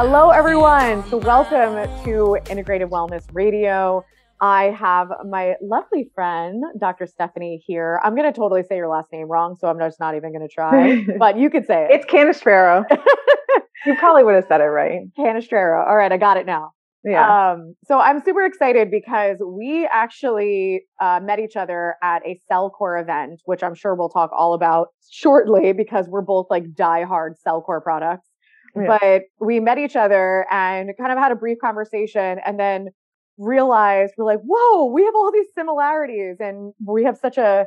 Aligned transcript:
Hello, 0.00 0.30
everyone. 0.30 1.02
So, 1.08 1.16
welcome 1.16 1.74
to 2.04 2.38
Integrative 2.44 2.88
Wellness 2.88 3.24
Radio. 3.32 4.04
I 4.40 4.66
have 4.66 5.08
my 5.28 5.54
lovely 5.60 6.08
friend, 6.14 6.62
Dr. 6.78 7.08
Stephanie, 7.08 7.60
here. 7.66 8.00
I'm 8.04 8.14
going 8.14 8.32
to 8.32 8.38
totally 8.38 8.62
say 8.62 8.76
your 8.76 8.86
last 8.86 9.08
name 9.12 9.26
wrong, 9.26 9.56
so 9.58 9.66
I'm 9.66 9.76
just 9.80 9.98
not 9.98 10.14
even 10.14 10.30
going 10.30 10.46
to 10.46 10.54
try, 10.54 11.04
but 11.18 11.36
you 11.36 11.50
could 11.50 11.66
say 11.66 11.88
it. 11.90 11.96
It's 11.96 12.06
Canestraro. 12.06 12.84
you 13.86 13.96
probably 13.96 14.22
would 14.22 14.36
have 14.36 14.44
said 14.46 14.60
it 14.60 14.66
right. 14.66 15.00
Canestraro. 15.18 15.84
All 15.84 15.96
right, 15.96 16.12
I 16.12 16.16
got 16.16 16.36
it 16.36 16.46
now. 16.46 16.70
Yeah. 17.04 17.54
Um, 17.54 17.74
so 17.86 17.98
I'm 17.98 18.22
super 18.22 18.44
excited 18.44 18.92
because 18.92 19.38
we 19.44 19.88
actually 19.92 20.82
uh, 21.00 21.18
met 21.20 21.40
each 21.40 21.56
other 21.56 21.96
at 22.04 22.22
a 22.24 22.40
Cellcore 22.48 23.02
event, 23.02 23.40
which 23.46 23.64
I'm 23.64 23.74
sure 23.74 23.96
we'll 23.96 24.10
talk 24.10 24.30
all 24.36 24.54
about 24.54 24.90
shortly 25.10 25.72
because 25.72 26.06
we're 26.08 26.22
both 26.22 26.46
like 26.50 26.66
diehard 26.74 27.30
Cellcore 27.44 27.82
products. 27.82 28.27
Yeah. 28.82 28.98
But 29.00 29.22
we 29.40 29.60
met 29.60 29.78
each 29.78 29.96
other 29.96 30.46
and 30.50 30.90
kind 30.98 31.12
of 31.12 31.18
had 31.18 31.32
a 31.32 31.36
brief 31.36 31.58
conversation 31.60 32.38
and 32.44 32.58
then 32.58 32.88
realized 33.38 34.14
we're 34.16 34.24
like, 34.24 34.40
whoa, 34.44 34.86
we 34.92 35.04
have 35.04 35.14
all 35.14 35.30
these 35.32 35.48
similarities 35.54 36.36
and 36.40 36.72
we 36.84 37.04
have 37.04 37.16
such 37.16 37.38
a 37.38 37.66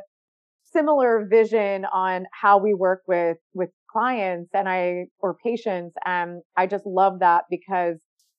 similar 0.64 1.26
vision 1.28 1.84
on 1.86 2.26
how 2.32 2.58
we 2.58 2.74
work 2.74 3.02
with 3.06 3.36
with 3.54 3.70
clients 3.90 4.50
and 4.54 4.68
I 4.68 5.06
or 5.18 5.36
patients. 5.44 5.94
And 6.04 6.42
I 6.56 6.66
just 6.66 6.86
love 6.86 7.20
that 7.20 7.44
because 7.50 7.98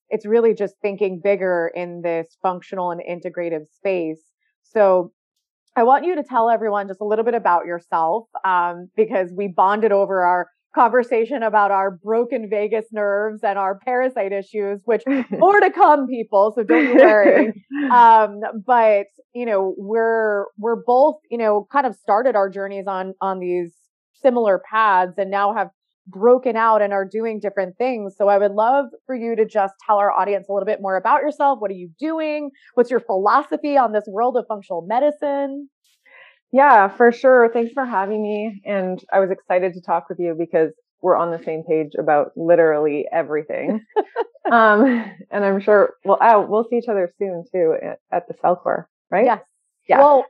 it's 0.10 0.26
really 0.26 0.54
just 0.54 0.76
thinking 0.82 1.22
bigger 1.24 1.72
in 1.74 2.02
this 2.02 2.38
functional 2.42 2.92
and 2.92 3.02
integrative 3.02 3.66
space. 3.72 4.22
So 4.64 5.12
I 5.76 5.84
want 5.84 6.06
you 6.06 6.16
to 6.16 6.24
tell 6.24 6.50
everyone 6.50 6.88
just 6.88 7.02
a 7.02 7.06
little 7.06 7.26
bit 7.26 7.34
about 7.34 7.66
yourself 7.66 8.28
um, 8.46 8.90
because 8.96 9.32
we 9.36 9.48
bonded 9.48 9.92
over 9.92 10.22
our 10.22 10.50
conversation 10.76 11.44
about 11.44 11.72
our 11.72 11.92
broken 11.92 12.50
vagus 12.50 12.86
nerves 12.92 13.42
and 13.44 13.58
our 13.58 13.80
parasite 13.80 14.32
issues, 14.32 14.82
which 14.86 15.04
more 15.32 15.60
to 15.60 15.72
come, 15.72 16.08
people. 16.08 16.54
So 16.56 16.64
don't 16.64 16.96
worry. 16.96 17.54
um, 17.92 18.42
but 18.66 19.08
you 19.34 19.46
know, 19.46 19.74
we're 19.78 20.46
we're 20.58 20.82
both 20.84 21.16
you 21.30 21.38
know 21.38 21.68
kind 21.72 21.86
of 21.86 21.96
started 21.96 22.36
our 22.36 22.50
journeys 22.50 22.86
on 22.88 23.14
on 23.22 23.40
these 23.40 23.74
similar 24.22 24.62
paths 24.70 25.14
and 25.18 25.30
now 25.30 25.54
have 25.54 25.70
broken 26.08 26.56
out 26.56 26.82
and 26.82 26.94
are 26.94 27.06
doing 27.06 27.40
different 27.40 27.78
things. 27.78 28.16
So 28.18 28.28
I 28.28 28.38
would 28.38 28.52
love 28.52 28.88
for 29.06 29.16
you 29.16 29.36
to 29.36 29.46
just 29.46 29.74
tell 29.86 29.98
our 29.98 30.12
audience 30.12 30.48
a 30.50 30.54
little 30.54 30.66
bit 30.66 30.82
more 30.82 30.98
about 30.98 31.22
yourself. 31.22 31.60
What 31.60 31.72
are 31.72 31.76
you 31.76 31.90
doing? 32.00 32.52
What's 32.74 32.92
your 32.92 33.00
philosophy 33.00 33.78
on 33.78 33.94
this 33.94 34.06
world 34.08 34.38
of 34.38 34.46
functional 34.48 34.82
medicine? 34.82 35.70
Yeah, 36.52 36.88
for 36.88 37.12
sure. 37.12 37.50
Thanks 37.52 37.74
for 37.74 37.86
having 37.86 38.22
me. 38.22 38.62
And 38.66 39.04
I 39.12 39.20
was 39.20 39.32
excited 39.32 39.74
to 39.74 39.82
talk 39.82 40.08
with 40.10 40.20
you 40.20 40.36
because 40.38 40.72
we're 41.02 41.18
on 41.18 41.32
the 41.32 41.44
same 41.44 41.64
page 41.64 41.94
about 41.98 42.32
literally 42.36 43.06
everything. 43.12 43.84
um, 44.52 45.12
and 45.32 45.44
I'm 45.44 45.60
sure 45.60 45.96
we'll 46.06 46.18
oh, 46.22 46.46
we'll 46.48 46.66
see 46.70 46.78
each 46.78 46.88
other 46.88 47.12
soon 47.18 47.44
too 47.52 47.76
at, 47.82 48.00
at 48.12 48.28
the 48.28 48.36
Cellcore, 48.36 48.86
right? 49.10 49.26
Yes. 49.26 49.42
Yeah. 49.90 50.00
Well, 50.00 50.26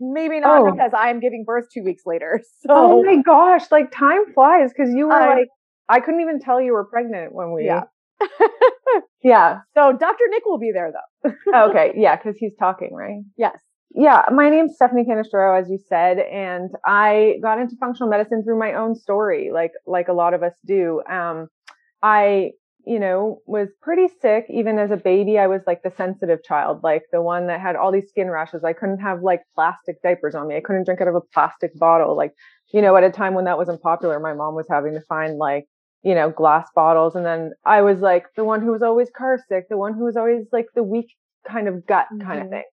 maybe 0.00 0.40
not 0.40 0.62
Oh. 0.62 0.72
because 0.72 0.90
I'm 0.96 1.20
giving 1.20 1.44
birth 1.46 1.66
two 1.72 1.82
weeks 1.84 2.02
later. 2.06 2.40
So 2.66 2.70
oh 2.72 3.02
my 3.04 3.16
gosh, 3.22 3.70
like 3.70 3.90
time 3.92 4.32
flies 4.34 4.70
because 4.76 4.92
you 4.94 5.06
were 5.08 5.12
I- 5.12 5.34
like 5.40 5.48
I 5.88 6.00
couldn't 6.00 6.20
even 6.20 6.40
tell 6.40 6.60
you 6.60 6.72
were 6.72 6.84
pregnant 6.84 7.34
when 7.34 7.52
we 7.52 7.66
Yeah. 7.66 7.82
yeah. 9.22 9.58
so 9.74 9.92
Dr. 9.92 10.24
Nick 10.30 10.44
will 10.46 10.58
be 10.58 10.72
there 10.72 10.92
though. 10.92 11.32
Okay, 11.70 11.92
yeah, 11.96 12.16
because 12.16 12.36
he's 12.38 12.54
talking, 12.58 12.90
right? 12.92 13.20
Yes. 13.36 13.58
Yeah, 13.92 14.22
my 14.32 14.50
name's 14.50 14.76
Stephanie 14.76 15.04
Canestraro, 15.04 15.60
as 15.60 15.68
you 15.68 15.78
said, 15.88 16.18
and 16.20 16.70
I 16.86 17.34
got 17.42 17.58
into 17.60 17.74
functional 17.80 18.08
medicine 18.08 18.44
through 18.44 18.58
my 18.58 18.74
own 18.74 18.94
story, 18.94 19.50
like 19.52 19.72
like 19.84 20.06
a 20.08 20.12
lot 20.12 20.32
of 20.32 20.44
us 20.44 20.52
do. 20.64 21.02
Um, 21.10 21.48
I, 22.02 22.52
you 22.86 22.98
know, 22.98 23.40
was 23.46 23.68
pretty 23.82 24.08
sick 24.20 24.46
even 24.48 24.78
as 24.78 24.90
a 24.90 24.96
baby. 24.96 25.38
I 25.38 25.46
was 25.46 25.62
like 25.66 25.82
the 25.82 25.92
sensitive 25.96 26.42
child, 26.42 26.82
like 26.82 27.02
the 27.12 27.22
one 27.22 27.46
that 27.46 27.60
had 27.60 27.76
all 27.76 27.92
these 27.92 28.08
skin 28.08 28.30
rashes. 28.30 28.64
I 28.64 28.72
couldn't 28.72 29.00
have 29.00 29.22
like 29.22 29.42
plastic 29.54 30.02
diapers 30.02 30.34
on 30.34 30.48
me. 30.48 30.56
I 30.56 30.60
couldn't 30.60 30.84
drink 30.84 31.00
out 31.00 31.08
of 31.08 31.14
a 31.14 31.20
plastic 31.20 31.78
bottle. 31.78 32.16
Like, 32.16 32.32
you 32.72 32.82
know, 32.82 32.96
at 32.96 33.04
a 33.04 33.10
time 33.10 33.34
when 33.34 33.44
that 33.44 33.58
wasn't 33.58 33.82
popular, 33.82 34.20
my 34.20 34.34
mom 34.34 34.54
was 34.54 34.66
having 34.68 34.94
to 34.94 35.00
find 35.02 35.38
like, 35.38 35.66
you 36.02 36.14
know, 36.14 36.30
glass 36.30 36.68
bottles, 36.74 37.14
and 37.14 37.26
then 37.26 37.52
I 37.66 37.82
was 37.82 38.00
like 38.00 38.24
the 38.34 38.44
one 38.44 38.62
who 38.62 38.72
was 38.72 38.82
always 38.82 39.10
car 39.16 39.38
sick, 39.48 39.68
the 39.68 39.76
one 39.76 39.94
who 39.94 40.04
was 40.04 40.16
always 40.16 40.46
like 40.52 40.66
the 40.74 40.82
weak 40.82 41.14
kind 41.46 41.68
of 41.68 41.86
gut 41.86 42.06
kind 42.22 42.42
of 42.42 42.50
thing 42.50 42.64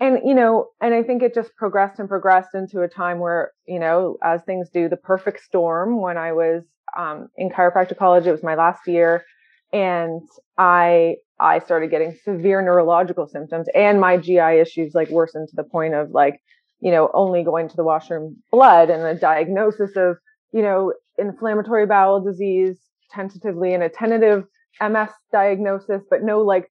and 0.00 0.20
you 0.24 0.34
know 0.34 0.68
and 0.80 0.94
i 0.94 1.02
think 1.02 1.22
it 1.22 1.34
just 1.34 1.54
progressed 1.56 1.98
and 1.98 2.08
progressed 2.08 2.54
into 2.54 2.82
a 2.82 2.88
time 2.88 3.18
where 3.18 3.52
you 3.66 3.78
know 3.78 4.16
as 4.22 4.42
things 4.42 4.68
do 4.70 4.88
the 4.88 4.96
perfect 4.96 5.42
storm 5.42 6.00
when 6.00 6.16
i 6.16 6.32
was 6.32 6.62
um, 6.96 7.28
in 7.36 7.50
chiropractic 7.50 7.98
college 7.98 8.26
it 8.26 8.32
was 8.32 8.42
my 8.42 8.54
last 8.54 8.86
year 8.86 9.24
and 9.74 10.22
i 10.56 11.16
i 11.40 11.58
started 11.58 11.90
getting 11.90 12.16
severe 12.24 12.62
neurological 12.62 13.26
symptoms 13.26 13.66
and 13.74 14.00
my 14.00 14.16
gi 14.16 14.38
issues 14.38 14.94
like 14.94 15.10
worsened 15.10 15.48
to 15.48 15.56
the 15.56 15.64
point 15.64 15.94
of 15.94 16.10
like 16.12 16.40
you 16.80 16.90
know 16.90 17.10
only 17.12 17.42
going 17.42 17.68
to 17.68 17.76
the 17.76 17.84
washroom 17.84 18.36
blood 18.50 18.88
and 18.88 19.02
a 19.02 19.14
diagnosis 19.14 19.90
of 19.96 20.16
you 20.52 20.62
know 20.62 20.92
inflammatory 21.18 21.86
bowel 21.86 22.20
disease 22.20 22.78
tentatively 23.10 23.74
and 23.74 23.82
a 23.82 23.88
tentative 23.88 24.44
ms 24.80 25.10
diagnosis 25.32 26.02
but 26.08 26.22
no 26.22 26.40
like 26.40 26.70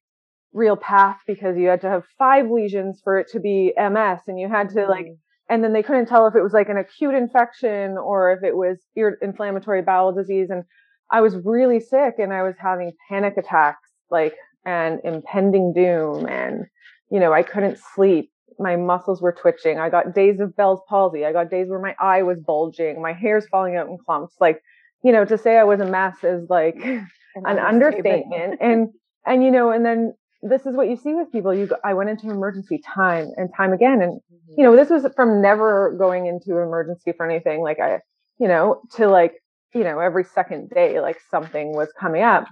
real 0.54 0.76
path 0.76 1.18
because 1.26 1.58
you 1.58 1.66
had 1.66 1.80
to 1.82 1.90
have 1.90 2.04
five 2.16 2.48
lesions 2.48 3.00
for 3.02 3.18
it 3.18 3.28
to 3.28 3.40
be 3.40 3.74
MS 3.76 4.20
and 4.28 4.38
you 4.38 4.48
had 4.48 4.70
to 4.70 4.86
like 4.86 5.06
mm. 5.06 5.16
and 5.50 5.62
then 5.62 5.72
they 5.72 5.82
couldn't 5.82 6.06
tell 6.06 6.28
if 6.28 6.36
it 6.36 6.42
was 6.42 6.52
like 6.52 6.68
an 6.68 6.78
acute 6.78 7.14
infection 7.14 7.98
or 7.98 8.32
if 8.32 8.44
it 8.44 8.56
was 8.56 8.78
inflammatory 9.20 9.82
bowel 9.82 10.12
disease 10.12 10.48
and 10.50 10.62
I 11.10 11.20
was 11.20 11.36
really 11.44 11.80
sick 11.80 12.14
and 12.18 12.32
I 12.32 12.42
was 12.42 12.54
having 12.58 12.92
panic 13.08 13.36
attacks 13.36 13.90
like 14.10 14.34
and 14.64 15.00
impending 15.04 15.72
doom 15.72 16.26
and 16.26 16.64
you 17.10 17.20
know 17.20 17.32
I 17.32 17.42
couldn't 17.42 17.78
sleep. 17.94 18.30
My 18.58 18.76
muscles 18.76 19.20
were 19.20 19.32
twitching. 19.32 19.78
I 19.78 19.90
got 19.90 20.14
days 20.14 20.40
of 20.40 20.56
Bell's 20.56 20.80
palsy. 20.88 21.24
I 21.24 21.32
got 21.32 21.50
days 21.50 21.68
where 21.68 21.80
my 21.80 21.94
eye 22.00 22.22
was 22.22 22.40
bulging. 22.40 23.02
My 23.02 23.12
hair's 23.12 23.46
falling 23.48 23.76
out 23.76 23.88
in 23.88 23.98
clumps. 23.98 24.34
Like 24.40 24.62
you 25.02 25.12
know 25.12 25.24
to 25.24 25.36
say 25.38 25.58
I 25.58 25.64
was 25.64 25.80
a 25.80 25.86
mess 25.86 26.16
is 26.22 26.48
like 26.48 26.76
an 27.34 27.58
understatement. 27.58 28.58
And 28.60 28.88
and 29.26 29.44
you 29.44 29.50
know 29.50 29.70
and 29.70 29.84
then 29.84 30.14
this 30.42 30.66
is 30.66 30.76
what 30.76 30.88
you 30.88 30.96
see 30.96 31.14
with 31.14 31.32
people. 31.32 31.54
You 31.54 31.66
go, 31.66 31.76
i 31.84 31.94
went 31.94 32.10
into 32.10 32.30
emergency 32.30 32.78
time 32.78 33.30
and 33.36 33.48
time 33.56 33.72
again. 33.72 34.02
And 34.02 34.20
Mm-hmm. 34.44 34.60
you 34.60 34.64
know 34.66 34.76
this 34.76 34.90
was 34.90 35.06
from 35.14 35.40
never 35.40 35.94
going 35.98 36.26
into 36.26 36.58
emergency 36.58 37.12
for 37.16 37.28
anything. 37.28 37.62
Like 37.62 37.80
i 37.80 38.00
you 38.38 38.48
know 38.48 38.82
to 38.96 39.08
like 39.08 39.34
you 39.74 39.84
know 39.84 39.98
every 39.98 40.24
second 40.24 40.70
day 40.70 41.00
like 41.00 41.18
something 41.30 41.74
was 41.74 41.88
coming 41.98 42.22
up 42.22 42.46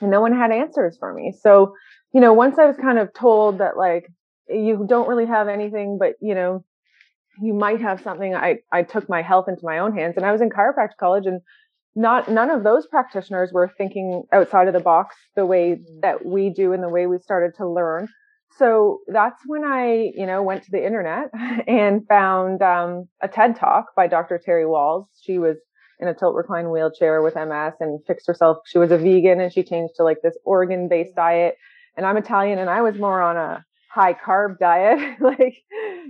and 0.00 0.10
no 0.10 0.20
one 0.20 0.34
had 0.34 0.50
answers 0.50 0.96
for 0.98 1.12
me. 1.12 1.32
So 1.40 1.74
you 2.14 2.20
know 2.20 2.32
once 2.32 2.58
i 2.58 2.64
was 2.64 2.76
kind 2.76 2.98
of 2.98 3.12
told 3.12 3.58
that 3.58 3.76
like 3.76 4.06
you 4.48 4.86
don't 4.88 5.08
really 5.08 5.26
have 5.26 5.48
anything 5.48 5.98
but 5.98 6.12
you 6.22 6.34
know 6.34 6.64
you 7.42 7.52
might 7.52 7.80
have 7.80 8.00
something 8.00 8.34
i 8.34 8.58
i 8.72 8.82
took 8.82 9.08
my 9.08 9.20
health 9.20 9.46
into 9.48 9.64
my 9.64 9.78
own 9.80 9.94
hands 9.94 10.14
and 10.16 10.24
i 10.24 10.32
was 10.32 10.40
in 10.40 10.48
chiropractic 10.48 10.96
college 10.98 11.26
and 11.26 11.40
not 11.96 12.28
none 12.28 12.50
of 12.50 12.64
those 12.64 12.86
practitioners 12.86 13.52
were 13.52 13.70
thinking 13.76 14.22
outside 14.32 14.68
of 14.68 14.74
the 14.74 14.80
box 14.80 15.14
the 15.36 15.46
way 15.46 15.78
that 16.02 16.24
we 16.24 16.50
do 16.50 16.72
and 16.72 16.82
the 16.82 16.88
way 16.88 17.06
we 17.06 17.18
started 17.18 17.54
to 17.56 17.68
learn. 17.68 18.08
So 18.58 19.00
that's 19.06 19.40
when 19.46 19.64
i 19.64 20.10
you 20.14 20.26
know 20.26 20.42
went 20.42 20.64
to 20.64 20.70
the 20.72 20.84
internet 20.84 21.30
and 21.68 22.06
found 22.08 22.62
um, 22.62 23.08
a 23.22 23.28
ted 23.28 23.56
talk 23.56 23.94
by 23.96 24.08
dr 24.08 24.40
terry 24.44 24.64
Wahls. 24.64 25.06
She 25.22 25.38
was 25.38 25.56
in 26.00 26.08
a 26.08 26.14
tilt 26.14 26.34
recline 26.34 26.70
wheelchair 26.70 27.22
with 27.22 27.34
ms 27.34 27.74
and 27.80 28.00
fixed 28.06 28.26
herself 28.26 28.58
she 28.66 28.78
was 28.78 28.90
a 28.90 28.98
vegan 28.98 29.40
and 29.40 29.52
she 29.52 29.62
changed 29.62 29.94
to 29.96 30.04
like 30.04 30.18
this 30.22 30.36
organ 30.44 30.88
based 30.88 31.12
mm. 31.12 31.16
diet 31.16 31.56
and 31.96 32.06
i'm 32.06 32.16
italian 32.16 32.58
and 32.58 32.68
i 32.70 32.80
was 32.82 32.96
more 32.96 33.20
on 33.20 33.36
a 33.36 33.64
high 33.90 34.14
carb 34.14 34.58
diet 34.58 34.98
like 35.20 35.54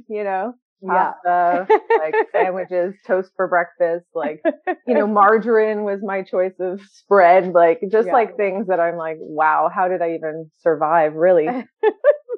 you 0.09 0.25
know 0.25 0.55
Yeah. 0.83 1.13
pasta, 1.25 1.67
like 1.99 2.15
sandwiches, 2.33 2.95
toast 3.07 3.31
for 3.37 3.49
breakfast, 3.49 4.07
like 4.15 4.43
you 4.87 4.93
know, 4.95 5.07
margarine 5.23 5.83
was 5.85 6.01
my 6.03 6.23
choice 6.23 6.57
of 6.61 6.81
spread, 6.93 7.53
like 7.55 7.81
just 7.91 8.09
Yeah. 8.09 8.13
like 8.13 8.37
things 8.37 8.67
that 8.67 8.81
I'm 8.81 8.97
like, 8.97 9.17
wow, 9.21 9.71
how 9.75 9.89
did 9.89 10.03
I 10.03 10.13
even 10.15 10.51
survive 10.59 11.15
really? 11.15 11.49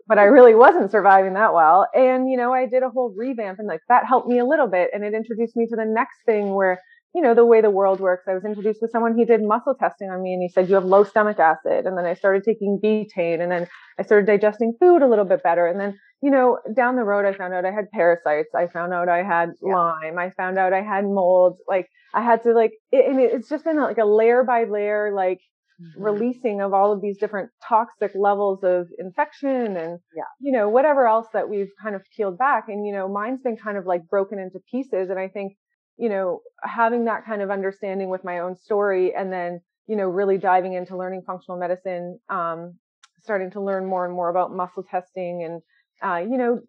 but 0.08 0.18
I 0.18 0.24
really 0.24 0.54
wasn't 0.54 0.92
surviving 0.92 1.34
that 1.34 1.52
well. 1.54 1.88
And, 1.92 2.30
you 2.30 2.36
know, 2.36 2.52
I 2.52 2.66
did 2.66 2.84
a 2.84 2.90
whole 2.90 3.12
revamp 3.16 3.58
and 3.58 3.66
like 3.66 3.80
that 3.88 4.06
helped 4.06 4.28
me 4.28 4.38
a 4.38 4.44
little 4.44 4.68
bit. 4.68 4.90
And 4.92 5.02
it 5.02 5.14
introduced 5.14 5.56
me 5.56 5.66
to 5.66 5.76
the 5.76 5.84
next 5.84 6.18
thing 6.24 6.54
where 6.54 6.80
you 7.14 7.22
know, 7.22 7.34
the 7.34 7.46
way 7.46 7.62
the 7.62 7.70
world 7.70 7.98
works. 7.98 8.24
I 8.28 8.34
was 8.34 8.44
introduced 8.44 8.80
to 8.80 8.88
someone, 8.88 9.16
he 9.16 9.24
did 9.24 9.42
muscle 9.42 9.74
testing 9.74 10.10
on 10.10 10.22
me 10.22 10.34
and 10.34 10.42
he 10.42 10.50
said, 10.50 10.68
you 10.68 10.74
have 10.74 10.84
low 10.84 11.02
stomach 11.02 11.38
acid. 11.38 11.86
And 11.86 11.96
then 11.96 12.04
I 12.04 12.12
started 12.12 12.44
taking 12.44 12.78
betaine 12.82 13.40
and 13.40 13.50
then 13.50 13.66
I 13.98 14.02
started 14.02 14.26
digesting 14.26 14.74
food 14.78 15.00
a 15.00 15.08
little 15.08 15.24
bit 15.24 15.42
better. 15.42 15.66
And 15.66 15.80
then, 15.80 15.98
you 16.20 16.30
know, 16.30 16.58
down 16.74 16.96
the 16.96 17.04
road, 17.04 17.24
I 17.24 17.32
found 17.32 17.54
out 17.54 17.64
I 17.64 17.70
had 17.70 17.90
parasites. 17.90 18.54
I 18.54 18.66
found 18.66 18.92
out 18.92 19.08
I 19.08 19.22
had 19.22 19.52
yeah. 19.62 19.74
Lyme. 19.74 20.18
I 20.18 20.30
found 20.36 20.58
out 20.58 20.74
I 20.74 20.82
had 20.82 21.04
mold. 21.04 21.56
Like 21.66 21.88
I 22.12 22.22
had 22.22 22.42
to 22.42 22.52
like, 22.52 22.72
it, 22.92 23.10
and 23.10 23.18
it's 23.18 23.48
just 23.48 23.64
been 23.64 23.80
like 23.80 23.98
a 23.98 24.04
layer 24.04 24.44
by 24.44 24.64
layer, 24.64 25.10
like 25.14 25.40
mm-hmm. 25.80 26.02
releasing 26.02 26.60
of 26.60 26.74
all 26.74 26.92
of 26.92 27.00
these 27.00 27.16
different 27.16 27.48
toxic 27.66 28.12
levels 28.14 28.62
of 28.62 28.88
infection 28.98 29.78
and, 29.78 30.00
yeah. 30.14 30.24
you 30.38 30.52
know, 30.52 30.68
whatever 30.68 31.06
else 31.06 31.28
that 31.32 31.48
we've 31.48 31.70
kind 31.82 31.94
of 31.96 32.02
peeled 32.14 32.36
back. 32.36 32.64
And, 32.68 32.86
you 32.86 32.92
know, 32.92 33.08
mine's 33.08 33.40
been 33.40 33.56
kind 33.56 33.78
of 33.78 33.86
like 33.86 34.06
broken 34.10 34.38
into 34.38 34.58
pieces. 34.70 35.08
And 35.08 35.18
I 35.18 35.28
think, 35.28 35.54
you 35.98 36.08
know, 36.08 36.40
having 36.62 37.04
that 37.06 37.24
kind 37.24 37.42
of 37.42 37.50
understanding 37.50 38.08
with 38.08 38.24
my 38.24 38.40
own 38.40 38.56
story 38.56 39.14
and 39.14 39.32
then, 39.32 39.60
you 39.86 39.96
know, 39.96 40.06
really 40.06 40.38
diving 40.38 40.74
into 40.74 40.96
learning 40.96 41.22
functional 41.26 41.58
medicine, 41.58 42.18
um, 42.28 42.74
starting 43.22 43.50
to 43.50 43.60
learn 43.60 43.86
more 43.86 44.04
and 44.04 44.14
more 44.14 44.28
about 44.28 44.54
muscle 44.54 44.82
testing 44.82 45.42
and, 45.44 45.62
uh, 46.02 46.18
you 46.18 46.36
know, 46.36 46.60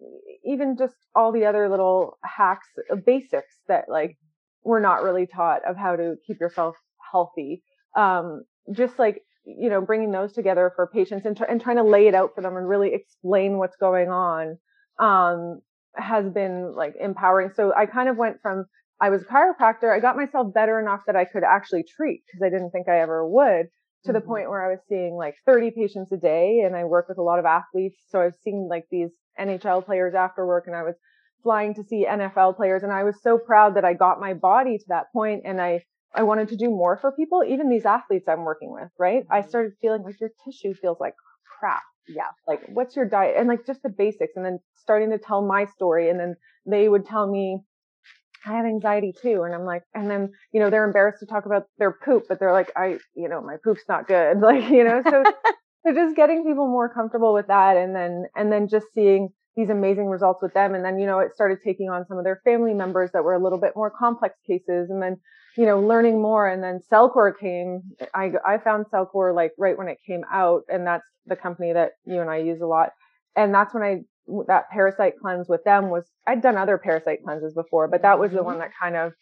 even 0.46 0.78
just 0.78 0.96
all 1.14 1.32
the 1.32 1.46
other 1.46 1.70
little 1.70 2.18
hacks, 2.24 2.68
uh, 2.92 2.96
basics 2.96 3.58
that 3.68 3.86
like 3.90 4.18
we're 4.64 4.80
not 4.80 5.04
really 5.04 5.28
taught 5.28 5.66
of 5.68 5.76
how 5.76 5.96
to 5.96 6.16
keep 6.26 6.40
yourself 6.40 6.76
healthy. 7.12 7.64
Um, 7.96 8.44
just 8.74 9.00
like, 9.00 9.22
you 9.46 9.70
know, 9.70 9.82
bringing 9.82 10.12
those 10.12 10.34
together 10.34 10.72
for 10.76 10.88
patients 10.88 11.26
and, 11.26 11.40
and 11.48 11.62
trying 11.62 11.78
to 11.78 11.84
lay 11.84 12.08
it 12.08 12.16
out 12.16 12.32
for 12.36 12.42
them 12.42 12.58
and 12.58 12.68
really 12.68 12.94
explain 12.94 13.58
what's 13.58 13.78
going 13.78 14.10
on, 14.10 14.58
um, 15.00 15.62
has 15.96 16.30
been 16.30 16.74
like 16.76 16.96
empowering. 17.00 17.52
So 17.56 17.74
I 17.76 17.86
kind 17.86 18.10
of 18.10 18.18
went 18.18 18.42
from 18.42 18.66
I 19.00 19.10
was 19.10 19.22
a 19.22 19.26
chiropractor. 19.26 19.96
I 19.96 20.00
got 20.00 20.16
myself 20.16 20.54
better 20.54 20.80
enough 20.80 21.02
that 21.08 21.16
I 21.16 21.26
could 21.26 21.44
actually 21.44 21.84
treat 21.84 22.24
because 22.26 22.46
I 22.46 22.50
didn't 22.50 22.72
think 22.72 22.88
I 22.90 23.00
ever 23.00 23.28
would 23.28 23.68
to 24.06 24.12
mm-hmm. 24.12 24.14
the 24.14 24.22
point 24.22 24.50
where 24.50 24.66
I 24.66 24.72
was 24.72 24.80
seeing 24.90 25.16
like 25.16 25.36
30 25.46 25.72
patients 25.72 26.12
a 26.12 26.18
day 26.18 26.64
and 26.66 26.76
I 26.76 26.86
work 26.86 27.08
with 27.08 27.18
a 27.18 27.24
lot 27.24 27.40
of 27.40 27.46
athletes. 27.46 27.98
So 28.08 28.20
I 28.20 28.26
was 28.26 28.36
seeing 28.44 28.68
like 28.70 28.86
these 28.90 29.12
NHL 29.40 29.86
players 29.86 30.16
after 30.16 30.46
work 30.46 30.66
and 30.68 30.76
I 30.76 30.84
was 30.84 30.96
flying 31.44 31.76
to 31.76 31.84
see 31.84 32.06
NFL 32.10 32.58
players 32.58 32.84
and 32.84 32.92
I 32.92 33.04
was 33.04 33.22
so 33.22 33.38
proud 33.38 33.76
that 33.76 33.86
I 33.86 33.94
got 33.94 34.20
my 34.20 34.34
body 34.34 34.78
to 34.78 34.86
that 34.90 35.06
point 35.14 35.44
and 35.46 35.62
I 35.62 35.84
I 36.16 36.24
wanted 36.24 36.48
to 36.50 36.56
do 36.56 36.70
more 36.70 36.98
for 36.98 37.12
people, 37.12 37.44
even 37.44 37.70
these 37.70 37.86
athletes 37.86 38.28
I'm 38.28 38.46
working 38.46 38.72
with, 38.72 38.90
right? 38.98 39.24
I 39.30 39.42
mm-hmm. 39.42 39.50
started 39.50 39.74
feeling 39.82 40.04
like 40.04 40.20
your 40.20 40.32
tissue 40.46 40.74
feels 40.74 40.98
like 41.00 41.14
crap. 41.60 41.84
Yeah. 42.08 42.30
Like 42.48 42.62
what's 42.70 42.96
your 42.96 43.06
diet? 43.06 43.36
And 43.38 43.48
like 43.48 43.66
just 43.68 43.84
the 43.84 43.90
basics 43.90 44.34
and 44.36 44.46
then 44.46 44.60
starting 44.76 45.12
to 45.12 45.20
tell 45.20 45.46
my 45.46 45.66
story 45.66 46.10
and 46.10 46.20
then 46.20 46.36
they 46.66 46.90
would 46.90 47.06
tell 47.06 47.30
me 47.30 47.60
I 48.46 48.54
have 48.54 48.66
anxiety 48.66 49.14
too. 49.22 49.44
And 49.44 49.54
I'm 49.54 49.66
like, 49.66 49.84
and 49.94 50.10
then, 50.10 50.32
you 50.52 50.60
know, 50.60 50.70
they're 50.70 50.86
embarrassed 50.86 51.20
to 51.20 51.26
talk 51.26 51.46
about 51.46 51.64
their 51.78 51.92
poop, 51.92 52.24
but 52.30 52.40
they're 52.40 52.54
like, 52.54 52.72
I, 52.76 52.98
you 53.16 53.28
know, 53.30 53.42
my 53.42 53.58
poop's 53.64 53.84
not 53.88 54.08
good. 54.08 54.38
Like, 54.42 54.70
you 54.70 54.84
know, 54.84 55.02
so, 55.04 55.24
so 55.86 55.94
just 55.94 56.16
getting 56.16 56.46
people 56.46 56.68
more 56.68 56.94
comfortable 56.94 57.34
with 57.34 57.48
that. 57.48 57.78
And 57.78 57.96
then, 57.96 58.26
and 58.36 58.52
then 58.52 58.68
just 58.68 58.88
seeing 58.94 59.30
these 59.56 59.70
amazing 59.70 60.08
results 60.08 60.42
with 60.42 60.54
them. 60.54 60.76
And 60.76 60.86
then, 60.86 61.00
you 61.00 61.06
know, 61.08 61.20
it 61.20 61.34
started 61.34 61.60
taking 61.64 61.90
on 61.90 62.06
some 62.08 62.18
of 62.18 62.24
their 62.24 62.42
family 62.44 62.74
members 62.74 63.10
that 63.14 63.24
were 63.24 63.34
a 63.34 63.44
little 63.44 63.60
bit 63.60 63.74
more 63.76 63.92
complex 63.92 64.36
cases. 64.46 64.90
And 64.90 65.02
then, 65.02 65.18
you 65.58 65.66
know, 65.66 65.80
learning 65.80 66.22
more. 66.22 66.48
And 66.48 66.64
then 66.64 66.80
Cellcore 66.92 67.38
came. 67.38 67.82
I, 68.14 68.32
I 68.46 68.60
found 68.60 68.86
Cellcore 68.94 69.36
like 69.36 69.52
right 69.58 69.78
when 69.78 69.88
it 69.88 69.98
came 70.06 70.22
out. 70.32 70.62
And 70.70 70.86
that's 70.86 71.08
the 71.26 71.36
company 71.36 71.74
that 71.74 71.94
you 72.06 72.22
and 72.22 72.30
I 72.30 72.38
use 72.38 72.62
a 72.62 72.68
lot. 72.68 72.90
And 73.36 73.54
that's 73.54 73.74
when 73.74 73.84
I 73.84 74.02
that 74.48 74.70
parasite 74.70 75.14
cleanse 75.22 75.48
with 75.48 75.64
them 75.64 75.90
was 75.90 76.06
I'd 76.26 76.42
done 76.42 76.58
other 76.58 76.78
parasite 76.78 77.24
cleanses 77.24 77.54
before, 77.54 77.88
but 77.88 78.02
that 78.02 78.20
was 78.20 78.32
the 78.32 78.38
mm-hmm. 78.38 78.46
one 78.46 78.60
that 78.60 78.72
kind 78.80 78.96
of 78.96 79.14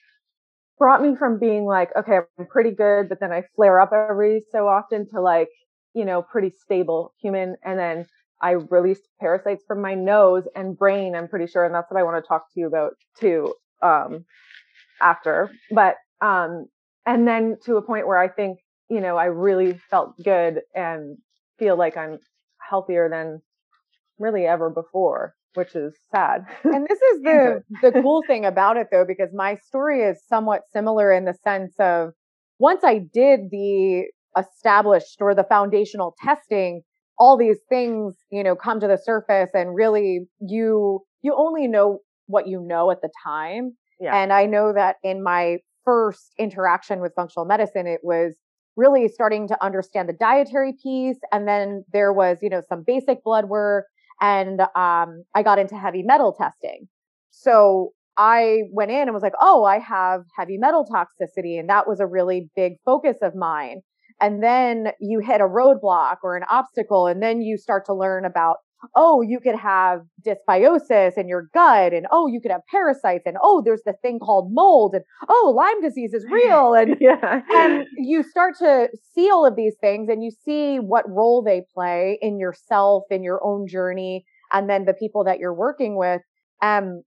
brought 0.77 1.01
me 1.01 1.15
from 1.15 1.39
being 1.39 1.65
like, 1.65 1.89
okay, 1.95 2.19
I'm 2.37 2.47
pretty 2.47 2.71
good, 2.71 3.07
but 3.09 3.19
then 3.19 3.31
I 3.31 3.43
flare 3.55 3.79
up 3.79 3.91
every 3.93 4.41
so 4.51 4.67
often 4.67 5.07
to 5.13 5.21
like, 5.21 5.49
you 5.93 6.05
know, 6.05 6.21
pretty 6.21 6.49
stable 6.49 7.13
human. 7.21 7.55
And 7.63 7.79
then 7.79 8.05
I 8.41 8.51
released 8.51 9.07
parasites 9.19 9.63
from 9.67 9.81
my 9.81 9.93
nose 9.93 10.43
and 10.55 10.77
brain, 10.77 11.15
I'm 11.15 11.27
pretty 11.27 11.47
sure. 11.47 11.63
And 11.63 11.73
that's 11.73 11.89
what 11.89 11.99
I 11.99 12.03
want 12.03 12.21
to 12.23 12.27
talk 12.27 12.45
to 12.53 12.59
you 12.59 12.67
about 12.67 12.93
too, 13.19 13.53
um, 13.81 14.25
after. 15.01 15.51
But, 15.71 15.95
um, 16.21 16.65
and 17.05 17.27
then 17.27 17.57
to 17.65 17.77
a 17.77 17.81
point 17.81 18.07
where 18.07 18.17
I 18.17 18.27
think, 18.27 18.59
you 18.89 18.99
know, 18.99 19.15
I 19.15 19.25
really 19.25 19.79
felt 19.89 20.15
good 20.23 20.61
and 20.75 21.17
feel 21.57 21.77
like 21.77 21.95
I'm 21.95 22.19
healthier 22.69 23.09
than 23.09 23.41
really 24.19 24.45
ever 24.45 24.69
before, 24.69 25.33
which 25.55 25.75
is 25.75 25.93
sad. 26.11 26.45
and 26.63 26.85
this 26.87 26.99
is 27.13 27.21
the 27.21 27.61
the 27.81 27.91
cool 28.01 28.23
thing 28.27 28.45
about 28.45 28.77
it 28.77 28.87
though, 28.91 29.05
because 29.05 29.29
my 29.33 29.55
story 29.55 30.01
is 30.01 30.21
somewhat 30.27 30.61
similar 30.71 31.11
in 31.11 31.25
the 31.25 31.33
sense 31.33 31.73
of 31.79 32.11
once 32.59 32.83
I 32.83 32.99
did 32.99 33.51
the 33.51 34.05
established 34.37 35.17
or 35.21 35.33
the 35.33 35.43
foundational 35.43 36.15
testing, 36.23 36.81
all 37.17 37.37
these 37.37 37.59
things, 37.69 38.15
you 38.31 38.43
know, 38.43 38.55
come 38.55 38.79
to 38.79 38.87
the 38.87 38.97
surface 38.97 39.49
and 39.53 39.75
really 39.75 40.27
you 40.39 41.01
you 41.21 41.35
only 41.35 41.67
know 41.67 41.99
what 42.27 42.47
you 42.47 42.61
know 42.61 42.91
at 42.91 43.01
the 43.01 43.09
time. 43.23 43.75
Yeah. 43.99 44.15
And 44.15 44.33
I 44.33 44.45
know 44.45 44.73
that 44.73 44.97
in 45.03 45.23
my 45.23 45.57
first 45.83 46.33
interaction 46.37 47.01
with 47.01 47.13
functional 47.15 47.45
medicine, 47.45 47.87
it 47.87 48.01
was 48.03 48.35
really 48.75 49.07
starting 49.07 49.47
to 49.47 49.63
understand 49.63 50.09
the 50.09 50.13
dietary 50.13 50.73
piece. 50.81 51.17
And 51.31 51.47
then 51.47 51.85
there 51.93 52.11
was, 52.11 52.39
you 52.41 52.49
know, 52.49 52.61
some 52.67 52.83
basic 52.85 53.23
blood 53.23 53.45
work 53.45 53.85
and 54.21 54.61
um, 54.61 55.23
I 55.33 55.43
got 55.43 55.59
into 55.59 55.75
heavy 55.75 56.03
metal 56.03 56.33
testing. 56.33 56.87
So 57.31 57.91
I 58.17 58.63
went 58.71 58.91
in 58.91 59.01
and 59.01 59.13
was 59.13 59.23
like, 59.23 59.33
oh, 59.39 59.65
I 59.65 59.79
have 59.79 60.21
heavy 60.37 60.57
metal 60.57 60.85
toxicity. 60.85 61.59
And 61.59 61.69
that 61.69 61.87
was 61.87 61.99
a 61.99 62.05
really 62.05 62.49
big 62.55 62.73
focus 62.85 63.17
of 63.21 63.35
mine. 63.35 63.81
And 64.21 64.41
then 64.41 64.87
you 65.01 65.19
hit 65.19 65.41
a 65.41 65.45
roadblock 65.45 66.17
or 66.23 66.37
an 66.37 66.43
obstacle, 66.49 67.07
and 67.07 67.21
then 67.21 67.41
you 67.41 67.57
start 67.57 67.85
to 67.87 67.93
learn 67.93 68.23
about 68.23 68.57
oh, 68.95 69.21
you 69.21 69.39
could 69.39 69.55
have 69.55 70.01
dysbiosis 70.25 71.17
in 71.17 71.27
your 71.27 71.49
gut, 71.53 71.93
and 71.93 72.05
oh, 72.11 72.27
you 72.27 72.39
could 72.41 72.51
have 72.51 72.61
parasites, 72.69 73.23
and 73.25 73.37
oh, 73.41 73.61
there's 73.63 73.83
the 73.85 73.93
thing 74.01 74.19
called 74.19 74.51
mold, 74.51 74.93
and 74.95 75.03
oh, 75.29 75.53
Lyme 75.55 75.81
disease 75.81 76.13
is 76.13 76.25
real, 76.31 76.73
and 76.73 76.97
yeah. 77.01 77.41
and 77.53 77.85
you 77.97 78.23
start 78.23 78.55
to 78.59 78.89
see 79.13 79.29
all 79.29 79.45
of 79.45 79.55
these 79.55 79.75
things, 79.81 80.09
and 80.09 80.23
you 80.23 80.31
see 80.43 80.77
what 80.77 81.09
role 81.09 81.41
they 81.41 81.63
play 81.73 82.19
in 82.21 82.39
yourself, 82.39 83.03
in 83.09 83.23
your 83.23 83.43
own 83.43 83.67
journey, 83.67 84.25
and 84.51 84.69
then 84.69 84.85
the 84.85 84.93
people 84.93 85.23
that 85.23 85.39
you're 85.39 85.53
working 85.53 85.97
with. 85.97 86.21
Um, 86.61 87.03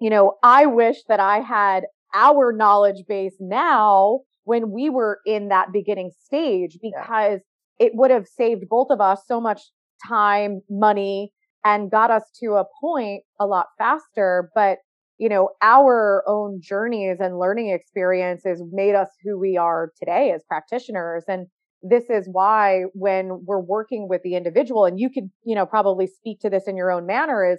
you 0.00 0.10
know, 0.10 0.34
I 0.42 0.66
wish 0.66 0.98
that 1.08 1.20
I 1.20 1.40
had 1.40 1.84
our 2.14 2.52
knowledge 2.52 3.04
base 3.06 3.34
now 3.40 4.20
when 4.44 4.70
we 4.70 4.88
were 4.88 5.20
in 5.26 5.48
that 5.48 5.72
beginning 5.72 6.10
stage 6.24 6.78
because 6.80 7.40
yeah. 7.78 7.86
it 7.86 7.92
would 7.94 8.10
have 8.10 8.26
saved 8.26 8.64
both 8.68 8.88
of 8.90 9.00
us 9.00 9.20
so 9.26 9.40
much 9.40 9.60
time, 10.06 10.60
money, 10.70 11.32
and 11.64 11.90
got 11.90 12.10
us 12.10 12.24
to 12.40 12.54
a 12.54 12.64
point 12.80 13.22
a 13.40 13.46
lot 13.46 13.66
faster. 13.78 14.50
But, 14.54 14.78
you 15.18 15.28
know, 15.28 15.50
our 15.60 16.22
own 16.26 16.60
journeys 16.62 17.16
and 17.20 17.38
learning 17.38 17.70
experiences 17.70 18.62
made 18.70 18.94
us 18.94 19.08
who 19.24 19.38
we 19.38 19.56
are 19.56 19.92
today 19.98 20.32
as 20.34 20.42
practitioners. 20.48 21.24
And 21.26 21.46
this 21.82 22.04
is 22.10 22.28
why 22.30 22.84
when 22.94 23.44
we're 23.44 23.60
working 23.60 24.08
with 24.08 24.22
the 24.22 24.34
individual, 24.34 24.84
and 24.84 24.98
you 24.98 25.10
could, 25.10 25.30
you 25.44 25.54
know, 25.54 25.66
probably 25.66 26.06
speak 26.06 26.40
to 26.40 26.50
this 26.50 26.64
in 26.66 26.76
your 26.76 26.90
own 26.90 27.06
manner, 27.06 27.52
is 27.52 27.58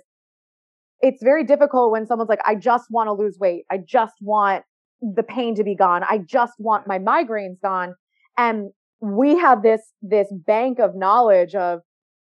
it's 1.01 1.23
very 1.23 1.45
difficult 1.45 1.91
when 1.91 2.05
someone's 2.05 2.29
like, 2.29 2.41
I 2.45 2.55
just 2.55 2.85
want 2.89 3.07
to 3.07 3.13
lose 3.13 3.37
weight. 3.39 3.63
I 3.71 3.77
just 3.77 4.15
want 4.21 4.63
the 5.01 5.23
pain 5.23 5.55
to 5.55 5.63
be 5.63 5.75
gone. 5.75 6.03
I 6.03 6.17
just 6.17 6.53
want 6.59 6.87
my 6.87 6.99
migraines 6.99 7.61
gone. 7.63 7.95
And 8.37 8.71
we 8.99 9.37
have 9.37 9.63
this, 9.63 9.81
this 10.01 10.27
bank 10.31 10.79
of 10.79 10.95
knowledge 10.95 11.55
of 11.55 11.79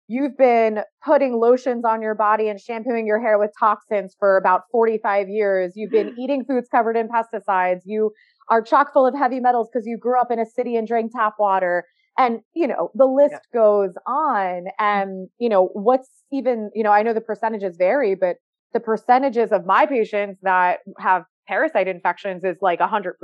you've 0.08 0.36
been 0.36 0.80
putting 1.04 1.34
lotions 1.34 1.84
on 1.84 2.02
your 2.02 2.14
body 2.14 2.48
and 2.48 2.60
shampooing 2.60 3.06
your 3.06 3.20
hair 3.20 3.38
with 3.38 3.50
toxins 3.58 4.14
for 4.18 4.36
about 4.36 4.62
45 4.70 5.28
years. 5.28 5.72
You've 5.74 5.90
been 5.90 6.14
eating 6.18 6.44
foods 6.44 6.68
covered 6.70 6.96
in 6.96 7.08
pesticides. 7.08 7.80
You 7.84 8.12
are 8.50 8.60
chock 8.62 8.92
full 8.92 9.06
of 9.06 9.14
heavy 9.14 9.40
metals 9.40 9.68
because 9.72 9.86
you 9.86 9.96
grew 9.98 10.20
up 10.20 10.30
in 10.30 10.38
a 10.38 10.46
city 10.46 10.76
and 10.76 10.86
drank 10.86 11.12
tap 11.12 11.34
water. 11.38 11.84
And, 12.18 12.40
you 12.54 12.66
know, 12.66 12.90
the 12.94 13.06
list 13.06 13.32
yeah. 13.32 13.58
goes 13.58 13.90
on. 14.06 14.66
And, 14.78 15.28
you 15.38 15.48
know, 15.48 15.70
what's 15.72 16.08
even, 16.30 16.70
you 16.74 16.84
know, 16.84 16.92
I 16.92 17.02
know 17.02 17.14
the 17.14 17.20
percentages 17.20 17.76
vary, 17.76 18.14
but 18.14 18.36
the 18.72 18.80
percentages 18.80 19.52
of 19.52 19.66
my 19.66 19.86
patients 19.86 20.38
that 20.42 20.80
have 20.98 21.24
parasite 21.48 21.88
infections 21.88 22.44
is 22.44 22.56
like 22.60 22.80
100%. 22.80 23.14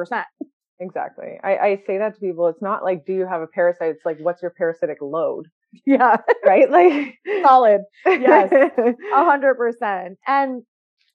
Exactly. 0.81 1.39
I, 1.45 1.57
I 1.57 1.83
say 1.87 1.99
that 1.99 2.15
to 2.15 2.21
people. 2.21 2.49
It's 2.49 2.63
not 2.63 2.83
like, 2.83 3.05
do 3.05 3.13
you 3.13 3.27
have 3.27 3.43
a 3.43 3.47
parasite? 3.47 3.91
It's 3.91 4.05
like, 4.07 4.19
what's 4.21 4.41
your 4.41 4.53
parasitic 4.57 4.99
load? 5.03 5.47
Yeah. 5.87 6.17
Right. 6.45 6.71
Like 6.71 7.19
solid. 7.43 7.83
Yes. 8.19 8.51
A 9.13 9.25
hundred 9.25 9.55
percent. 9.57 10.19
And, 10.27 10.63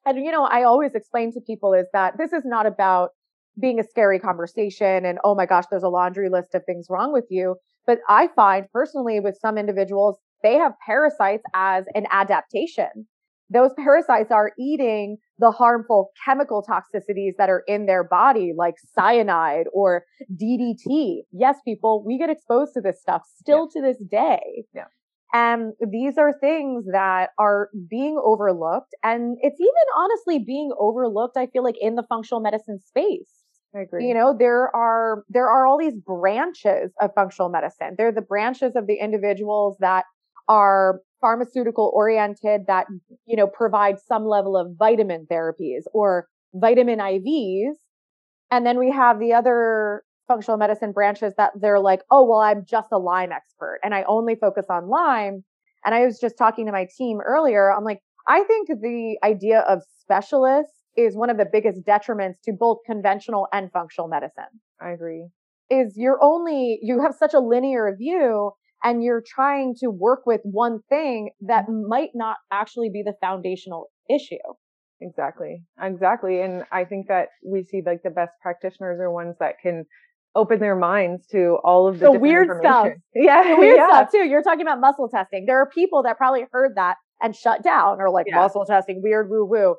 and, 0.06 0.18
you 0.24 0.32
know, 0.32 0.46
I 0.46 0.64
always 0.64 0.96
explain 0.96 1.34
to 1.34 1.42
people 1.42 1.74
is 1.74 1.88
that 1.94 2.18
this 2.18 2.34
is 2.34 2.44
not 2.46 2.66
about 2.66 3.12
being 3.60 3.80
a 3.80 3.84
scary 3.84 4.20
conversation 4.20 5.06
and, 5.06 5.20
oh 5.24 5.36
my 5.36 5.46
gosh, 5.46 5.66
there's 5.72 5.84
a 5.84 5.90
laundry 5.90 6.30
list 6.30 6.56
of 6.56 6.64
things 6.66 6.88
wrong 6.90 7.14
with 7.14 7.26
you. 7.30 7.56
But 7.88 8.00
I 8.10 8.30
find 8.36 8.66
personally 8.74 9.20
with 9.20 9.38
some 9.42 9.58
individuals, 9.58 10.18
they 10.44 10.56
have 10.56 10.74
parasites 10.86 11.44
as 11.54 11.86
an 11.96 12.08
adaptation. 12.12 13.08
Those 13.50 13.72
parasites 13.78 14.32
are 14.32 14.52
eating 14.60 15.18
the 15.38 15.52
harmful 15.52 16.12
chemical 16.24 16.64
toxicities 16.68 17.34
that 17.38 17.50
are 17.50 17.64
in 17.68 17.86
their 17.86 18.04
body, 18.04 18.54
like 18.58 18.76
cyanide 18.98 19.66
or 19.74 20.04
DDT. 20.34 21.22
Yes, 21.32 21.58
people, 21.66 22.04
we 22.06 22.18
get 22.18 22.30
exposed 22.30 22.74
to 22.74 22.82
this 22.82 23.02
stuff 23.02 23.24
still 23.40 23.70
yeah. 23.74 23.82
to 23.82 23.88
this 23.88 24.04
day. 24.10 24.66
Yeah. 24.74 24.86
And 25.34 25.74
these 25.92 26.18
are 26.18 26.32
things 26.40 26.86
that 26.92 27.32
are 27.38 27.70
being 27.90 28.18
overlooked. 28.24 28.96
And 29.04 29.38
it's 29.42 29.60
even 29.60 29.74
honestly 29.98 30.40
being 30.40 30.72
overlooked, 30.80 31.36
I 31.36 31.48
feel 31.48 31.64
like, 31.64 31.76
in 31.82 31.96
the 31.96 32.06
functional 32.08 32.40
medicine 32.40 32.80
space. 32.80 33.30
I 33.76 33.82
agree. 33.82 34.08
You 34.08 34.14
know, 34.14 34.34
there 34.38 34.74
are 34.74 35.26
there 35.28 35.50
are 35.50 35.66
all 35.66 35.78
these 35.78 35.96
branches 35.96 36.92
of 37.02 37.12
functional 37.14 37.50
medicine. 37.50 37.96
They're 37.98 38.14
the 38.14 38.22
branches 38.22 38.72
of 38.76 38.88
the 38.88 38.96
individuals 38.96 39.76
that 39.82 40.06
are 40.48 41.02
pharmaceutical 41.22 41.92
oriented 41.94 42.62
that, 42.68 42.88
you 43.26 43.36
know, 43.36 43.48
provide 43.48 44.00
some 44.00 44.26
level 44.26 44.56
of 44.58 44.76
vitamin 44.78 45.26
therapies 45.32 45.84
or 45.94 46.28
vitamin 46.54 47.00
IVs. 47.00 47.74
And 48.52 48.66
then 48.66 48.78
we 48.78 48.92
have 48.92 49.20
the 49.20 49.34
other 49.34 50.04
functional 50.28 50.58
medicine 50.58 50.92
branches 50.92 51.34
that 51.38 51.52
they're 51.60 51.80
like, 51.80 52.02
oh, 52.12 52.28
well, 52.28 52.40
I'm 52.40 52.66
just 52.68 52.88
a 52.92 52.98
Lyme 52.98 53.32
expert 53.32 53.80
and 53.84 53.94
I 53.94 54.04
only 54.08 54.36
focus 54.36 54.66
on 54.70 54.88
Lyme. 54.88 55.44
And 55.86 55.94
I 55.94 56.06
was 56.06 56.20
just 56.20 56.38
talking 56.38 56.66
to 56.66 56.72
my 56.72 56.88
team 56.98 57.20
earlier. 57.26 57.72
I'm 57.72 57.84
like, 57.84 58.00
I 58.28 58.44
think 58.44 58.68
the 58.68 59.18
idea 59.24 59.60
of 59.62 59.84
specialists 60.00 60.74
is 60.98 61.16
one 61.16 61.30
of 61.30 61.38
the 61.38 61.46
biggest 61.52 61.82
detriments 61.86 62.42
to 62.46 62.54
both 62.54 62.80
conventional 62.86 63.48
and 63.52 63.72
functional 63.72 64.08
medicine. 64.08 64.46
I 64.82 64.92
agree. 64.92 65.28
Is 65.70 65.94
you're 65.96 66.20
only, 66.22 66.80
you 66.82 67.02
have 67.02 67.16
such 67.16 67.34
a 67.34 67.40
linear 67.40 67.94
view 67.98 68.52
and 68.86 69.04
you're 69.04 69.24
trying 69.26 69.74
to 69.80 69.88
work 69.90 70.22
with 70.28 70.42
one 70.44 70.80
thing 70.88 71.32
that 71.42 71.64
mm-hmm. 71.64 71.90
might 71.90 72.12
not 72.14 72.38
actually 72.54 72.90
be 72.94 73.02
the 73.04 73.16
foundational 73.20 73.90
issue. 74.10 74.36
Exactly. 75.02 75.64
Exactly. 75.82 76.40
And 76.40 76.64
I 76.72 76.86
think 76.86 77.08
that 77.08 77.30
we 77.44 77.64
see 77.64 77.82
like 77.86 78.04
the 78.04 78.12
best 78.12 78.32
practitioners 78.42 79.00
are 79.02 79.12
ones 79.12 79.36
that 79.40 79.56
can 79.62 79.86
open 80.36 80.60
their 80.60 80.76
minds 80.76 81.26
to 81.32 81.58
all 81.64 81.88
of 81.88 82.00
the, 82.00 82.12
the 82.12 82.20
weird 82.20 82.48
stuff. 82.60 82.90
Yeah, 83.16 83.44
the 83.44 83.56
weird 83.58 83.78
yeah. 83.78 83.88
stuff 83.88 84.12
too. 84.12 84.26
You're 84.26 84.44
talking 84.44 84.62
about 84.62 84.80
muscle 84.80 85.10
testing. 85.10 85.46
There 85.48 85.60
are 85.60 85.70
people 85.70 86.04
that 86.04 86.18
probably 86.18 86.46
heard 86.52 86.74
that 86.76 86.98
and 87.22 87.36
shut 87.36 87.64
down 87.64 88.00
or 88.00 88.12
like 88.12 88.28
yeah. 88.30 88.36
muscle 88.36 88.66
testing, 88.66 89.02
weird 89.04 89.30
woo 89.30 89.46
woo. 89.46 89.76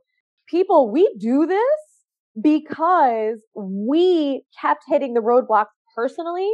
People, 0.48 0.90
we 0.90 1.14
do 1.18 1.46
this 1.46 1.60
because 2.40 3.38
we 3.54 4.42
kept 4.60 4.82
hitting 4.88 5.14
the 5.14 5.20
roadblocks 5.20 5.66
personally 5.94 6.50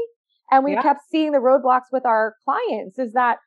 and 0.52 0.64
we 0.64 0.75
yeah. 0.75 0.82
kept 0.82 1.00
seeing 1.11 1.32
the 1.32 1.38
roadblocks 1.38 1.90
with 1.90 2.04
our 2.04 2.37
clients 2.44 2.99
is 2.99 3.14
that 3.14 3.38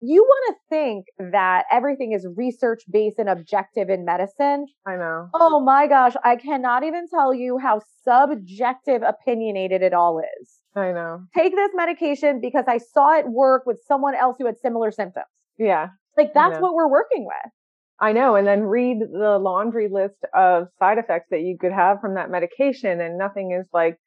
you 0.00 0.22
want 0.22 0.56
to 0.56 0.74
think 0.74 1.06
that 1.32 1.64
everything 1.70 2.12
is 2.12 2.26
research 2.36 2.82
based 2.90 3.18
and 3.18 3.28
objective 3.28 3.88
in 3.88 4.04
medicine. 4.04 4.66
I 4.86 4.96
know. 4.96 5.28
Oh 5.34 5.60
my 5.60 5.86
gosh, 5.86 6.14
I 6.24 6.36
cannot 6.36 6.82
even 6.82 7.06
tell 7.08 7.32
you 7.32 7.58
how 7.58 7.80
subjective 8.02 9.02
opinionated 9.02 9.82
it 9.82 9.94
all 9.94 10.20
is. 10.40 10.60
I 10.74 10.92
know. 10.92 11.20
Take 11.34 11.54
this 11.54 11.70
medication 11.74 12.40
because 12.40 12.64
I 12.66 12.78
saw 12.78 13.18
it 13.18 13.28
work 13.28 13.64
with 13.66 13.80
someone 13.86 14.14
else 14.14 14.36
who 14.38 14.46
had 14.46 14.58
similar 14.58 14.90
symptoms. 14.90 15.26
Yeah. 15.58 15.88
Like 16.16 16.34
that's 16.34 16.60
what 16.60 16.74
we're 16.74 16.90
working 16.90 17.26
with. 17.26 17.52
I 18.00 18.12
know. 18.12 18.34
And 18.34 18.46
then 18.46 18.62
read 18.62 18.98
the 19.00 19.38
laundry 19.38 19.88
list 19.90 20.18
of 20.34 20.66
side 20.78 20.98
effects 20.98 21.28
that 21.30 21.40
you 21.40 21.56
could 21.58 21.72
have 21.72 22.00
from 22.00 22.14
that 22.14 22.30
medication 22.30 23.00
and 23.00 23.16
nothing 23.16 23.56
is 23.58 23.68
like 23.72 23.98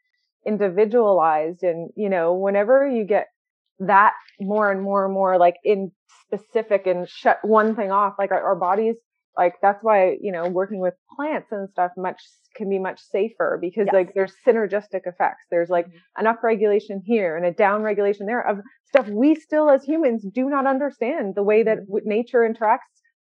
individualized. 0.46 1.64
And, 1.64 1.90
you 1.96 2.10
know, 2.10 2.34
whenever 2.34 2.88
you 2.88 3.04
get 3.04 3.28
that 3.80 4.14
more 4.40 4.72
and 4.72 4.82
more 4.82 5.06
and 5.06 5.14
more 5.14 5.38
like 5.38 5.56
in 5.64 5.92
specific 6.22 6.88
and 6.88 7.08
shut 7.08 7.40
one 7.44 7.76
thing 7.76 7.92
off 7.92 8.14
like 8.18 8.32
our, 8.32 8.42
our, 8.42 8.56
bodies 8.56 8.96
like 9.38 9.54
that's 9.62 9.84
why 9.84 10.18
you 10.20 10.32
know 10.32 10.48
working 10.48 10.80
with 10.80 10.94
plants 11.16 11.48
and 11.52 11.70
stuff 11.70 11.92
much 11.96 12.22
can 12.56 12.70
be 12.70 12.80
much 12.80 13.00
safer 13.00 13.58
because 13.62 13.86
yes. 13.86 13.94
like 13.94 14.14
there's 14.14 14.34
synergistic 14.46 15.02
effects 15.06 15.46
there's 15.52 15.70
like 15.70 15.88
mm-hmm. 15.88 16.26
an 16.26 16.34
upregulation 16.34 17.02
here 17.06 17.38
and 17.38 17.46
a 17.46 17.52
down 17.52 17.84
regulation 17.84 18.26
there 18.26 18.46
of 18.46 18.58
stuff 18.88 19.08
we 19.08 19.36
still 19.36 19.70
as 19.70 19.84
humans 19.84 20.26
do 20.34 20.50
not 20.50 20.66
understand 20.66 21.36
the 21.36 21.44
way 21.44 21.64
that 21.64 21.78
mm-hmm. 21.80 22.10
nature 22.10 22.40
interacts 22.40 22.80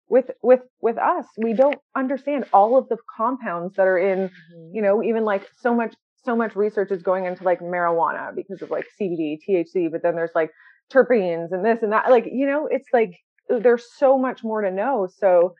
with 0.09 0.31
with 0.43 0.61
with 0.81 0.97
us 0.99 1.27
we 1.43 1.53
don't 1.53 1.79
understand 1.95 2.45
all 2.53 2.79
of 2.79 2.89
the 2.89 2.97
compounds 3.17 3.75
that 3.77 3.87
are 3.87 3.99
in 3.99 4.29
mm-hmm. 4.29 4.75
you 4.75 4.83
know 4.83 5.03
even 5.03 5.25
like 5.25 5.47
so 5.59 5.75
much 5.75 5.95
so 6.27 6.37
much 6.37 6.55
research 6.55 6.91
is 6.91 7.03
going 7.03 7.25
into 7.25 7.45
like 7.45 7.61
marijuana 7.61 8.35
because 8.35 8.61
of 8.61 8.71
like 8.71 8.85
CBD, 9.01 9.39
THC, 9.49 9.91
but 9.91 10.03
then 10.03 10.15
there's 10.15 10.35
like 10.35 10.51
terpenes 10.93 11.53
and 11.53 11.65
this 11.65 11.83
and 11.83 11.93
that. 11.93 12.11
Like, 12.11 12.27
you 12.31 12.47
know, 12.47 12.69
it's 12.71 12.89
like 12.93 13.15
there's 13.49 13.87
so 13.97 14.19
much 14.19 14.45
more 14.45 14.61
to 14.61 14.71
know. 14.71 15.09
So, 15.19 15.55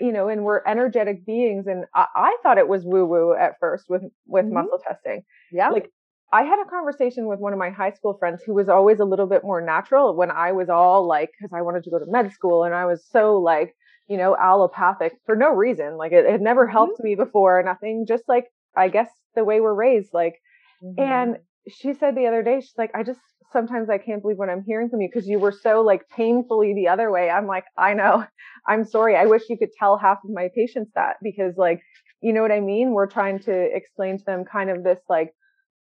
you 0.00 0.10
know, 0.10 0.28
and 0.28 0.42
we're 0.42 0.62
energetic 0.66 1.24
beings. 1.24 1.66
And 1.66 1.84
I, 1.94 2.06
I 2.16 2.36
thought 2.42 2.58
it 2.58 2.66
was 2.66 2.84
woo 2.84 3.06
woo 3.06 3.34
at 3.38 3.54
first 3.60 3.84
with, 3.88 4.02
with 4.26 4.46
mm-hmm. 4.46 4.54
muscle 4.54 4.78
testing. 4.84 5.22
Yeah. 5.52 5.68
Like 5.68 5.90
I 6.32 6.42
had 6.42 6.60
a 6.64 6.68
conversation 6.68 7.26
with 7.26 7.38
one 7.38 7.52
of 7.52 7.58
my 7.58 7.70
high 7.70 7.92
school 7.92 8.16
friends 8.18 8.42
who 8.44 8.54
was 8.54 8.68
always 8.68 9.00
a 9.00 9.04
little 9.04 9.26
bit 9.26 9.44
more 9.44 9.60
natural 9.60 10.16
when 10.16 10.30
I 10.30 10.52
was 10.52 10.68
all 10.68 11.06
like, 11.06 11.30
cause 11.40 11.50
I 11.52 11.62
wanted 11.62 11.84
to 11.84 11.90
go 11.90 11.98
to 11.98 12.06
med 12.08 12.32
school 12.32 12.64
and 12.64 12.74
I 12.74 12.86
was 12.86 13.04
so 13.04 13.36
like, 13.38 13.74
you 14.08 14.16
know, 14.16 14.36
allopathic 14.36 15.12
for 15.26 15.36
no 15.36 15.50
reason. 15.50 15.96
Like 15.96 16.12
it 16.12 16.28
had 16.28 16.40
never 16.40 16.66
helped 16.66 16.94
mm-hmm. 16.94 17.08
me 17.08 17.14
before, 17.16 17.62
nothing, 17.62 18.06
just 18.08 18.24
like 18.28 18.46
I 18.76 18.88
guess 18.88 19.08
the 19.34 19.44
way 19.44 19.60
we're 19.60 19.74
raised. 19.74 20.10
Like, 20.12 20.34
mm-hmm. 20.82 21.00
and 21.00 21.36
she 21.68 21.94
said 21.94 22.16
the 22.16 22.26
other 22.26 22.42
day, 22.42 22.60
she's 22.60 22.78
like, 22.78 22.90
I 22.94 23.02
just 23.02 23.20
sometimes 23.52 23.90
I 23.90 23.98
can't 23.98 24.22
believe 24.22 24.38
what 24.38 24.48
I'm 24.48 24.62
hearing 24.64 24.88
from 24.88 25.00
you 25.00 25.08
because 25.12 25.28
you 25.28 25.38
were 25.38 25.52
so 25.52 25.82
like 25.82 26.08
painfully 26.08 26.74
the 26.74 26.88
other 26.88 27.10
way. 27.10 27.30
I'm 27.30 27.46
like, 27.46 27.64
I 27.76 27.94
know. 27.94 28.24
I'm 28.66 28.84
sorry. 28.84 29.16
I 29.16 29.26
wish 29.26 29.42
you 29.48 29.58
could 29.58 29.72
tell 29.78 29.96
half 29.98 30.18
of 30.24 30.30
my 30.30 30.48
patients 30.54 30.92
that 30.94 31.16
because 31.22 31.54
like, 31.56 31.80
you 32.20 32.32
know 32.32 32.42
what 32.42 32.52
I 32.52 32.60
mean? 32.60 32.92
We're 32.92 33.06
trying 33.06 33.40
to 33.40 33.52
explain 33.52 34.18
to 34.18 34.24
them 34.24 34.44
kind 34.44 34.70
of 34.70 34.84
this 34.84 35.00
like 35.08 35.32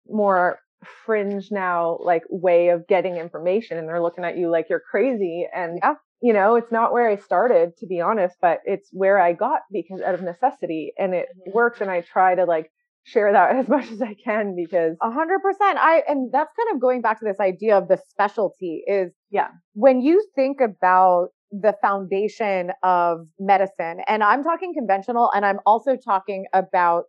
more 0.08 0.60
fringe 1.06 1.50
now 1.52 1.98
like 2.02 2.22
way 2.30 2.70
of 2.70 2.88
getting 2.88 3.16
information 3.18 3.78
and 3.78 3.88
they're 3.88 4.02
looking 4.02 4.24
at 4.24 4.38
you 4.38 4.50
like 4.50 4.68
you're 4.70 4.80
crazy 4.92 5.48
and 5.54 5.80
yeah. 5.82 5.96
You 6.22 6.34
know 6.34 6.56
it's 6.56 6.72
not 6.72 6.92
where 6.92 7.10
i 7.10 7.16
started 7.16 7.76
to 7.78 7.86
be 7.86 8.02
honest 8.02 8.36
but 8.42 8.60
it's 8.66 8.90
where 8.92 9.20
i 9.20 9.34
got 9.34 9.62
because 9.72 10.02
out 10.02 10.16
of 10.16 10.22
necessity 10.22 10.94
and 10.98 11.14
it 11.14 11.28
mm-hmm. 11.30 11.52
works 11.54 11.82
and 11.82 11.90
i 11.90 12.02
try 12.02 12.36
to 12.36 12.46
like 12.46 12.72
share 13.08 13.32
that 13.32 13.56
as 13.56 13.68
much 13.68 13.90
as 13.92 14.02
I 14.02 14.14
can 14.14 14.56
because 14.56 14.98
a 15.02 15.12
hundred 15.12 15.42
percent. 15.42 15.78
I 15.80 16.04
and 16.08 16.32
that's 16.32 16.52
kind 16.56 16.76
of 16.76 16.82
going 16.82 17.02
back 17.02 17.20
to 17.20 17.26
this 17.26 17.40
idea 17.40 17.78
of 17.78 17.88
the 17.88 17.98
specialty 18.10 18.84
is 18.88 19.12
yeah. 19.32 19.48
When 19.74 20.02
you 20.02 20.24
think 20.36 20.60
about 20.62 21.30
the 21.52 21.74
foundation 21.82 22.72
of 22.84 23.20
medicine, 23.40 24.00
and 24.08 24.24
I'm 24.24 24.44
talking 24.44 24.74
conventional, 24.78 25.32
and 25.34 25.46
I'm 25.46 25.60
also 25.66 25.96
talking 25.96 26.46
about 26.54 27.06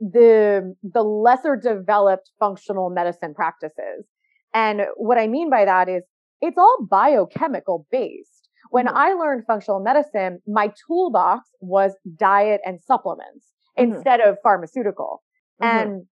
the 0.00 0.74
the 0.82 1.02
lesser 1.02 1.56
developed 1.56 2.30
functional 2.40 2.90
medicine 2.90 3.34
practices. 3.34 4.06
And 4.52 4.82
what 4.96 5.18
I 5.18 5.26
mean 5.26 5.50
by 5.50 5.64
that 5.64 5.88
is 5.88 6.02
it's 6.40 6.58
all 6.58 6.86
biochemical 6.88 7.86
based. 7.90 8.43
When. 8.74 8.88
I 8.88 9.12
learned 9.12 9.44
functional 9.46 9.80
medicine, 9.80 10.40
my 10.46 10.72
toolbox 10.86 11.48
was 11.60 11.92
diet 12.16 12.60
and 12.64 12.80
supplements 12.80 13.52
mm-hmm. 13.78 13.92
instead 13.92 14.20
of 14.20 14.36
pharmaceutical. 14.42 15.22
Mm-hmm. 15.62 15.78
And 15.78 16.06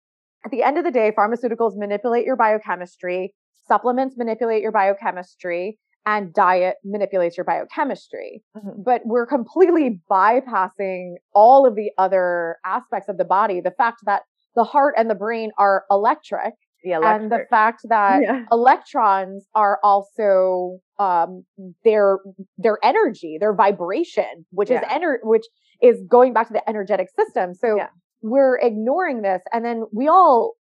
at 0.45 0.51
the 0.51 0.63
end 0.63 0.77
of 0.77 0.83
the 0.83 0.91
day, 0.91 1.11
pharmaceuticals 1.17 1.73
manipulate 1.75 2.25
your 2.25 2.35
biochemistry, 2.35 3.33
supplements 3.67 4.15
manipulate 4.17 4.61
your 4.61 4.71
biochemistry, 4.71 5.77
and 6.05 6.33
diet 6.33 6.77
manipulates 6.83 7.37
your 7.37 7.45
biochemistry. 7.45 8.43
Mm-hmm. 8.57 8.81
But 8.83 9.01
we're 9.05 9.27
completely 9.27 9.99
bypassing 10.09 11.15
all 11.33 11.67
of 11.67 11.75
the 11.75 11.91
other 11.97 12.57
aspects 12.65 13.09
of 13.09 13.17
the 13.17 13.25
body. 13.25 13.61
The 13.61 13.71
fact 13.71 14.01
that 14.05 14.23
the 14.55 14.63
heart 14.63 14.95
and 14.97 15.09
the 15.09 15.15
brain 15.15 15.51
are 15.57 15.85
electric. 15.89 16.53
The 16.83 16.91
electric. 16.91 17.21
And 17.21 17.31
the 17.31 17.45
fact 17.50 17.81
that 17.89 18.21
yeah. 18.23 18.45
electrons 18.51 19.45
are 19.53 19.79
also 19.83 20.79
um, 21.00 21.43
their 21.83 22.19
their 22.57 22.77
energy, 22.83 23.38
their 23.39 23.53
vibration, 23.53 24.45
which 24.51 24.69
yeah. 24.69 24.81
is 24.81 24.91
ener- 24.91 25.19
which 25.23 25.45
is 25.81 26.01
going 26.09 26.33
back 26.33 26.47
to 26.47 26.53
the 26.53 26.67
energetic 26.67 27.07
system. 27.15 27.53
So 27.53 27.75
yeah 27.77 27.88
we're 28.21 28.57
ignoring 28.59 29.21
this. 29.21 29.41
And 29.51 29.65
then 29.65 29.83
we 29.91 30.07
all 30.07 30.53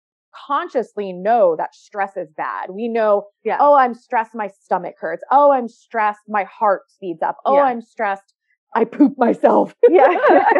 consciously 0.47 1.11
know 1.11 1.55
that 1.57 1.73
stress 1.73 2.15
is 2.15 2.29
bad. 2.35 2.69
We 2.71 2.87
know, 2.87 3.23
yeah. 3.43 3.57
oh, 3.59 3.75
I'm 3.75 3.93
stressed, 3.93 4.31
my 4.33 4.47
stomach 4.47 4.95
hurts. 4.99 5.23
Oh, 5.31 5.51
I'm 5.51 5.67
stressed, 5.67 6.21
my 6.27 6.45
heart 6.45 6.83
speeds 6.89 7.21
up. 7.21 7.37
Oh. 7.45 7.57
I'm 7.57 7.81
stressed, 7.81 8.33
I 8.75 8.85
poop 8.85 9.13
myself. 9.17 9.73
yeah. 9.89 10.15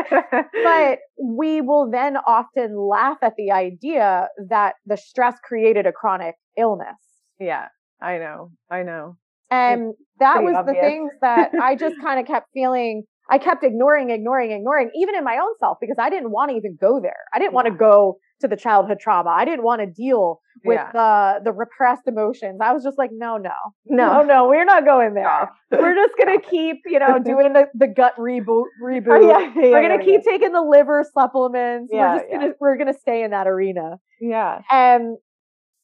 but 0.63 0.99
we 1.21 1.61
will 1.61 1.89
then 1.91 2.17
often 2.17 2.75
laugh 2.77 3.17
at 3.21 3.33
the 3.37 3.51
idea 3.51 4.27
that 4.49 4.75
the 4.85 4.97
stress 4.97 5.35
created 5.43 5.85
a 5.85 5.91
chronic 5.91 6.35
illness. 6.57 6.97
Yeah, 7.39 7.67
I 8.01 8.17
know. 8.17 8.51
I 8.69 8.83
know. 8.83 9.17
And 9.51 9.91
it's 9.91 9.99
that 10.19 10.43
was 10.43 10.55
obvious. 10.55 10.77
the 10.77 10.87
things 10.87 11.11
that 11.21 11.51
I 11.61 11.75
just 11.75 11.95
kind 12.01 12.19
of 12.19 12.27
kept 12.27 12.47
feeling 12.53 13.03
I 13.29 13.37
kept 13.37 13.63
ignoring, 13.63 14.09
ignoring, 14.09 14.51
ignoring, 14.51 14.89
even 14.95 15.15
in 15.15 15.23
my 15.23 15.37
own 15.37 15.53
self, 15.59 15.77
because 15.79 15.97
I 15.99 16.09
didn't 16.09 16.31
want 16.31 16.49
to 16.51 16.57
even 16.57 16.77
go 16.79 16.99
there. 16.99 17.17
I 17.33 17.39
didn't 17.39 17.51
yeah. 17.51 17.55
want 17.55 17.67
to 17.67 17.73
go 17.73 18.17
to 18.41 18.47
the 18.47 18.55
childhood 18.55 18.97
trauma. 18.99 19.29
I 19.29 19.45
didn't 19.45 19.63
want 19.63 19.81
to 19.81 19.87
deal 19.87 20.41
with 20.65 20.77
yeah. 20.77 20.91
the 20.91 21.41
the 21.45 21.51
repressed 21.51 22.07
emotions. 22.07 22.59
I 22.61 22.73
was 22.73 22.83
just 22.83 22.97
like, 22.97 23.11
no, 23.13 23.37
no, 23.37 23.51
no, 23.85 24.23
no, 24.23 24.47
we're 24.47 24.65
not 24.65 24.85
going 24.85 25.13
there. 25.13 25.51
we're 25.71 25.95
just 25.95 26.13
gonna 26.17 26.41
keep, 26.41 26.77
you 26.85 26.99
know, 26.99 27.19
doing 27.23 27.53
the, 27.53 27.65
the 27.73 27.87
gut 27.87 28.13
oh, 28.17 28.21
reboot 28.21 28.65
reboot. 28.83 29.23
Oh, 29.23 29.27
yeah, 29.27 29.53
yeah, 29.55 29.69
we're 29.71 29.87
gonna 29.87 30.03
keep 30.03 30.23
taking 30.23 30.51
the 30.51 30.61
liver 30.61 31.05
supplements. 31.13 31.91
we're 31.93 32.17
just 32.17 32.31
gonna 32.31 32.51
we're 32.59 32.77
gonna 32.77 32.97
stay 32.99 33.23
in 33.23 33.31
that 33.31 33.47
arena. 33.47 33.97
Yeah. 34.21 34.61
And 34.71 35.17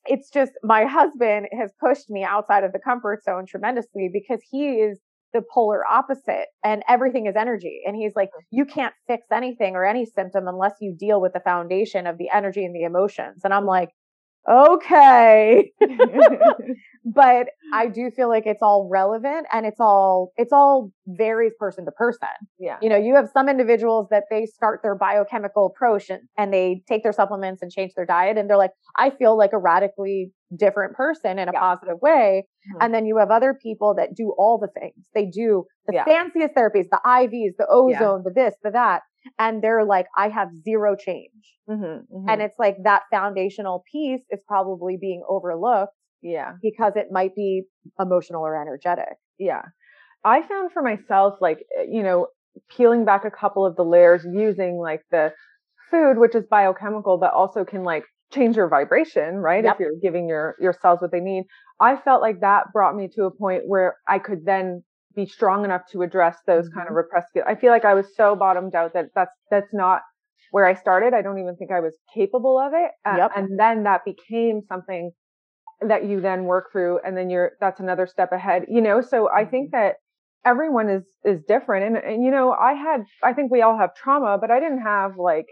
it's 0.06 0.30
just 0.30 0.52
my 0.64 0.86
husband 0.86 1.48
has 1.58 1.72
pushed 1.80 2.10
me 2.10 2.24
outside 2.24 2.64
of 2.64 2.72
the 2.72 2.80
comfort 2.80 3.24
zone 3.24 3.46
tremendously 3.48 4.10
because 4.12 4.40
he 4.50 4.76
is 4.76 5.00
the 5.36 5.44
polar 5.54 5.86
opposite 5.86 6.48
and 6.64 6.82
everything 6.88 7.28
is 7.28 7.36
energy. 7.38 7.82
And 7.86 7.96
he's 7.96 8.14
like, 8.16 8.30
you 8.52 8.66
can't 8.66 8.94
fix 9.06 9.28
anything 9.32 9.76
or 9.76 9.86
any 9.86 10.06
symptom 10.06 10.48
unless 10.48 10.76
you 10.80 10.96
deal 10.98 11.20
with 11.22 11.34
the 11.34 11.42
foundation 11.42 12.08
of 12.08 12.18
the 12.18 12.30
energy 12.34 12.64
and 12.64 12.74
the 12.74 12.84
emotions. 12.84 13.42
And 13.44 13.54
I'm 13.54 13.66
like, 13.66 13.90
okay. 14.50 15.74
but 17.06 17.48
I 17.74 17.88
do 17.88 18.12
feel 18.16 18.30
like 18.30 18.44
it's 18.46 18.62
all 18.62 18.88
relevant 18.90 19.48
and 19.52 19.66
it's 19.66 19.82
all, 19.82 20.32
it's 20.38 20.54
all 20.54 20.92
varies 21.06 21.54
person 21.60 21.84
to 21.84 21.92
person. 21.92 22.30
Yeah. 22.58 22.78
You 22.82 22.88
know, 22.88 22.98
you 22.98 23.16
have 23.16 23.30
some 23.34 23.50
individuals 23.50 24.08
that 24.12 24.24
they 24.30 24.46
start 24.46 24.80
their 24.84 24.96
biochemical 24.96 25.66
approach 25.66 26.10
and, 26.10 26.22
and 26.38 26.54
they 26.54 26.82
take 26.88 27.04
their 27.04 27.12
supplements 27.12 27.62
and 27.62 27.72
change 27.72 27.92
their 27.96 28.06
diet 28.06 28.38
and 28.38 28.50
they're 28.50 28.56
like, 28.56 28.72
I 28.98 29.10
feel 29.10 29.38
like 29.38 29.52
a 29.52 29.58
radically 29.58 30.32
different 30.58 30.96
person 30.96 31.40
in 31.40 31.50
a 31.50 31.52
yeah. 31.54 31.60
positive 31.60 31.98
way. 32.02 32.46
Mm-hmm. 32.68 32.78
And 32.82 32.94
then 32.94 33.06
you 33.06 33.18
have 33.18 33.32
other 33.32 33.54
people 33.54 33.96
that 33.96 34.16
do 34.16 34.34
all 34.38 34.58
the 34.58 34.68
things. 34.80 35.06
They 35.14 35.26
do 35.26 35.66
the 35.88 35.96
yeah. 35.96 36.06
fanciest 36.06 36.56
therapies, 36.56 36.90
the 36.90 37.00
IVs, 37.06 37.58
the 37.58 37.68
ozone, 37.70 38.24
yeah. 38.24 38.24
the 38.24 38.32
this, 38.34 38.56
the 38.64 38.72
that 38.72 39.02
and 39.40 39.62
they're 39.62 39.84
like, 39.84 40.08
I 40.18 40.30
have 40.30 40.50
zero 40.64 40.96
change. 40.96 41.32
Mm-hmm, 41.70 41.84
mm-hmm. 41.84 42.30
And 42.30 42.42
it's 42.42 42.58
like 42.60 42.78
that 42.84 43.04
foundational 43.12 43.84
piece 43.92 44.22
is 44.30 44.42
probably 44.48 44.98
being 45.00 45.24
overlooked. 45.28 45.94
Yeah. 46.22 46.54
Because 46.62 46.94
it 46.96 47.08
might 47.12 47.36
be 47.36 47.64
emotional 48.00 48.42
or 48.42 48.60
energetic. 48.60 49.18
Yeah. 49.38 49.62
I 50.24 50.42
found 50.42 50.72
for 50.72 50.82
myself, 50.82 51.36
like, 51.40 51.60
eh, 51.78 51.86
you 51.90 52.02
know, 52.02 52.28
peeling 52.76 53.06
back 53.06 53.26
a 53.26 53.32
couple 53.32 53.66
of 53.66 53.76
the 53.76 53.84
layers 53.84 54.26
using 54.26 54.78
like 54.78 55.02
the 55.12 55.34
food, 55.92 56.18
which 56.18 56.34
is 56.34 56.46
biochemical, 56.50 57.18
but 57.20 57.34
also 57.34 57.64
can 57.64 57.84
like 57.84 58.06
change 58.36 58.56
your 58.56 58.68
vibration, 58.68 59.38
right? 59.38 59.64
Yep. 59.64 59.74
If 59.76 59.80
you're 59.80 60.00
giving 60.02 60.28
your, 60.28 60.56
your 60.60 60.74
cells 60.82 61.02
what 61.02 61.12
they 61.12 61.20
need. 61.20 61.46
I 61.80 61.96
felt 61.96 62.22
like 62.22 62.42
that 62.42 62.72
brought 62.74 62.96
me 62.96 63.08
to 63.16 63.24
a 63.26 63.32
point 63.32 63.64
where 63.66 63.98
I 64.08 64.20
could 64.20 64.46
then 64.46 64.84
be 65.16 65.26
strong 65.26 65.64
enough 65.66 65.84
to 65.92 66.02
address 66.02 66.38
those 66.46 66.66
mm-hmm. 66.66 66.78
kind 66.78 66.88
of 66.88 66.92
mm-hmm. 66.92 66.98
repressed. 66.98 67.30
I 67.48 67.56
feel 67.56 67.72
like 67.72 67.86
I 67.86 67.94
was 67.94 68.16
so 68.16 68.36
bottomed 68.36 68.76
out 68.76 68.94
that 68.94 69.08
that's 69.16 69.32
that's 69.50 69.74
not 69.74 70.02
where 70.52 70.66
I 70.66 70.74
started. 70.74 71.14
I 71.14 71.22
don't 71.22 71.40
even 71.40 71.56
think 71.56 71.72
I 71.72 71.80
was 71.80 71.98
capable 72.14 72.60
of 72.60 72.74
it. 72.74 72.92
Yep. 73.06 73.32
And 73.36 73.60
then 73.60 73.84
that 73.84 74.06
became 74.06 74.62
something 74.68 75.12
that 75.82 76.06
you 76.06 76.22
then 76.22 76.46
work 76.46 76.72
through 76.72 77.00
and 77.06 77.18
then 77.18 77.30
you're 77.30 77.54
that's 77.60 77.80
another 77.80 78.08
step 78.08 78.32
ahead. 78.32 78.66
You 78.70 78.82
know, 78.82 79.02
so 79.02 79.30
I 79.30 79.46
think 79.46 79.72
mm-hmm. 79.72 79.78
that 79.78 79.96
everyone 80.46 80.90
is 80.90 81.04
is 81.24 81.42
different 81.48 81.86
and 81.86 81.98
and 81.98 82.24
you 82.24 82.32
know, 82.32 82.52
I 82.52 82.74
had 82.74 83.04
I 83.24 83.34
think 83.34 83.52
we 83.52 83.62
all 83.62 83.78
have 83.78 83.96
trauma, 83.96 84.38
but 84.40 84.52
I 84.52 84.60
didn't 84.60 84.82
have 84.82 85.18
like 85.18 85.48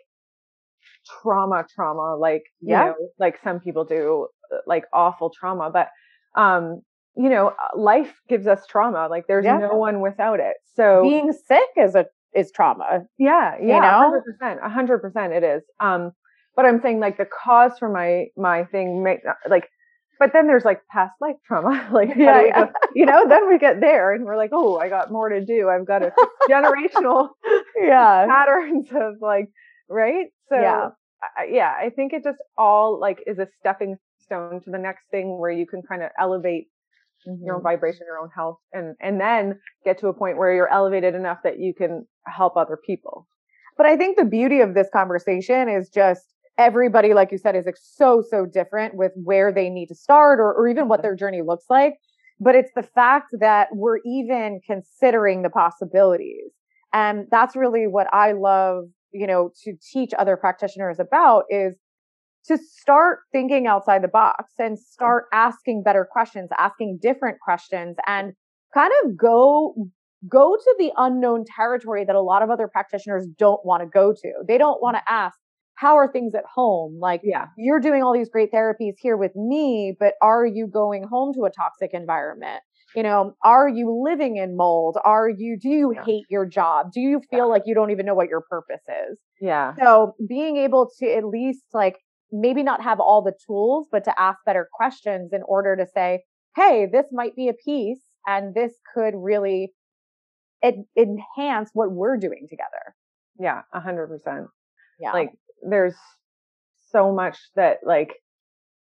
trauma 1.21 1.65
trauma 1.73 2.15
like 2.15 2.43
you 2.61 2.71
yeah. 2.71 2.85
know 2.85 2.95
like 3.19 3.35
some 3.43 3.59
people 3.59 3.83
do 3.83 4.27
uh, 4.53 4.57
like 4.67 4.85
awful 4.93 5.31
trauma 5.37 5.69
but 5.71 5.89
um 6.39 6.81
you 7.15 7.29
know, 7.29 7.49
uh, 7.49 7.77
life 7.77 8.13
gives 8.27 8.47
us 8.47 8.65
trauma. 8.67 9.07
Like 9.09 9.25
there's 9.27 9.45
yeah. 9.45 9.57
no 9.57 9.75
one 9.75 10.01
without 10.01 10.39
it. 10.39 10.55
So 10.75 11.03
being 11.03 11.31
sick 11.31 11.67
is 11.77 11.95
a 11.95 12.05
is 12.35 12.51
trauma. 12.51 13.01
Yeah, 13.17 13.55
yeah, 13.61 14.11
percent, 14.25 14.59
a 14.63 14.69
hundred 14.69 14.99
percent, 14.99 15.33
it 15.33 15.43
is. 15.43 15.61
Um, 15.79 16.11
but 16.55 16.65
I'm 16.65 16.81
saying 16.81 16.99
like 16.99 17.17
the 17.17 17.25
cause 17.25 17.73
for 17.77 17.89
my 17.89 18.25
my 18.35 18.65
thing, 18.65 19.03
make 19.03 19.19
like, 19.47 19.69
but 20.19 20.33
then 20.33 20.47
there's 20.47 20.65
like 20.65 20.81
past 20.91 21.13
life 21.21 21.35
trauma. 21.45 21.87
like, 21.93 22.09
yeah, 22.15 22.43
yeah. 22.45 22.65
you 22.95 23.05
know, 23.05 23.27
then 23.27 23.47
we 23.47 23.59
get 23.59 23.79
there 23.79 24.13
and 24.13 24.25
we're 24.25 24.37
like, 24.37 24.51
oh, 24.51 24.77
I 24.77 24.89
got 24.89 25.11
more 25.11 25.29
to 25.29 25.45
do. 25.45 25.69
I've 25.69 25.85
got 25.85 26.01
a 26.01 26.11
generational, 26.49 27.29
yeah, 27.79 28.25
patterns 28.27 28.87
of 28.91 29.15
like, 29.21 29.49
right? 29.87 30.25
So 30.53 30.61
yeah, 30.61 30.89
I, 31.37 31.43
yeah, 31.51 31.73
I 31.79 31.89
think 31.89 32.13
it 32.13 32.23
just 32.23 32.37
all 32.57 32.99
like 32.99 33.23
is 33.25 33.39
a 33.39 33.47
stepping 33.59 33.97
stone 34.19 34.61
to 34.63 34.69
the 34.69 34.77
next 34.77 35.03
thing 35.11 35.39
where 35.39 35.51
you 35.51 35.65
can 35.65 35.81
kind 35.81 36.03
of 36.03 36.09
elevate 36.19 36.67
mm-hmm. 37.27 37.43
your 37.45 37.55
own 37.55 37.59
mm-hmm. 37.59 37.67
vibration, 37.67 38.01
your 38.05 38.19
own 38.19 38.29
health, 38.35 38.57
and 38.71 38.95
and 39.01 39.19
then 39.19 39.59
get 39.85 39.99
to 39.99 40.07
a 40.07 40.13
point 40.13 40.37
where 40.37 40.53
you're 40.53 40.71
elevated 40.71 41.15
enough 41.15 41.39
that 41.43 41.59
you 41.59 41.73
can 41.73 42.05
help 42.27 42.55
other 42.55 42.77
people. 42.85 43.27
But 43.77 43.87
I 43.87 43.97
think 43.97 44.17
the 44.17 44.25
beauty 44.25 44.59
of 44.59 44.75
this 44.75 44.89
conversation 44.93 45.67
is 45.67 45.89
just 45.89 46.21
everybody, 46.57 47.13
like 47.13 47.31
you 47.31 47.39
said, 47.39 47.55
is 47.55 47.65
so 47.81 48.23
so 48.29 48.45
different 48.45 48.95
with 48.95 49.11
where 49.15 49.51
they 49.51 49.69
need 49.69 49.87
to 49.87 49.95
start 49.95 50.39
or, 50.39 50.53
or 50.53 50.67
even 50.67 50.87
what 50.87 50.99
mm-hmm. 50.99 51.07
their 51.07 51.15
journey 51.15 51.41
looks 51.41 51.65
like. 51.69 51.93
But 52.39 52.55
it's 52.55 52.71
the 52.75 52.83
fact 52.83 53.27
that 53.39 53.69
we're 53.71 53.99
even 54.05 54.59
considering 54.65 55.41
the 55.41 55.49
possibilities. 55.49 56.51
And 56.91 57.25
that's 57.31 57.55
really 57.55 57.87
what 57.87 58.07
I 58.13 58.33
love, 58.33 58.85
you 59.13 59.27
know, 59.27 59.51
to 59.63 59.73
teach 59.91 60.11
other 60.17 60.35
practitioners 60.35 60.99
about 60.99 61.43
is 61.49 61.75
to 62.45 62.57
start 62.57 63.19
thinking 63.31 63.67
outside 63.67 64.03
the 64.03 64.07
box 64.07 64.53
and 64.59 64.77
mm. 64.77 64.81
start 64.81 65.25
asking 65.31 65.83
better 65.83 66.07
questions, 66.09 66.49
asking 66.57 66.99
different 67.01 67.37
questions 67.39 67.95
and 68.07 68.33
kind 68.73 68.91
of 69.03 69.17
go 69.17 69.75
go 70.29 70.55
to 70.55 70.75
the 70.79 70.91
unknown 70.97 71.43
territory 71.45 72.05
that 72.05 72.15
a 72.15 72.21
lot 72.21 72.41
of 72.41 72.49
other 72.49 72.67
practitioners 72.67 73.27
don't 73.37 73.65
want 73.65 73.83
to 73.83 73.87
go 73.87 74.13
to. 74.13 74.31
They 74.47 74.57
don't 74.57 74.81
want 74.81 74.95
to 74.95 75.01
mm. 75.01 75.15
ask, 75.15 75.37
how 75.75 75.95
are 75.95 76.11
things 76.11 76.33
at 76.35 76.45
home? 76.53 76.99
Like, 76.99 77.21
yeah, 77.23 77.47
you're 77.57 77.79
doing 77.79 78.03
all 78.03 78.13
these 78.13 78.29
great 78.29 78.51
therapies 78.51 78.93
here 78.99 79.17
with 79.17 79.35
me, 79.35 79.95
but 79.99 80.13
are 80.21 80.45
you 80.45 80.67
going 80.67 81.03
home 81.03 81.33
to 81.33 81.45
a 81.45 81.49
toxic 81.49 81.91
environment? 81.93 82.61
You 82.95 83.03
know, 83.03 83.33
are 83.43 83.67
you 83.67 84.03
living 84.03 84.37
in 84.37 84.55
mold? 84.55 84.97
Are 85.03 85.29
you, 85.29 85.57
do 85.59 85.69
you 85.69 85.93
yeah. 85.95 86.05
hate 86.05 86.25
your 86.29 86.45
job? 86.45 86.91
Do 86.93 86.99
you 86.99 87.21
feel 87.29 87.39
yeah. 87.39 87.45
like 87.45 87.63
you 87.65 87.73
don't 87.73 87.91
even 87.91 88.05
know 88.05 88.13
what 88.13 88.29
your 88.29 88.41
purpose 88.41 88.81
is? 89.09 89.19
Yeah. 89.41 89.73
So 89.81 90.13
being 90.27 90.57
able 90.57 90.89
to 90.99 91.11
at 91.11 91.25
least 91.25 91.63
like 91.73 91.97
maybe 92.31 92.63
not 92.63 92.83
have 92.83 92.99
all 92.99 93.23
the 93.23 93.33
tools, 93.47 93.87
but 93.91 94.03
to 94.05 94.19
ask 94.19 94.39
better 94.45 94.67
questions 94.71 95.31
in 95.33 95.41
order 95.47 95.75
to 95.75 95.85
say, 95.93 96.23
Hey, 96.55 96.87
this 96.91 97.05
might 97.11 97.35
be 97.35 97.49
a 97.49 97.53
piece 97.53 98.01
and 98.27 98.53
this 98.53 98.73
could 98.93 99.13
really 99.15 99.73
en- 100.63 100.85
enhance 100.97 101.71
what 101.73 101.91
we're 101.91 102.17
doing 102.17 102.47
together. 102.49 102.95
Yeah. 103.39 103.61
a 103.73 103.79
hundred 103.79 104.07
percent. 104.07 104.47
Yeah. 104.99 105.13
Like 105.13 105.31
there's 105.67 105.95
so 106.91 107.11
much 107.11 107.37
that 107.55 107.77
like 107.83 108.13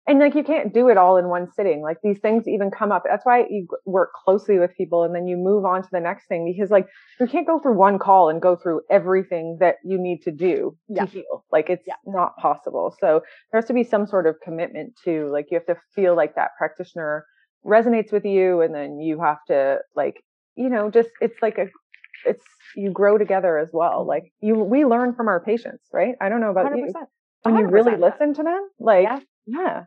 and 0.07 0.19
like 0.19 0.35
you 0.35 0.43
can't 0.43 0.73
do 0.73 0.87
it 0.87 0.97
all 0.97 1.17
in 1.17 1.27
one 1.27 1.51
sitting. 1.51 1.81
Like 1.81 1.97
these 2.01 2.19
things 2.19 2.47
even 2.47 2.71
come 2.71 2.93
up. 2.93 3.03
That's 3.05 3.25
why 3.25 3.45
you 3.49 3.67
work 3.85 4.13
closely 4.13 4.57
with 4.57 4.71
people 4.77 5.03
and 5.03 5.13
then 5.13 5.27
you 5.27 5.35
move 5.35 5.65
on 5.65 5.83
to 5.83 5.89
the 5.91 5.99
next 5.99 6.27
thing 6.27 6.45
because 6.45 6.71
like 6.71 6.87
you 7.19 7.27
can't 7.27 7.45
go 7.45 7.59
through 7.59 7.77
one 7.77 7.99
call 7.99 8.29
and 8.29 8.41
go 8.41 8.55
through 8.55 8.81
everything 8.89 9.57
that 9.59 9.75
you 9.83 9.97
need 9.99 10.21
to 10.23 10.31
do 10.31 10.77
yeah. 10.87 11.03
to 11.03 11.11
heal. 11.11 11.45
Like 11.51 11.69
it's 11.69 11.83
yeah. 11.85 11.95
not 12.05 12.37
possible. 12.37 12.95
So 13.01 13.21
there 13.51 13.59
has 13.59 13.67
to 13.67 13.73
be 13.73 13.83
some 13.83 14.07
sort 14.07 14.27
of 14.27 14.35
commitment 14.41 14.93
to 15.03 15.29
like 15.29 15.47
you 15.51 15.57
have 15.57 15.65
to 15.65 15.75
feel 15.93 16.15
like 16.15 16.35
that 16.35 16.51
practitioner 16.57 17.25
resonates 17.65 18.13
with 18.13 18.23
you 18.23 18.61
and 18.61 18.73
then 18.73 19.01
you 19.01 19.19
have 19.21 19.43
to 19.47 19.79
like 19.93 20.23
you 20.55 20.69
know 20.69 20.89
just 20.89 21.09
it's 21.19 21.41
like 21.41 21.57
a 21.57 21.67
it's 22.25 22.43
you 22.77 22.91
grow 22.91 23.17
together 23.17 23.57
as 23.57 23.71
well. 23.73 23.99
Mm-hmm. 23.99 24.09
like 24.09 24.31
you 24.39 24.55
we 24.55 24.85
learn 24.85 25.15
from 25.15 25.27
our 25.27 25.41
patients 25.41 25.83
right? 25.91 26.15
I 26.21 26.29
don't 26.29 26.39
know 26.39 26.51
about 26.51 26.71
100%. 26.71 26.77
you 26.77 26.93
when 27.43 27.57
you 27.57 27.67
really 27.67 27.97
listen 27.97 28.33
to 28.35 28.43
them 28.43 28.69
like 28.79 29.03
yeah, 29.03 29.19
yeah 29.45 29.83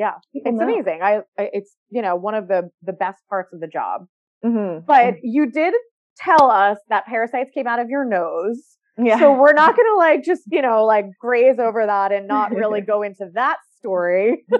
yeah, 0.00 0.12
People 0.32 0.52
it's 0.52 0.58
know. 0.58 0.64
amazing. 0.64 1.00
I, 1.02 1.18
I, 1.38 1.50
it's 1.52 1.76
you 1.90 2.00
know 2.00 2.16
one 2.16 2.34
of 2.34 2.48
the 2.48 2.70
the 2.82 2.94
best 2.94 3.18
parts 3.28 3.52
of 3.52 3.60
the 3.60 3.66
job. 3.66 4.06
Mm-hmm. 4.42 4.86
But 4.86 5.14
mm-hmm. 5.14 5.18
you 5.22 5.50
did 5.50 5.74
tell 6.16 6.50
us 6.50 6.78
that 6.88 7.04
parasites 7.04 7.50
came 7.54 7.66
out 7.66 7.80
of 7.80 7.90
your 7.90 8.06
nose. 8.06 8.78
Yeah. 8.96 9.18
So 9.18 9.32
we're 9.32 9.52
not 9.52 9.76
going 9.76 9.88
to 9.92 9.96
like 9.98 10.24
just, 10.24 10.42
you 10.50 10.62
know, 10.62 10.84
like 10.84 11.06
graze 11.18 11.58
over 11.58 11.84
that 11.84 12.12
and 12.12 12.26
not 12.26 12.50
really 12.50 12.80
go 12.86 13.02
into 13.02 13.28
that 13.34 13.58
story. 13.78 14.44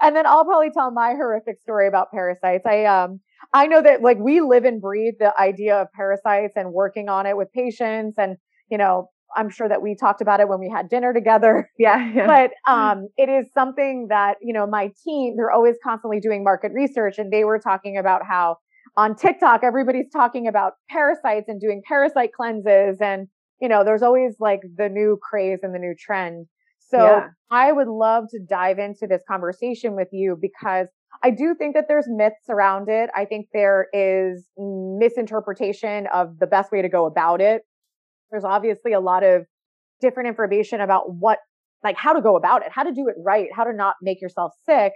and 0.00 0.16
then 0.16 0.26
I'll 0.26 0.44
probably 0.44 0.70
tell 0.70 0.90
my 0.90 1.12
horrific 1.12 1.60
story 1.60 1.88
about 1.88 2.10
parasites. 2.10 2.64
I 2.66 2.84
um 2.84 3.20
I 3.54 3.66
know 3.66 3.82
that 3.82 4.02
like 4.02 4.18
we 4.18 4.42
live 4.42 4.64
and 4.66 4.80
breathe 4.80 5.14
the 5.18 5.32
idea 5.40 5.76
of 5.76 5.88
parasites 5.92 6.52
and 6.56 6.72
working 6.72 7.08
on 7.08 7.24
it 7.24 7.36
with 7.36 7.50
patients 7.52 8.16
and 8.18 8.36
you 8.70 8.76
know 8.76 9.08
I'm 9.36 9.50
sure 9.50 9.68
that 9.68 9.82
we 9.82 9.94
talked 9.94 10.20
about 10.20 10.40
it 10.40 10.48
when 10.48 10.60
we 10.60 10.68
had 10.68 10.88
dinner 10.88 11.12
together. 11.12 11.70
Yeah. 11.78 12.12
yeah. 12.12 12.26
But 12.26 12.70
um, 12.70 13.08
it 13.16 13.30
is 13.30 13.46
something 13.54 14.08
that, 14.10 14.36
you 14.42 14.52
know, 14.52 14.66
my 14.66 14.92
team, 15.02 15.34
they're 15.36 15.50
always 15.50 15.76
constantly 15.82 16.20
doing 16.20 16.44
market 16.44 16.72
research 16.74 17.18
and 17.18 17.32
they 17.32 17.44
were 17.44 17.58
talking 17.58 17.96
about 17.96 18.22
how 18.26 18.56
on 18.96 19.16
TikTok, 19.16 19.62
everybody's 19.64 20.10
talking 20.12 20.46
about 20.46 20.74
parasites 20.90 21.48
and 21.48 21.58
doing 21.60 21.80
parasite 21.86 22.32
cleanses. 22.32 22.98
And, 23.00 23.28
you 23.60 23.68
know, 23.68 23.82
there's 23.82 24.02
always 24.02 24.34
like 24.40 24.60
the 24.76 24.88
new 24.90 25.18
craze 25.22 25.60
and 25.62 25.74
the 25.74 25.78
new 25.78 25.94
trend. 25.98 26.46
So 26.80 26.98
yeah. 26.98 27.28
I 27.50 27.72
would 27.72 27.88
love 27.88 28.24
to 28.30 28.40
dive 28.40 28.78
into 28.78 29.06
this 29.06 29.22
conversation 29.28 29.94
with 29.94 30.08
you 30.12 30.36
because 30.40 30.88
I 31.22 31.30
do 31.30 31.54
think 31.54 31.74
that 31.74 31.84
there's 31.88 32.06
myths 32.08 32.48
around 32.48 32.88
it. 32.88 33.10
I 33.14 33.24
think 33.24 33.48
there 33.52 33.88
is 33.92 34.46
misinterpretation 34.56 36.06
of 36.12 36.38
the 36.38 36.46
best 36.46 36.72
way 36.72 36.82
to 36.82 36.88
go 36.88 37.06
about 37.06 37.40
it. 37.40 37.62
There's 38.30 38.44
obviously 38.44 38.92
a 38.92 39.00
lot 39.00 39.22
of 39.22 39.42
different 40.00 40.28
information 40.28 40.80
about 40.80 41.14
what, 41.14 41.38
like 41.82 41.96
how 41.96 42.12
to 42.12 42.20
go 42.20 42.36
about 42.36 42.62
it, 42.62 42.68
how 42.72 42.82
to 42.82 42.92
do 42.92 43.08
it 43.08 43.14
right, 43.24 43.48
how 43.54 43.64
to 43.64 43.72
not 43.72 43.96
make 44.02 44.20
yourself 44.20 44.52
sick. 44.66 44.92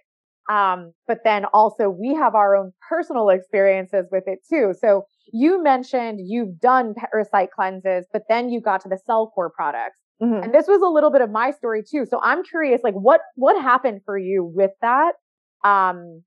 Um, 0.51 0.93
but 1.09 1.19
then 1.25 1.47
also 1.55 1.89
we 1.89 2.15
have 2.15 2.35
our 2.35 2.55
own 2.55 2.73
personal 2.89 3.31
experiences 3.31 4.07
with 4.13 4.25
it 4.27 4.41
too. 4.51 4.75
So 4.79 5.05
you 5.33 5.63
mentioned 5.63 6.21
you've 6.23 6.61
done 6.61 6.95
parasite 6.95 7.49
cleanses, 7.55 8.07
but 8.13 8.23
then 8.29 8.51
you 8.51 8.61
got 8.61 8.83
to 8.83 8.89
the 8.89 8.99
Cellcore 9.09 9.51
products. 9.57 9.97
Mm-hmm. 10.23 10.45
And 10.45 10.55
this 10.55 10.67
was 10.69 10.83
a 10.83 10.89
little 10.89 11.11
bit 11.11 11.23
of 11.23 11.31
my 11.31 11.51
story 11.51 11.83
too. 11.83 12.05
So 12.09 12.21
I'm 12.23 12.45
curious, 12.45 12.83
like 12.85 12.95
what, 12.95 13.21
what 13.37 13.61
happened 13.61 14.03
for 14.05 14.19
you 14.19 14.45
with 14.55 14.73
that? 14.83 15.15
Um, 15.65 16.23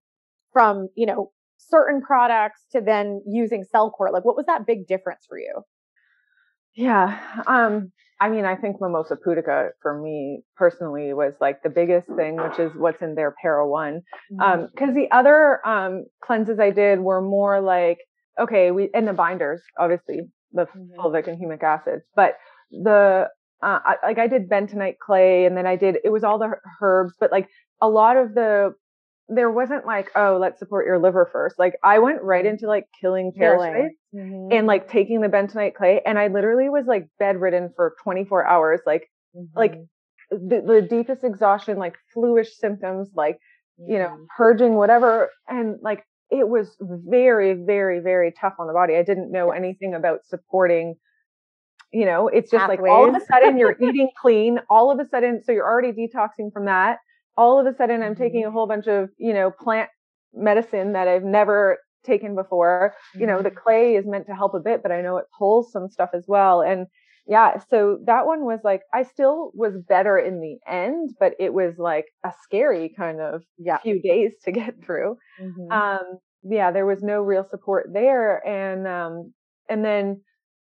from, 0.52 0.88
you 0.96 1.06
know, 1.06 1.32
certain 1.58 2.02
products 2.02 2.62
to 2.72 2.82
then 2.82 3.22
using 3.28 3.64
Cellcore, 3.74 4.12
like 4.12 4.26
what 4.26 4.36
was 4.36 4.48
that 4.48 4.66
big 4.66 4.88
difference 4.88 5.26
for 5.30 5.38
you? 5.38 5.62
Yeah. 6.78 7.20
Um, 7.48 7.92
I 8.22 8.30
mean, 8.30 8.46
I 8.46 8.56
think 8.56 8.78
Mimosa 8.80 9.16
Pudica 9.16 9.70
for 9.82 10.00
me 10.00 10.42
personally 10.56 11.14
was 11.14 11.34
like 11.42 11.62
the 11.64 11.70
biggest 11.70 12.08
thing, 12.16 12.38
which 12.38 12.60
is 12.60 12.72
what's 12.76 13.02
in 13.02 13.16
their 13.16 13.36
Para 13.42 13.68
One. 13.68 14.02
Um, 14.40 14.60
mm-hmm. 14.60 14.66
cause 14.78 14.96
the 14.96 15.10
other, 15.12 15.60
um, 15.68 16.06
cleanses 16.24 16.60
I 16.60 16.70
did 16.70 17.00
were 17.00 17.22
more 17.22 17.62
like, 17.62 17.98
okay, 18.40 18.72
we, 18.72 18.90
and 18.94 19.08
the 19.08 19.14
binders, 19.14 19.62
obviously 19.80 20.22
the 20.52 20.66
mm-hmm. 20.66 21.00
fulvic 21.00 21.28
and 21.28 21.40
humic 21.40 21.64
acids, 21.64 22.04
but 22.16 22.38
the, 22.72 23.28
uh, 23.62 23.80
I, 23.84 23.96
like 24.04 24.20
I 24.20 24.28
did 24.28 24.50
bentonite 24.50 24.98
clay 25.04 25.46
and 25.46 25.58
then 25.58 25.66
I 25.66 25.76
did, 25.76 25.98
it 26.04 26.10
was 26.10 26.24
all 26.24 26.38
the 26.38 26.52
herbs, 26.82 27.14
but 27.20 27.32
like 27.32 27.50
a 27.82 27.90
lot 27.90 28.18
of 28.18 28.34
the 28.34 28.74
there 29.30 29.52
wasn't 29.52 29.86
like, 29.86 30.10
oh, 30.16 30.38
let's 30.40 30.60
support 30.60 30.86
your 30.86 31.00
liver 31.00 31.30
first. 31.32 31.60
Like 31.60 31.76
I 31.84 32.00
went 32.00 32.22
right 32.22 32.46
mm-hmm. 32.46 32.54
into 32.54 32.68
like 32.68 32.88
killing 33.00 33.34
parasites 33.36 33.96
mm-hmm. 34.16 34.52
and 34.52 34.68
like 34.68 34.90
taking 34.90 35.22
the 35.22 35.28
bentonite 35.28 35.76
clay. 35.76 36.02
And 36.06 36.18
I 36.18 36.28
literally 36.28 36.70
was 36.70 36.86
like 36.88 37.08
bedridden 37.20 37.72
for 37.76 37.96
24 38.04 38.48
hours, 38.48 38.80
like, 38.86 39.10
mm-hmm. 39.36 39.58
like 39.58 39.82
the, 40.32 40.64
the, 40.66 40.88
deepest 40.90 41.24
exhaustion, 41.24 41.78
like 41.78 41.96
fluish 42.14 42.56
symptoms, 42.58 43.10
like, 43.16 43.38
you 43.78 44.00
know, 44.00 44.10
mm-hmm. 44.10 44.24
purging, 44.36 44.76
whatever. 44.76 45.30
And 45.48 45.78
like, 45.82 46.06
it 46.30 46.48
was 46.48 46.76
very, 46.80 47.54
very, 47.54 48.00
very 48.00 48.34
tough 48.40 48.54
on 48.60 48.68
the 48.68 48.74
body. 48.74 48.96
I 48.96 49.04
didn't 49.04 49.32
know 49.32 49.52
anything 49.52 49.94
about 49.94 50.26
supporting 50.26 50.96
you 51.94 52.04
know, 52.04 52.28
it's 52.28 52.52
just 52.52 52.60
Pathways. 52.60 52.82
like 52.82 52.92
all 52.92 53.08
of 53.08 53.16
a 53.16 53.26
sudden 53.26 53.58
you're 53.58 53.78
eating 53.82 54.10
clean, 54.22 54.60
all 54.70 54.92
of 54.92 55.00
a 55.00 55.08
sudden, 55.08 55.42
so 55.42 55.54
you're 55.54 55.66
already 55.66 55.94
detoxing 55.94 56.52
from 56.52 56.66
that 56.66 56.98
all 57.38 57.60
of 57.60 57.68
a 57.72 57.78
sudden 57.78 58.02
I'm 58.02 58.16
taking 58.16 58.44
a 58.44 58.48
mm-hmm. 58.48 58.54
whole 58.54 58.68
bunch 58.68 58.88
of, 58.88 59.10
you 59.18 59.34
know, 59.34 59.52
plant 59.52 59.90
medicine 60.34 60.94
that 60.94 61.08
I've 61.08 61.24
never 61.24 61.78
taken 62.06 62.36
before. 62.36 62.94
You 63.14 63.28
know, 63.28 63.42
the 63.42 63.50
mm-hmm. 63.50 63.60
clay 63.64 63.96
is 63.96 64.06
meant 64.08 64.26
to 64.28 64.36
help 64.36 64.54
a 64.56 64.60
bit, 64.60 64.82
but 64.82 64.92
I 64.92 65.02
know 65.02 65.18
it 65.18 65.26
pulls 65.38 65.72
some 65.72 65.90
stuff 65.90 66.10
as 66.14 66.26
well. 66.28 66.62
And 66.62 66.88
yeah, 67.28 67.60
so 67.70 68.00
that 68.06 68.26
one 68.26 68.46
was 68.46 68.62
like, 68.64 68.82
I 68.94 69.04
still 69.04 69.52
was 69.54 69.74
better 69.88 70.18
in 70.18 70.40
the 70.40 70.58
end, 70.72 71.12
but 71.20 71.34
it 71.40 71.54
was 71.54 71.76
like 71.78 72.06
a 72.26 72.32
scary 72.44 72.94
kind 72.98 73.20
of 73.20 73.44
yeah. 73.58 73.80
few 73.80 74.02
days 74.02 74.32
to 74.46 74.52
get 74.52 74.76
through. 74.84 75.18
Mm-hmm. 75.42 75.72
Um, 75.72 76.20
yeah, 76.44 76.72
there 76.72 76.86
was 76.86 77.04
no 77.04 77.22
real 77.22 77.46
support 77.50 77.90
there. 77.94 78.46
And, 78.48 78.88
um, 78.88 79.34
and 79.70 79.84
then, 79.84 80.22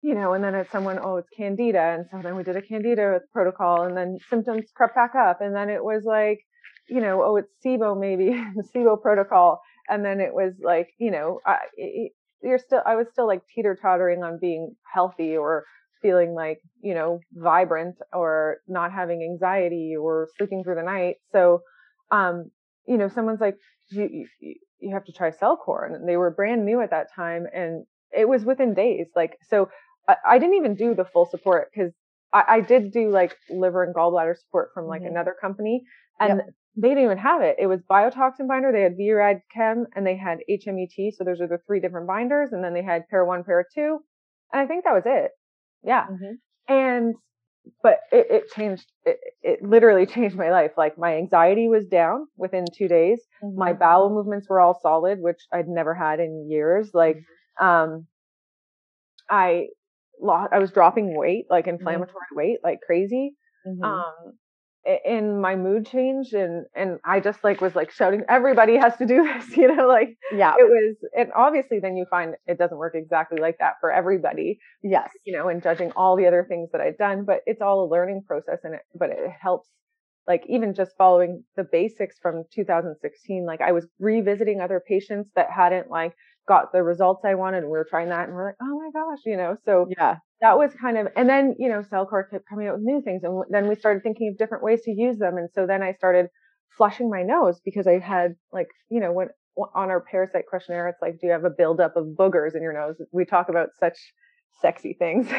you 0.03 0.13
know, 0.13 0.33
and 0.33 0.43
then 0.43 0.53
it's 0.53 0.71
someone, 0.71 0.99
oh, 1.01 1.17
it's 1.17 1.29
candida. 1.35 1.95
And 1.97 2.05
so 2.11 2.19
then 2.21 2.35
we 2.35 2.43
did 2.43 2.55
a 2.55 2.61
candida 2.61 3.21
protocol 3.31 3.83
and 3.83 3.97
then 3.97 4.17
symptoms 4.29 4.65
crept 4.75 4.93
back 4.93 5.13
up. 5.15 5.41
And 5.41 5.55
then 5.55 5.69
it 5.69 5.83
was 5.83 6.03
like, 6.05 6.39
you 6.89 7.01
know, 7.01 7.23
oh, 7.23 7.37
it's 7.37 7.51
SIBO 7.65 7.99
maybe 7.99 8.29
the 8.55 8.63
SIBO 8.75 9.01
protocol, 9.01 9.61
and 9.89 10.03
then 10.03 10.19
it 10.19 10.33
was 10.33 10.53
like, 10.63 10.89
you 10.97 11.11
know, 11.11 11.39
I, 11.45 11.57
it, 11.75 12.11
you're 12.41 12.59
still, 12.59 12.81
I 12.85 12.95
was 12.95 13.07
still 13.11 13.27
like 13.27 13.41
teeter 13.53 13.77
tottering 13.81 14.23
on 14.23 14.37
being 14.39 14.75
healthy 14.93 15.37
or 15.37 15.65
feeling 16.01 16.33
like, 16.33 16.59
you 16.81 16.93
know, 16.93 17.19
vibrant 17.33 17.95
or 18.11 18.57
not 18.67 18.91
having 18.91 19.23
anxiety 19.23 19.93
or 19.99 20.27
sleeping 20.37 20.63
through 20.63 20.75
the 20.75 20.83
night. 20.83 21.15
So, 21.31 21.61
um, 22.11 22.51
you 22.85 22.97
know, 22.97 23.07
someone's 23.07 23.39
like, 23.39 23.55
you, 23.89 24.27
you, 24.41 24.55
you 24.79 24.93
have 24.93 25.05
to 25.05 25.13
try 25.13 25.31
Cellcore, 25.31 25.85
and 25.85 26.07
they 26.07 26.17
were 26.17 26.29
brand 26.31 26.65
new 26.65 26.81
at 26.81 26.91
that 26.91 27.07
time, 27.15 27.45
and 27.53 27.85
it 28.11 28.27
was 28.27 28.43
within 28.43 28.73
days. 28.73 29.07
Like, 29.15 29.37
so 29.49 29.69
I, 30.07 30.17
I 30.27 30.39
didn't 30.39 30.55
even 30.55 30.75
do 30.75 30.93
the 30.93 31.05
full 31.05 31.25
support 31.25 31.69
because 31.73 31.93
I, 32.33 32.43
I, 32.47 32.59
did 32.59 32.91
do 32.91 33.09
like 33.09 33.35
liver 33.49 33.83
and 33.83 33.95
gallbladder 33.95 34.37
support 34.37 34.71
from 34.73 34.87
like 34.87 35.01
mm-hmm. 35.01 35.11
another 35.11 35.35
company, 35.39 35.83
and 36.19 36.39
yep 36.45 36.53
they 36.75 36.89
didn't 36.89 37.03
even 37.03 37.17
have 37.19 37.41
it. 37.41 37.57
It 37.59 37.67
was 37.67 37.81
biotoxin 37.89 38.47
binder. 38.47 38.71
They 38.71 38.81
had 38.81 38.97
VRAD 38.97 39.41
Chem 39.53 39.85
and 39.95 40.05
they 40.05 40.17
had 40.17 40.39
HMET. 40.49 41.13
So 41.15 41.23
those 41.23 41.39
are 41.39 41.47
the 41.47 41.59
three 41.67 41.79
different 41.79 42.07
binders. 42.07 42.49
And 42.51 42.63
then 42.63 42.73
they 42.73 42.83
had 42.83 43.07
Para 43.09 43.27
One, 43.27 43.43
Para 43.43 43.63
Two. 43.73 43.99
And 44.51 44.61
I 44.61 44.65
think 44.65 44.83
that 44.83 44.93
was 44.93 45.03
it. 45.05 45.31
Yeah. 45.83 46.05
Mm-hmm. 46.07 46.73
And, 46.73 47.15
but 47.83 47.99
it, 48.11 48.27
it 48.29 48.51
changed, 48.55 48.91
it, 49.05 49.17
it, 49.43 49.63
literally 49.63 50.05
changed 50.07 50.35
my 50.35 50.49
life. 50.49 50.71
Like 50.75 50.97
my 50.97 51.17
anxiety 51.17 51.67
was 51.67 51.85
down 51.85 52.25
within 52.37 52.65
two 52.75 52.87
days. 52.87 53.21
Mm-hmm. 53.43 53.59
My 53.59 53.73
bowel 53.73 54.09
movements 54.09 54.49
were 54.49 54.59
all 54.59 54.79
solid, 54.81 55.19
which 55.19 55.41
I'd 55.53 55.67
never 55.67 55.93
had 55.93 56.19
in 56.19 56.49
years. 56.49 56.89
Like, 56.93 57.17
mm-hmm. 57.61 57.65
um, 57.65 58.07
I 59.29 59.67
lost, 60.19 60.51
I 60.51 60.57
was 60.57 60.71
dropping 60.71 61.15
weight, 61.15 61.45
like 61.51 61.65
mm-hmm. 61.65 61.75
inflammatory 61.75 62.25
weight, 62.31 62.57
like 62.63 62.79
crazy. 62.83 63.35
Mm-hmm. 63.67 63.83
Um, 63.83 64.33
in 65.05 65.39
my 65.39 65.55
mood 65.55 65.85
changed 65.85 66.33
and 66.33 66.65
and 66.75 66.99
I 67.05 67.21
just 67.21 67.41
like 67.43 67.61
was 67.61 67.73
like 67.73 67.91
shouting 67.91 68.23
everybody 68.27 68.75
has 68.75 68.95
to 68.97 69.05
do 69.05 69.23
this 69.33 69.55
you 69.55 69.73
know 69.73 69.87
like 69.87 70.17
yeah. 70.31 70.53
it 70.57 70.63
was 70.69 70.97
and 71.17 71.31
obviously 71.35 71.79
then 71.79 71.95
you 71.95 72.05
find 72.09 72.35
it 72.47 72.57
doesn't 72.57 72.77
work 72.77 72.93
exactly 72.95 73.39
like 73.39 73.57
that 73.59 73.75
for 73.79 73.91
everybody 73.91 74.59
yes. 74.83 75.09
you 75.25 75.35
know 75.37 75.47
and 75.47 75.63
judging 75.63 75.91
all 75.95 76.17
the 76.17 76.27
other 76.27 76.45
things 76.47 76.69
that 76.73 76.81
I've 76.81 76.97
done 76.97 77.23
but 77.25 77.39
it's 77.45 77.61
all 77.61 77.85
a 77.85 77.89
learning 77.89 78.23
process 78.27 78.59
and 78.63 78.75
it 78.75 78.81
but 78.93 79.09
it 79.09 79.19
helps 79.41 79.69
like 80.27 80.43
even 80.47 80.73
just 80.73 80.91
following 80.97 81.43
the 81.55 81.63
basics 81.63 82.17
from 82.21 82.43
2016 82.53 83.45
like 83.45 83.61
I 83.61 83.71
was 83.71 83.87
revisiting 83.99 84.59
other 84.59 84.81
patients 84.85 85.29
that 85.35 85.47
hadn't 85.49 85.89
like 85.89 86.13
got 86.45 86.73
the 86.73 86.83
results 86.83 87.23
I 87.23 87.35
wanted 87.35 87.59
and 87.59 87.67
we 87.67 87.77
were 87.77 87.87
trying 87.89 88.09
that 88.09 88.27
and 88.27 88.35
we're 88.35 88.47
like 88.47 88.57
oh 88.61 88.79
my 88.79 88.89
gosh 88.91 89.19
you 89.25 89.37
know 89.37 89.55
so 89.63 89.87
yeah 89.97 90.17
that 90.43 90.57
was 90.57 90.73
kind 90.79 90.97
of, 90.97 91.07
and 91.15 91.29
then, 91.29 91.55
you 91.57 91.69
know, 91.69 91.81
Cellcore 91.81 92.29
kept 92.29 92.49
coming 92.49 92.67
out 92.67 92.73
with 92.75 92.83
new 92.83 93.01
things. 93.01 93.23
And 93.23 93.43
then 93.49 93.69
we 93.69 93.75
started 93.75 94.03
thinking 94.03 94.27
of 94.27 94.37
different 94.37 94.61
ways 94.61 94.81
to 94.83 94.91
use 94.91 95.17
them. 95.17 95.37
And 95.37 95.47
so 95.55 95.65
then 95.65 95.81
I 95.81 95.93
started 95.93 96.27
flushing 96.77 97.09
my 97.09 97.23
nose 97.23 97.61
because 97.63 97.87
I 97.87 97.97
had 97.99 98.35
like, 98.51 98.67
you 98.89 98.99
know, 98.99 99.13
when 99.13 99.29
on 99.55 99.89
our 99.89 100.01
parasite 100.01 100.43
questionnaire, 100.49 100.89
it's 100.89 101.01
like, 101.01 101.13
do 101.21 101.27
you 101.27 101.31
have 101.31 101.45
a 101.45 101.49
buildup 101.49 101.95
of 101.95 102.07
boogers 102.19 102.55
in 102.55 102.61
your 102.61 102.73
nose? 102.73 103.01
We 103.13 103.23
talk 103.23 103.47
about 103.47 103.69
such 103.79 103.97
sexy 104.61 104.97
things. 104.99 105.29
so 105.29 105.35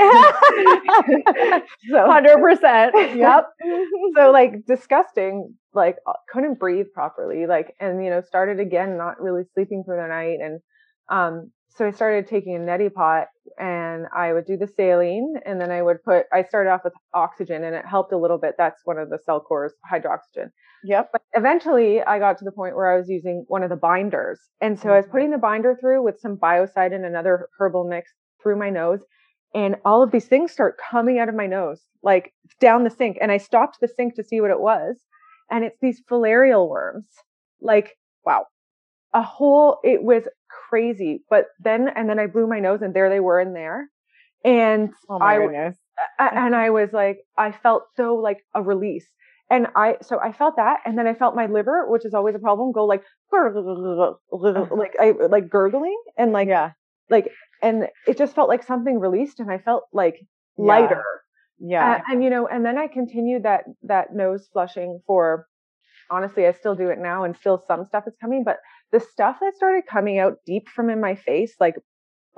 100%. 1.93 3.17
Yep. 3.17 3.47
so 4.17 4.31
like 4.33 4.65
disgusting, 4.67 5.55
like 5.75 5.97
uh, 6.07 6.15
couldn't 6.33 6.59
breathe 6.59 6.87
properly, 6.95 7.47
like, 7.47 7.75
and, 7.79 8.03
you 8.03 8.09
know, 8.09 8.23
started 8.23 8.59
again, 8.59 8.97
not 8.97 9.21
really 9.21 9.43
sleeping 9.53 9.85
through 9.85 9.99
the 10.01 10.09
night. 10.09 10.39
And, 10.41 10.61
um, 11.11 11.51
so 11.77 11.87
I 11.87 11.91
started 11.91 12.29
taking 12.29 12.55
a 12.55 12.59
neti 12.59 12.93
pot 12.93 13.27
and 13.59 14.07
I 14.17 14.33
would 14.33 14.47
do 14.47 14.57
the 14.57 14.69
saline 14.69 15.35
and 15.45 15.61
then 15.61 15.73
I 15.73 15.83
would 15.83 16.03
put, 16.05 16.27
I 16.33 16.45
started 16.45 16.71
off 16.71 16.83
with 16.85 16.93
oxygen 17.13 17.65
and 17.65 17.75
it 17.75 17.85
helped 17.85 18.13
a 18.13 18.19
little 18.19 18.39
bit. 18.39 18.55
That's 18.57 18.81
one 18.85 18.99
of 18.99 19.11
the 19.11 19.19
Cellcore's 19.29 19.75
hydroxygen. 19.91 20.51
Yep. 20.85 21.11
But 21.13 21.23
eventually 21.35 22.01
I 22.01 22.19
got 22.21 22.39
to 22.39 22.45
the 22.45 22.53
point 22.53 22.77
where 22.77 22.93
I 22.93 22.97
was 22.97 23.09
using 23.09 23.45
one 23.49 23.65
of 23.65 23.71
the 23.71 23.77
binders. 23.77 24.39
And 24.61 24.79
so. 24.79 24.91
I 24.91 24.97
was 24.97 25.05
mm-hmm. 25.05 25.13
putting 25.13 25.31
the 25.33 25.39
binder 25.39 25.77
through 25.81 26.05
with 26.05 26.21
some 26.21 26.37
biocide 26.37 26.95
and 26.95 27.05
another 27.05 27.49
herbal 27.59 27.89
mix 27.89 28.13
through 28.41 28.59
my 28.59 28.71
nose. 28.71 29.01
And 29.55 29.77
all 29.85 30.03
of 30.03 30.13
these 30.13 30.27
things 30.27 30.53
start 30.53 30.77
coming 30.79 31.19
out 31.19 31.29
of 31.29 31.35
my 31.35 31.47
nose, 31.47 31.81
like 32.03 32.33
down 32.61 32.85
the 32.85 32.91
sink. 32.91 33.19
And 33.21 33.33
I 33.33 33.39
stopped 33.39 33.79
the 33.81 33.89
sink 33.89 34.15
to 34.17 34.25
see 34.25 34.41
what 34.41 34.51
it 34.51 34.61
was. 34.61 34.97
And 35.51 35.65
it's 35.65 35.79
these 35.81 36.03
filarial 36.11 36.69
worms. 36.69 37.07
Like, 37.61 37.97
wow. 38.25 38.47
A 39.15 39.23
whole, 39.23 39.79
it 39.85 40.03
was 40.03 40.25
crazy. 40.69 41.23
But 41.31 41.47
then, 41.61 41.89
and 41.89 42.09
then 42.09 42.19
I 42.19 42.27
blew 42.27 42.47
my 42.47 42.61
nose 42.61 42.83
and 42.83 42.93
there 42.93 43.09
they 43.09 43.21
were 43.21 43.41
in 43.41 43.55
there. 43.55 43.89
And 44.45 44.91
oh 45.09 45.19
I, 45.19 45.39
goodness. 45.39 45.77
and 46.19 46.55
I 46.55 46.71
was 46.71 46.91
like, 46.93 47.19
I 47.39 47.53
felt 47.53 47.85
so 47.97 48.17
like 48.17 48.45
a 48.55 48.63
release. 48.63 49.07
And 49.51 49.69
I, 49.77 49.97
so 50.03 50.19
I 50.21 50.33
felt 50.33 50.57
that. 50.57 50.81
And 50.85 50.99
then 50.99 51.07
I 51.07 51.15
felt 51.15 51.37
my 51.37 51.47
liver, 51.47 51.87
which 51.89 52.05
is 52.05 52.15
always 52.15 52.35
a 52.35 52.39
problem, 52.39 52.73
go 52.73 52.85
like, 52.85 53.03
like 53.33 54.95
I, 55.01 55.13
like 55.29 55.49
gurgling 55.49 56.01
and 56.19 56.33
like, 56.33 56.49
yeah, 56.49 56.73
like, 57.11 57.31
and 57.63 57.89
it 58.07 58.19
just 58.19 58.35
felt 58.35 58.49
like 58.49 58.63
something 58.63 58.99
released 58.99 59.41
and 59.41 59.51
I 59.51 59.59
felt 59.59 59.85
like 59.93 60.17
lighter. 60.59 61.05
Yeah. 61.59 61.97
yeah. 61.97 62.03
and 62.09 62.23
you 62.23 62.31
know, 62.31 62.47
and 62.47 62.65
then 62.65 62.77
I 62.77 62.87
continued 62.87 63.45
that, 63.45 63.65
that 63.85 64.15
nose 64.15 64.49
flushing 64.53 65.01
for, 65.07 65.47
honestly, 66.11 66.47
I 66.47 66.53
still 66.53 66.75
do 66.75 66.89
it 66.89 66.99
now 66.99 67.25
and 67.25 67.37
still 67.37 67.63
some 67.67 67.87
stuff 67.87 68.05
is 68.07 68.15
coming, 68.21 68.45
but 68.45 68.59
the 68.95 69.01
stuff 69.01 69.39
that 69.41 69.57
started 69.57 69.83
coming 69.91 70.21
out 70.21 70.39
deep 70.47 70.69
from 70.69 70.89
in 70.89 71.01
my 71.01 71.17
face, 71.17 71.57
like 71.59 71.75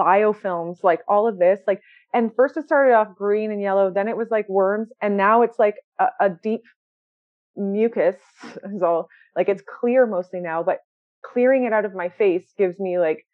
biofilms, 0.00 0.82
like 0.82 1.00
all 1.06 1.28
of 1.28 1.38
this, 1.38 1.60
like, 1.66 1.82
and 2.14 2.34
first 2.34 2.56
it 2.56 2.64
started 2.64 2.94
off 2.94 3.14
green 3.14 3.52
and 3.52 3.60
yellow, 3.60 3.92
then 3.92 4.08
it 4.08 4.16
was 4.16 4.30
like 4.30 4.48
worms, 4.48 4.88
and 5.02 5.18
now 5.18 5.42
it's 5.42 5.58
like 5.58 5.74
a, 6.00 6.06
a 6.18 6.30
deep 6.30 6.62
mucus 7.56 8.16
is 8.64 8.82
all 8.82 9.08
like 9.36 9.50
it's 9.50 9.62
clear 9.80 10.06
mostly 10.06 10.40
now, 10.40 10.62
but 10.62 10.78
clearing 11.22 11.64
it 11.64 11.74
out 11.74 11.84
of 11.84 11.94
my 11.94 12.08
face 12.08 12.54
gives 12.56 12.80
me 12.80 12.98
like 12.98 13.26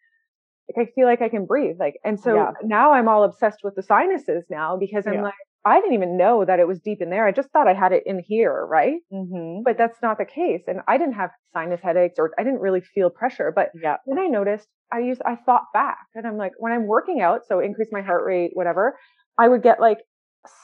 like 0.67 0.89
I 0.89 0.91
feel 0.91 1.07
like 1.07 1.21
I 1.21 1.29
can 1.29 1.45
breathe. 1.45 1.77
Like, 1.79 1.99
and 2.03 2.19
so 2.19 2.35
yeah. 2.35 2.51
now 2.61 2.91
I'm 2.91 3.07
all 3.07 3.23
obsessed 3.23 3.59
with 3.63 3.75
the 3.75 3.83
sinuses 3.83 4.43
now 4.49 4.75
because 4.77 5.07
I'm 5.07 5.15
yeah. 5.15 5.23
like, 5.23 5.33
I 5.65 5.79
didn't 5.79 5.93
even 5.93 6.17
know 6.17 6.43
that 6.45 6.59
it 6.59 6.67
was 6.67 6.79
deep 6.79 7.01
in 7.01 7.09
there. 7.09 7.25
I 7.25 7.31
just 7.31 7.49
thought 7.51 7.67
I 7.67 7.73
had 7.73 7.93
it 7.93 8.03
in 8.05 8.21
here, 8.25 8.65
right? 8.65 8.97
Mm-hmm. 9.11 9.63
But 9.63 9.77
that's 9.77 10.01
not 10.01 10.17
the 10.17 10.25
case. 10.25 10.63
And 10.67 10.81
I 10.87 10.97
didn't 10.97 11.13
have 11.13 11.29
sinus 11.53 11.79
headaches 11.81 12.15
or 12.17 12.31
I 12.37 12.43
didn't 12.43 12.59
really 12.59 12.81
feel 12.81 13.09
pressure. 13.09 13.51
But 13.55 13.69
yeah. 13.81 13.97
then 14.05 14.19
I 14.19 14.27
noticed 14.27 14.67
I 14.91 14.99
used, 14.99 15.21
I 15.25 15.35
thought 15.35 15.63
back 15.73 16.05
and 16.15 16.27
I'm 16.27 16.37
like, 16.37 16.51
when 16.57 16.73
I'm 16.73 16.85
working 16.85 17.21
out, 17.21 17.41
so 17.47 17.59
increase 17.59 17.89
my 17.91 18.01
heart 18.01 18.25
rate, 18.25 18.51
whatever, 18.53 18.97
I 19.37 19.47
would 19.47 19.63
get 19.63 19.79
like 19.79 19.99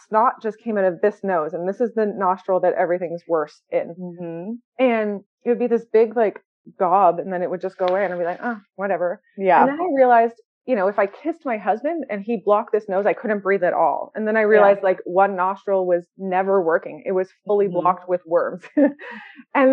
snot 0.08 0.42
just 0.42 0.60
came 0.60 0.78
out 0.78 0.84
of 0.84 1.00
this 1.02 1.20
nose. 1.24 1.54
And 1.54 1.68
this 1.68 1.80
is 1.80 1.94
the 1.96 2.06
nostril 2.06 2.60
that 2.62 2.74
everything's 2.74 3.24
worse 3.28 3.62
in. 3.70 3.96
Mm-hmm. 3.98 4.84
And 4.84 5.22
it 5.44 5.50
would 5.50 5.60
be 5.60 5.68
this 5.68 5.86
big, 5.92 6.18
like, 6.18 6.40
gob 6.78 7.20
and 7.20 7.32
then 7.32 7.42
it 7.42 7.50
would 7.50 7.62
just 7.62 7.78
go 7.78 7.88
away 7.88 8.04
and 8.04 8.14
I'd 8.14 8.20
be 8.20 8.26
like, 8.26 8.40
oh, 8.44 8.60
whatever. 8.76 9.22
Yeah. 9.38 9.62
And 9.62 9.70
then 9.70 9.80
I 9.80 9.88
realized 9.96 10.36
you 10.70 10.76
know, 10.76 10.88
if 10.88 11.00
I 11.00 11.08
kissed 11.08 11.46
my 11.46 11.58
husband 11.58 12.06
and 12.12 12.22
he 12.24 12.44
blocked 12.46 12.74
this 12.74 12.88
nose, 12.88 13.08
I 13.08 13.14
couldn't 13.14 13.40
breathe 13.40 13.64
at 13.64 13.74
all. 13.74 14.12
And 14.14 14.28
then 14.28 14.38
I 14.38 14.42
realized 14.42 14.82
yeah. 14.84 14.90
like 14.90 15.00
one 15.04 15.36
nostril 15.36 15.88
was 15.88 16.06
never 16.16 16.62
working. 16.62 17.02
It 17.08 17.14
was 17.14 17.28
fully 17.48 17.66
mm-hmm. 17.66 17.80
blocked 17.80 18.08
with 18.08 18.22
worms. 18.28 18.62
and 18.78 18.96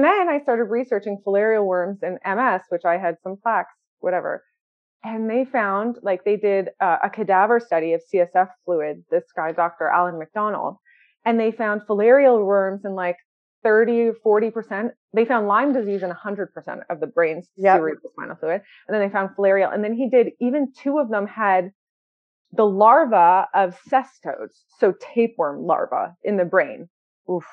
then 0.03 0.29
I 0.31 0.41
started 0.43 0.65
researching 0.65 1.19
filarial 1.23 1.67
worms 1.67 1.99
and 2.01 2.19
MS, 2.25 2.63
which 2.71 2.87
I 2.87 2.97
had 2.97 3.17
some 3.23 3.37
plaques, 3.43 3.75
whatever. 3.99 4.43
And 5.05 5.29
they 5.29 5.45
found 5.45 5.99
like 6.01 6.25
they 6.25 6.39
did 6.39 6.71
uh, 6.81 6.97
a 7.05 7.11
cadaver 7.11 7.61
study 7.61 7.93
of 7.93 8.01
CSF 8.11 8.49
fluid, 8.65 9.05
this 9.11 9.25
guy, 9.37 9.53
Dr. 9.53 9.89
Alan 9.89 10.19
MacDonald, 10.19 10.77
and 11.27 11.39
they 11.39 11.53
found 11.53 11.83
filarial 11.83 12.43
worms 12.43 12.87
in 12.87 12.95
like 12.95 13.19
30 13.67 14.13
40%. 14.25 14.91
They 15.13 15.25
found 15.25 15.49
Lyme 15.49 15.73
disease 15.73 16.05
in 16.05 16.11
100% 16.11 16.47
of 16.89 17.01
the 17.01 17.07
brain's 17.09 17.49
yep. 17.57 17.81
cerebrospinal 17.81 18.39
fluid. 18.39 18.63
And 18.87 18.95
then 18.95 19.01
they 19.01 19.13
found 19.13 19.31
filarial. 19.37 19.75
And 19.75 19.83
then 19.83 19.93
he 19.93 20.09
did, 20.09 20.29
even 20.41 20.73
two 20.73 20.99
of 20.99 21.11
them 21.11 21.27
had 21.27 21.73
the 22.53 22.65
larva 22.65 23.49
of 23.53 23.77
cestodes, 23.91 24.63
so 24.79 24.95
tapeworm 25.01 25.67
larva 25.67 26.15
in 26.23 26.37
the 26.37 26.45
brain. 26.45 26.89
Oof. 27.29 27.45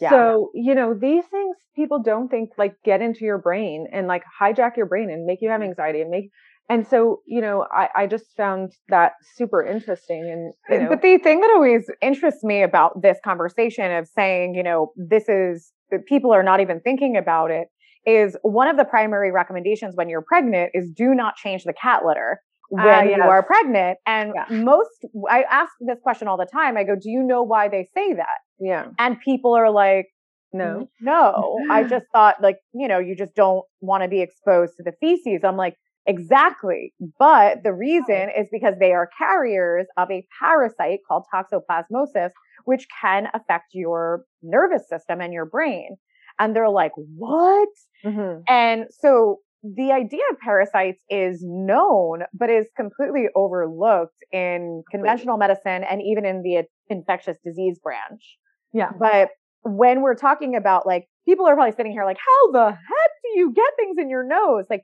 Yeah. 0.00 0.10
So, 0.10 0.50
you 0.54 0.74
know, 0.74 0.94
these 0.94 1.24
things 1.26 1.56
people 1.74 2.02
don't 2.02 2.28
think 2.28 2.50
like 2.58 2.74
get 2.84 3.00
into 3.00 3.24
your 3.24 3.38
brain 3.38 3.86
and 3.92 4.06
like 4.06 4.22
hijack 4.40 4.76
your 4.76 4.86
brain 4.86 5.10
and 5.10 5.24
make 5.24 5.38
you 5.40 5.48
have 5.50 5.60
mm. 5.60 5.64
anxiety 5.64 6.00
and 6.00 6.10
make 6.10 6.30
and 6.68 6.86
so 6.86 7.20
you 7.26 7.40
know 7.40 7.66
I, 7.72 7.88
I 7.94 8.06
just 8.06 8.26
found 8.36 8.72
that 8.88 9.12
super 9.36 9.64
interesting 9.64 10.28
and 10.30 10.52
you 10.70 10.84
know. 10.84 10.88
but 10.90 11.02
the 11.02 11.18
thing 11.18 11.40
that 11.40 11.50
always 11.54 11.90
interests 12.02 12.44
me 12.44 12.62
about 12.62 13.00
this 13.00 13.18
conversation 13.24 13.90
of 13.92 14.06
saying 14.08 14.54
you 14.54 14.62
know 14.62 14.92
this 14.96 15.28
is 15.28 15.72
that 15.90 16.04
people 16.06 16.32
are 16.32 16.42
not 16.42 16.60
even 16.60 16.80
thinking 16.80 17.16
about 17.16 17.50
it 17.50 17.68
is 18.06 18.36
one 18.42 18.68
of 18.68 18.76
the 18.76 18.84
primary 18.84 19.30
recommendations 19.30 19.94
when 19.96 20.08
you're 20.08 20.24
pregnant 20.26 20.70
is 20.74 20.90
do 20.90 21.14
not 21.14 21.36
change 21.36 21.64
the 21.64 21.72
cat 21.72 22.02
litter 22.06 22.40
when 22.68 22.86
uh, 22.86 23.02
yes. 23.02 23.16
you 23.16 23.22
are 23.22 23.42
pregnant 23.42 23.98
and 24.06 24.32
yeah. 24.34 24.56
most 24.56 25.06
i 25.30 25.42
ask 25.50 25.72
this 25.80 25.98
question 26.02 26.28
all 26.28 26.36
the 26.36 26.46
time 26.52 26.76
i 26.76 26.84
go 26.84 26.94
do 26.94 27.10
you 27.10 27.22
know 27.22 27.42
why 27.42 27.68
they 27.68 27.88
say 27.94 28.12
that 28.12 28.38
yeah 28.60 28.86
and 28.98 29.18
people 29.20 29.54
are 29.54 29.70
like 29.70 30.06
no 30.52 30.88
no 31.00 31.58
i 31.70 31.82
just 31.82 32.06
thought 32.12 32.36
like 32.42 32.58
you 32.74 32.88
know 32.88 32.98
you 32.98 33.16
just 33.16 33.34
don't 33.34 33.64
want 33.80 34.02
to 34.02 34.08
be 34.08 34.20
exposed 34.20 34.74
to 34.76 34.82
the 34.82 34.92
feces 35.00 35.40
i'm 35.44 35.56
like 35.56 35.74
Exactly. 36.08 36.94
But 37.18 37.62
the 37.62 37.74
reason 37.74 38.30
is 38.36 38.48
because 38.50 38.74
they 38.80 38.92
are 38.92 39.10
carriers 39.18 39.86
of 39.98 40.10
a 40.10 40.26
parasite 40.40 41.00
called 41.06 41.24
toxoplasmosis, 41.32 42.30
which 42.64 42.86
can 43.00 43.28
affect 43.34 43.66
your 43.74 44.24
nervous 44.42 44.88
system 44.88 45.20
and 45.20 45.34
your 45.34 45.44
brain. 45.44 45.96
And 46.38 46.56
they're 46.56 46.70
like, 46.70 46.92
what? 46.96 47.68
Mm-hmm. 48.04 48.40
And 48.48 48.86
so 48.90 49.40
the 49.62 49.92
idea 49.92 50.22
of 50.30 50.38
parasites 50.38 51.00
is 51.10 51.42
known, 51.42 52.22
but 52.32 52.50
is 52.50 52.66
completely 52.76 53.26
overlooked 53.34 54.24
in 54.32 54.82
conventional 54.90 55.36
medicine 55.36 55.84
and 55.88 56.00
even 56.02 56.24
in 56.24 56.42
the 56.42 56.64
infectious 56.88 57.36
disease 57.44 57.78
branch. 57.82 58.38
Yeah. 58.72 58.90
But 58.98 59.30
when 59.62 60.02
we're 60.02 60.14
talking 60.14 60.54
about 60.54 60.86
like, 60.86 61.06
people 61.26 61.46
are 61.46 61.54
probably 61.54 61.72
sitting 61.72 61.92
here 61.92 62.04
like, 62.04 62.18
how 62.18 62.52
the 62.52 62.70
heck 62.70 63.10
do 63.24 63.38
you 63.38 63.52
get 63.52 63.70
things 63.76 63.96
in 63.98 64.08
your 64.08 64.26
nose? 64.26 64.66
Like, 64.70 64.82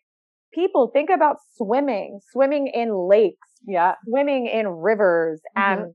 people 0.53 0.91
think 0.93 1.11
about 1.11 1.37
swimming, 1.57 2.21
swimming 2.33 2.71
in 2.73 3.09
lakes, 3.09 3.49
yeah, 3.67 3.95
swimming 4.09 4.47
in 4.47 4.69
rivers, 4.69 5.41
mm-hmm. 5.57 5.83
and 5.83 5.95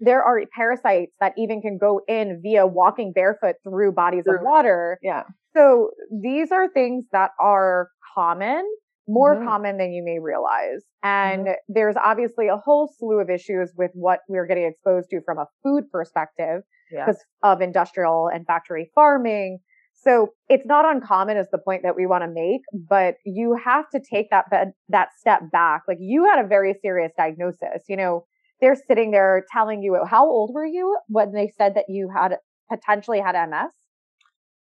there 0.00 0.22
are 0.22 0.40
parasites 0.56 1.12
that 1.20 1.34
even 1.36 1.60
can 1.60 1.78
go 1.78 2.00
in 2.08 2.40
via 2.42 2.66
walking 2.66 3.12
barefoot 3.14 3.56
through 3.62 3.92
bodies 3.92 4.24
of 4.26 4.36
water. 4.40 4.98
Yeah. 5.02 5.24
So 5.54 5.90
these 6.22 6.50
are 6.50 6.68
things 6.68 7.04
that 7.12 7.30
are 7.38 7.88
common, 8.14 8.64
more 9.08 9.36
mm-hmm. 9.36 9.46
common 9.46 9.76
than 9.78 9.92
you 9.92 10.02
may 10.04 10.18
realize. 10.18 10.84
And 11.02 11.46
mm-hmm. 11.46 11.52
there's 11.68 11.96
obviously 12.02 12.48
a 12.48 12.56
whole 12.56 12.92
slew 12.98 13.20
of 13.20 13.30
issues 13.30 13.72
with 13.76 13.90
what 13.94 14.20
we're 14.28 14.46
getting 14.46 14.66
exposed 14.66 15.10
to 15.10 15.20
from 15.24 15.38
a 15.38 15.46
food 15.62 15.84
perspective 15.90 16.62
because 16.90 17.24
yeah. 17.44 17.52
of 17.52 17.60
industrial 17.60 18.28
and 18.32 18.46
factory 18.46 18.90
farming, 18.94 19.58
so 20.02 20.28
it's 20.48 20.64
not 20.64 20.86
uncommon 20.86 21.36
is 21.36 21.46
the 21.52 21.58
point 21.58 21.82
that 21.82 21.94
we 21.94 22.06
want 22.06 22.24
to 22.24 22.30
make, 22.30 22.62
but 22.72 23.16
you 23.26 23.56
have 23.62 23.84
to 23.90 24.00
take 24.00 24.30
that 24.30 24.48
bed, 24.50 24.72
that 24.88 25.08
step 25.18 25.42
back. 25.52 25.82
Like 25.86 25.98
you 26.00 26.24
had 26.24 26.42
a 26.42 26.48
very 26.48 26.74
serious 26.80 27.12
diagnosis. 27.16 27.84
You 27.86 27.96
know, 27.96 28.24
they're 28.60 28.76
sitting 28.88 29.10
there 29.10 29.44
telling 29.52 29.82
you 29.82 29.98
how 30.08 30.26
old 30.26 30.52
were 30.54 30.64
you 30.64 30.96
when 31.08 31.32
they 31.32 31.52
said 31.58 31.74
that 31.74 31.86
you 31.88 32.10
had 32.14 32.36
potentially 32.70 33.20
had 33.20 33.34
MS? 33.48 33.72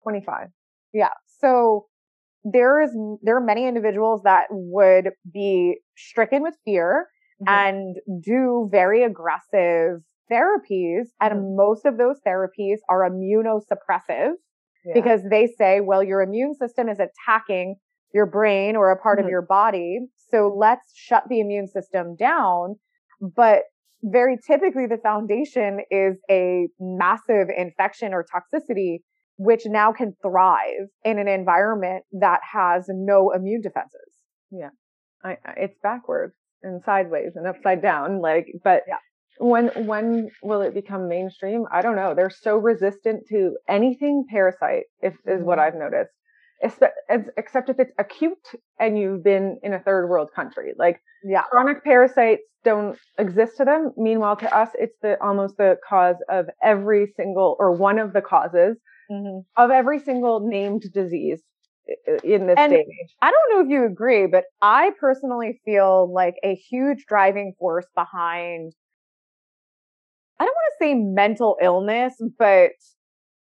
25. 0.02 0.48
Yeah. 0.92 1.08
So 1.40 1.86
there 2.44 2.80
is 2.82 2.90
there 3.22 3.36
are 3.36 3.44
many 3.44 3.66
individuals 3.66 4.22
that 4.24 4.46
would 4.50 5.10
be 5.32 5.76
stricken 5.96 6.42
with 6.42 6.54
fear 6.64 7.06
mm-hmm. 7.40 7.48
and 7.48 7.96
do 8.22 8.68
very 8.70 9.04
aggressive 9.04 10.00
therapies 10.30 11.06
and 11.20 11.34
mm-hmm. 11.34 11.56
most 11.56 11.84
of 11.84 11.98
those 11.98 12.16
therapies 12.26 12.78
are 12.88 13.08
immunosuppressive 13.08 14.32
yeah. 14.84 14.92
because 14.94 15.20
they 15.28 15.46
say, 15.58 15.80
well, 15.80 16.02
your 16.02 16.22
immune 16.22 16.54
system 16.54 16.88
is 16.88 16.98
attacking 16.98 17.76
your 18.14 18.26
brain 18.26 18.76
or 18.76 18.90
a 18.90 18.96
part 18.96 19.18
mm-hmm. 19.18 19.26
of 19.26 19.30
your 19.30 19.42
body. 19.42 20.00
So 20.30 20.54
let's 20.56 20.92
shut 20.94 21.24
the 21.28 21.40
immune 21.40 21.68
system 21.68 22.16
down. 22.16 22.76
But 23.20 23.62
very 24.02 24.36
typically 24.44 24.86
the 24.86 24.98
foundation 25.02 25.80
is 25.90 26.16
a 26.30 26.68
massive 26.80 27.48
infection 27.56 28.12
or 28.12 28.24
toxicity, 28.24 28.98
which 29.42 29.62
now 29.66 29.92
can 29.92 30.14
thrive 30.22 30.88
in 31.04 31.18
an 31.18 31.28
environment 31.28 32.04
that 32.12 32.40
has 32.52 32.86
no 32.88 33.32
immune 33.32 33.60
defenses. 33.60 34.00
Yeah. 34.50 34.70
I, 35.24 35.36
it's 35.56 35.78
backwards 35.82 36.34
and 36.62 36.82
sideways 36.84 37.32
and 37.34 37.46
upside 37.46 37.82
down. 37.82 38.20
Like, 38.20 38.46
but 38.62 38.82
yeah. 38.86 38.98
When 39.38 39.68
when 39.86 40.28
will 40.42 40.60
it 40.60 40.74
become 40.74 41.08
mainstream? 41.08 41.64
I 41.72 41.80
don't 41.80 41.96
know. 41.96 42.14
They're 42.14 42.30
so 42.30 42.56
resistant 42.56 43.24
to 43.30 43.56
anything 43.66 44.26
parasite. 44.28 44.84
If 45.00 45.14
is 45.26 45.42
what 45.42 45.58
mm-hmm. 45.58 45.60
I've 45.60 45.74
noticed. 45.74 46.12
Except 47.38 47.70
if 47.70 47.80
it's 47.80 47.92
acute 47.98 48.46
and 48.78 48.96
you've 48.96 49.24
been 49.24 49.58
in 49.64 49.72
a 49.72 49.80
third 49.80 50.06
world 50.08 50.28
country, 50.36 50.74
like 50.78 51.00
yeah. 51.24 51.42
chronic 51.50 51.82
parasites 51.82 52.42
don't 52.62 52.96
exist 53.18 53.56
to 53.56 53.64
them. 53.64 53.92
Meanwhile, 53.96 54.36
to 54.36 54.56
us, 54.56 54.68
it's 54.74 54.96
the 55.02 55.16
almost 55.20 55.56
the 55.56 55.76
cause 55.88 56.16
of 56.28 56.46
every 56.62 57.12
single 57.16 57.56
or 57.58 57.72
one 57.72 57.98
of 57.98 58.12
the 58.12 58.20
causes 58.20 58.76
mm-hmm. 59.10 59.40
of 59.56 59.70
every 59.70 59.98
single 59.98 60.40
named 60.40 60.84
disease 60.92 61.40
in 62.24 62.46
this 62.46 62.54
and 62.58 62.72
day 62.72 62.80
and 62.80 62.86
age. 62.86 63.16
I 63.20 63.30
don't 63.30 63.56
know 63.56 63.64
if 63.64 63.68
you 63.68 63.86
agree, 63.86 64.26
but 64.26 64.44
I 64.60 64.90
personally 65.00 65.60
feel 65.64 66.12
like 66.12 66.34
a 66.44 66.54
huge 66.54 67.04
driving 67.06 67.54
force 67.58 67.86
behind 67.94 68.72
I 70.42 70.44
don't 70.44 70.54
want 70.54 70.72
to 70.80 70.84
say 70.84 70.94
mental 70.94 71.56
illness, 71.62 72.14
but 72.36 72.72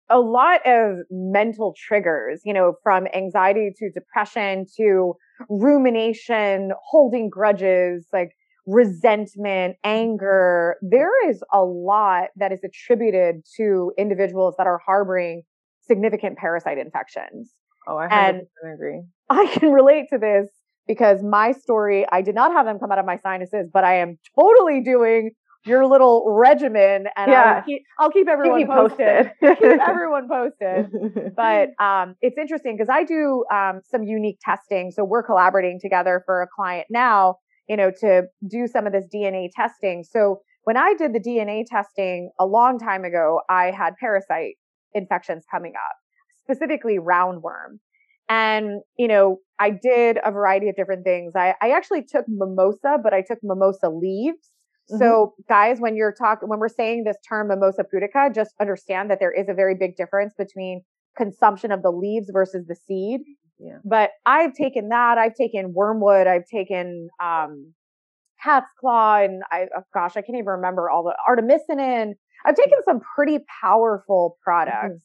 a 0.10 0.20
lot 0.20 0.66
of 0.66 1.00
mental 1.12 1.76
triggers, 1.78 2.42
you 2.46 2.54
know, 2.54 2.76
from 2.82 3.08
anxiety 3.14 3.72
to 3.78 3.90
depression 3.92 4.66
to 4.78 5.16
rumination, 5.50 6.72
holding 6.82 7.30
grudges, 7.30 8.08
like 8.14 8.30
resentment, 8.68 9.78
anger. 9.84 10.76
There 10.82 11.30
is 11.30 11.42
a 11.52 11.64
lot 11.64 12.30
that 12.36 12.52
is 12.52 12.60
attributed 12.64 13.44
to 13.56 13.92
individuals 13.98 14.56
that 14.58 14.68
are 14.68 14.80
harboring 14.86 15.44
significant 15.88 16.38
parasite 16.38 16.78
infections. 16.78 17.54
Oh, 17.88 17.98
I 17.98 18.08
and 18.08 18.42
agree. 18.74 19.02
I 19.30 19.48
can 19.48 19.72
relate 19.72 20.08
to 20.12 20.18
this 20.18 20.48
because 20.88 21.24
my 21.24 21.54
story, 21.54 22.06
I 22.12 22.22
did 22.22 22.36
not 22.36 22.52
have 22.52 22.66
them 22.66 22.78
come 22.80 22.92
out 22.92 23.00
of 23.00 23.06
my 23.06 23.18
sinuses, 23.18 23.70
but 23.74 23.84
I 23.84 24.00
am 24.00 24.20
totally 24.38 24.82
doing 24.82 25.32
your 25.66 25.86
little 25.86 26.24
regimen 26.28 27.08
and 27.16 27.32
yeah. 27.32 27.56
I'll, 27.58 27.64
keep, 27.64 27.84
I'll 28.00 28.12
keep 28.12 28.28
everyone 28.28 28.60
keep 28.60 28.68
posted. 28.70 29.32
posted. 29.42 29.58
keep 29.60 29.82
everyone 29.88 30.28
posted. 30.30 31.34
But 31.36 31.70
um, 31.84 32.16
it's 32.22 32.38
interesting 32.38 32.78
because 32.78 32.90
I 32.90 33.04
do 33.04 33.44
um, 33.52 33.82
some 33.90 34.04
unique 34.04 34.40
testing. 34.42 34.92
So 34.92 35.04
we're 35.04 35.24
collaborating 35.24 35.80
together 35.82 36.24
for 36.26 36.42
a 36.42 36.48
client 36.48 36.88
now, 36.90 37.36
you 37.68 37.78
know, 37.78 37.92
to 38.02 38.24
do 38.50 38.68
some 38.68 38.88
of 38.88 38.94
this 38.94 39.06
DNA 39.14 39.50
testing. 39.56 40.04
So 40.04 40.42
when 40.64 40.78
I 40.78 40.94
did 40.98 41.14
the 41.14 41.20
DNA 41.20 41.64
testing 41.66 42.32
a 42.40 42.46
long 42.46 42.80
time 42.80 43.04
ago, 43.04 43.42
I 43.50 43.72
had 43.72 43.96
parasite 44.00 44.56
infections 44.94 45.46
coming 45.50 45.74
up, 45.76 45.96
specifically 46.44 46.98
roundworm. 46.98 47.80
And, 48.30 48.82
you 48.98 49.08
know, 49.08 49.38
I 49.60 49.70
did 49.70 50.18
a 50.24 50.32
variety 50.32 50.70
of 50.70 50.76
different 50.76 51.06
things. 51.06 51.34
I, 51.36 51.56
I 51.62 51.72
actually 51.72 52.04
took 52.04 52.26
mimosa, 52.28 52.98
but 53.02 53.14
I 53.14 53.22
took 53.22 53.40
mimosa 53.42 53.90
leaves. 53.90 54.52
Mm-hmm. 54.92 55.00
So 55.00 55.34
guys, 55.48 55.80
when 55.80 55.96
you're 55.96 56.14
talking, 56.14 56.50
when 56.50 56.60
we're 56.60 56.68
saying 56.68 57.04
this 57.06 57.18
term 57.28 57.48
mimosa 57.48 57.84
pudica, 57.84 58.34
just 58.34 58.52
understand 58.60 59.10
that 59.10 59.20
there 59.20 59.32
is 59.32 59.48
a 59.50 59.54
very 59.54 59.76
big 59.76 59.96
difference 59.96 60.34
between 60.38 60.84
consumption 61.18 61.72
of 61.72 61.82
the 61.82 61.92
leaves 61.92 62.30
versus 62.32 62.66
the 62.68 62.76
seed. 62.76 63.22
Yeah. 63.60 63.78
But 63.84 64.12
I've 64.26 64.54
taken 64.54 64.90
that. 64.90 65.18
I've 65.18 65.36
taken 65.36 65.74
wormwood. 65.74 66.28
I've 66.28 66.48
taken, 66.48 67.10
um, 67.24 67.74
cat's 68.44 68.68
claw 68.80 69.18
and 69.18 69.42
I, 69.52 69.66
oh 69.76 69.82
gosh, 69.94 70.12
I 70.12 70.22
can't 70.22 70.38
even 70.38 70.46
remember 70.46 70.90
all 70.90 71.04
the 71.04 71.16
artemisinin. 71.28 72.14
I've 72.46 72.56
taken 72.56 72.80
some 72.86 73.00
pretty 73.16 73.40
powerful 73.62 74.38
products 74.44 75.04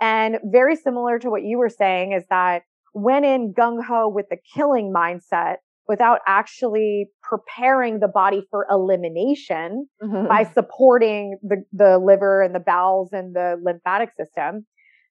mm-hmm. 0.00 0.04
and 0.04 0.38
very 0.50 0.76
similar 0.76 1.18
to 1.18 1.30
what 1.30 1.42
you 1.42 1.58
were 1.58 1.68
saying 1.68 2.12
is 2.12 2.24
that 2.30 2.62
went 2.94 3.24
in 3.24 3.52
gung 3.52 3.84
ho 3.84 4.08
with 4.08 4.26
the 4.30 4.38
killing 4.54 4.92
mindset 4.94 5.56
without 5.86 6.20
actually 6.26 7.10
preparing 7.22 8.00
the 8.00 8.08
body 8.08 8.42
for 8.50 8.66
elimination 8.70 9.86
mm-hmm. 10.02 10.28
by 10.28 10.44
supporting 10.44 11.36
the, 11.42 11.64
the 11.72 11.98
liver 11.98 12.42
and 12.42 12.54
the 12.54 12.60
bowels 12.60 13.10
and 13.12 13.34
the 13.34 13.56
lymphatic 13.62 14.10
system. 14.16 14.64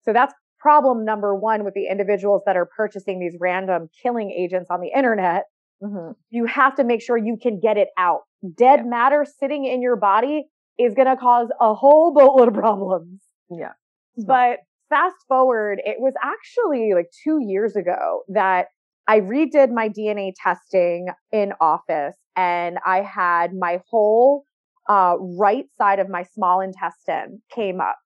So 0.04 0.14
that's 0.14 0.34
problem 0.60 1.06
number 1.06 1.36
one 1.36 1.64
with 1.64 1.74
the 1.74 1.88
individuals 1.88 2.44
that 2.46 2.58
are 2.58 2.66
purchasing 2.66 3.20
these 3.20 3.36
random 3.40 3.90
killing 4.02 4.32
agents 4.32 4.70
on 4.70 4.82
the 4.82 4.92
internet. 4.96 5.46
Mm-hmm. 5.82 6.12
You 6.30 6.46
have 6.46 6.76
to 6.76 6.84
make 6.84 7.02
sure 7.02 7.18
you 7.18 7.38
can 7.42 7.60
get 7.60 7.78
it 7.78 7.90
out. 7.98 8.22
Dead 8.56 8.82
yeah. 8.84 8.90
matter 8.90 9.26
sitting 9.40 9.66
in 9.66 9.82
your 9.82 9.96
body 9.96 10.46
is 10.78 10.94
going 10.94 11.08
to 11.08 11.16
cause 11.16 11.50
a 11.60 11.74
whole 11.74 12.14
boatload 12.14 12.50
of 12.50 12.54
problems. 12.54 13.22
Yeah. 13.50 13.74
But 14.18 14.60
fast 14.90 15.16
forward, 15.28 15.82
it 15.86 15.98
was 16.00 16.14
actually 16.22 16.92
like 16.94 17.08
two 17.24 17.40
years 17.42 17.76
ago 17.76 18.24
that 18.30 18.68
I 19.08 19.22
redid 19.22 19.72
my 19.72 19.90
DNA 19.90 20.34
testing 20.42 21.08
in 21.32 21.54
office 21.62 22.16
and 22.36 22.78
I 22.86 23.02
had 23.02 23.54
my 23.54 23.82
whole 23.90 24.44
uh, 24.90 25.16
right 25.20 25.66
side 25.78 26.00
of 26.00 26.10
my 26.10 26.24
small 26.24 26.62
intestine 26.62 27.42
came 27.54 27.80
up 27.80 27.98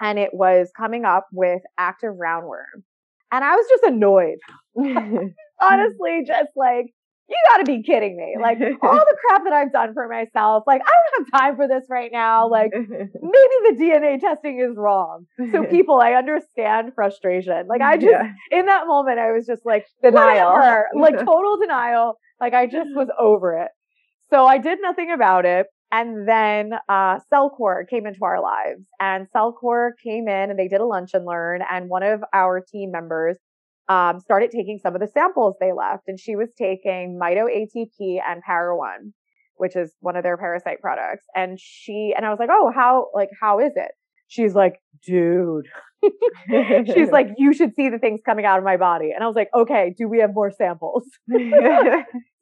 and 0.00 0.18
it 0.18 0.30
was 0.32 0.70
coming 0.76 1.04
up 1.04 1.26
with 1.32 1.62
active 1.78 2.14
roundworm. 2.14 2.82
And 3.30 3.44
I 3.44 3.54
was 3.56 3.66
just 3.68 3.84
annoyed. 3.84 4.38
Honestly, 5.60 6.22
just 6.26 6.50
like, 6.56 6.86
you 7.28 7.36
gotta 7.50 7.64
be 7.64 7.82
kidding 7.82 8.16
me. 8.16 8.36
Like 8.40 8.58
all 8.82 8.94
the 8.94 9.16
crap 9.20 9.44
that 9.44 9.52
I've 9.52 9.72
done 9.72 9.92
for 9.92 10.08
myself, 10.08 10.64
like 10.66 10.80
I 10.80 10.84
don't 10.86 11.26
have 11.32 11.40
time 11.40 11.56
for 11.56 11.68
this 11.68 11.84
right 11.90 12.10
now. 12.10 12.48
Like 12.48 12.70
maybe 12.74 13.08
the 13.20 13.76
DNA 13.78 14.18
testing 14.18 14.60
is 14.60 14.76
wrong. 14.76 15.26
So 15.52 15.64
people, 15.70 16.00
I 16.00 16.12
understand 16.12 16.92
frustration. 16.94 17.66
Like 17.68 17.82
I 17.82 17.96
just, 17.96 18.10
yeah. 18.10 18.32
in 18.50 18.66
that 18.66 18.86
moment, 18.86 19.18
I 19.18 19.32
was 19.32 19.46
just 19.46 19.66
like 19.66 19.86
denial, 20.02 20.54
like 20.94 21.18
total 21.18 21.58
denial. 21.58 22.14
Like 22.40 22.54
I 22.54 22.66
just 22.66 22.90
was 22.94 23.08
over 23.18 23.58
it. 23.58 23.68
So 24.30 24.46
I 24.46 24.58
did 24.58 24.78
nothing 24.80 25.10
about 25.12 25.44
it. 25.44 25.66
And 25.90 26.28
then 26.28 26.72
uh, 26.88 27.18
Cellcore 27.32 27.88
came 27.88 28.06
into 28.06 28.20
our 28.22 28.42
lives, 28.42 28.86
and 29.00 29.26
Cellcore 29.34 29.90
came 30.02 30.28
in 30.28 30.50
and 30.50 30.58
they 30.58 30.68
did 30.68 30.80
a 30.80 30.86
lunch 30.86 31.10
and 31.14 31.24
learn. 31.24 31.62
And 31.70 31.88
one 31.88 32.02
of 32.02 32.22
our 32.34 32.60
team 32.60 32.90
members 32.90 33.38
um, 33.88 34.20
started 34.20 34.50
taking 34.50 34.78
some 34.82 34.94
of 34.94 35.00
the 35.00 35.08
samples 35.08 35.56
they 35.60 35.72
left, 35.72 36.04
and 36.06 36.20
she 36.20 36.36
was 36.36 36.48
taking 36.58 37.18
Mito 37.20 37.46
ATP 37.46 38.18
and 38.26 38.42
Para 38.42 38.76
One, 38.76 39.14
which 39.56 39.76
is 39.76 39.94
one 40.00 40.16
of 40.16 40.22
their 40.22 40.36
parasite 40.36 40.80
products. 40.80 41.24
And 41.34 41.58
she 41.58 42.12
and 42.14 42.26
I 42.26 42.30
was 42.30 42.38
like, 42.38 42.50
oh, 42.52 42.70
how 42.74 43.06
like 43.14 43.30
how 43.40 43.60
is 43.60 43.72
it? 43.76 43.92
She's 44.28 44.54
like, 44.54 44.78
dude. 45.06 45.66
She's 46.94 47.10
like, 47.10 47.28
you 47.38 47.54
should 47.54 47.74
see 47.74 47.88
the 47.88 47.98
things 47.98 48.20
coming 48.24 48.44
out 48.44 48.58
of 48.58 48.64
my 48.64 48.76
body. 48.76 49.10
And 49.14 49.24
I 49.24 49.26
was 49.26 49.34
like, 49.34 49.48
okay, 49.54 49.94
do 49.96 50.06
we 50.06 50.20
have 50.20 50.34
more 50.34 50.50
samples? 50.50 51.04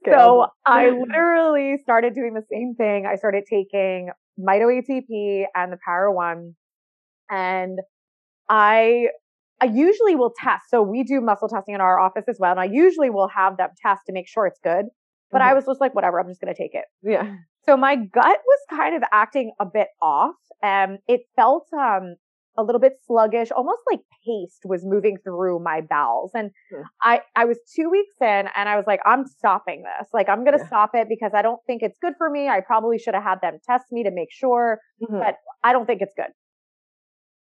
so 0.07 0.47
I 0.65 0.91
literally 1.09 1.77
started 1.83 2.15
doing 2.15 2.35
the 2.35 2.45
same 2.51 2.75
thing. 2.75 3.07
I 3.07 3.17
started 3.17 3.45
taking 3.49 4.11
Mito 4.39 4.67
ATP 4.67 5.45
and 5.55 5.73
the 5.73 5.79
Para 5.85 6.13
One. 6.13 6.55
And 7.31 7.79
I 8.49 9.09
I 9.61 9.67
usually 9.67 10.15
will 10.15 10.33
test. 10.39 10.65
So 10.69 10.83
we 10.83 11.03
do 11.03 11.21
muscle 11.21 11.49
testing 11.49 11.75
in 11.75 11.81
our 11.81 11.99
office 11.99 12.25
as 12.29 12.37
well. 12.39 12.51
And 12.51 12.61
I 12.61 12.65
usually 12.65 13.11
will 13.11 13.29
have 13.29 13.57
them 13.57 13.71
test 13.81 14.03
to 14.07 14.13
make 14.13 14.29
sure 14.29 14.47
it's 14.47 14.61
good. 14.63 14.87
But 15.31 15.39
mm-hmm. 15.39 15.49
I 15.49 15.55
was 15.55 15.65
just 15.65 15.81
like, 15.81 15.95
whatever, 15.95 16.21
I'm 16.21 16.29
just 16.29 16.41
going 16.41 16.55
to 16.55 16.61
take 16.63 16.75
it. 16.75 16.85
Yeah. 17.03 17.37
So 17.65 17.77
my 17.77 17.97
gut 17.97 18.39
was 18.47 18.61
kind 18.71 18.95
of 18.95 19.03
acting 19.13 19.53
a 19.59 19.65
bit 19.65 19.89
off. 20.01 20.35
and 20.63 20.99
it 21.09 21.23
felt, 21.35 21.67
um, 21.73 22.17
a 22.59 22.63
little 22.63 22.81
bit 22.81 22.95
sluggish, 23.07 23.51
almost 23.51 23.81
like 23.91 24.01
paste 24.25 24.63
was 24.65 24.85
moving 24.85 25.19
through 25.23 25.61
my 25.63 25.81
bowels. 25.81 26.31
And 26.35 26.51
mm. 26.73 26.83
I, 27.03 27.21
I 27.35 27.45
was 27.45 27.59
two 27.75 27.91
weeks 27.91 28.15
in 28.21 28.49
and 28.57 28.69
I 28.69 28.77
was 28.77 28.85
like, 28.87 29.01
I'm 29.05 29.27
stopping 29.27 29.83
this. 29.83 30.09
Like, 30.13 30.29
I'm 30.29 30.45
going 30.45 30.57
to 30.57 30.63
yeah. 30.63 30.69
stop 30.69 30.91
it 30.95 31.09
because 31.09 31.33
I 31.35 31.43
don't 31.43 31.61
think 31.67 31.83
it's 31.83 31.99
good 32.01 32.15
for 32.19 32.31
me. 32.31 32.49
I 32.49 32.61
probably 32.61 32.99
should 32.99 33.15
have 33.15 33.23
had 33.23 33.41
them 33.43 33.59
test 33.67 33.87
me 33.91 34.05
to 34.05 34.11
make 34.11 34.29
sure, 34.31 34.81
mm-hmm. 35.03 35.19
but 35.19 35.37
I 35.63 35.73
don't 35.73 35.87
think 35.87 36.03
it's 36.03 36.15
good. 36.17 36.33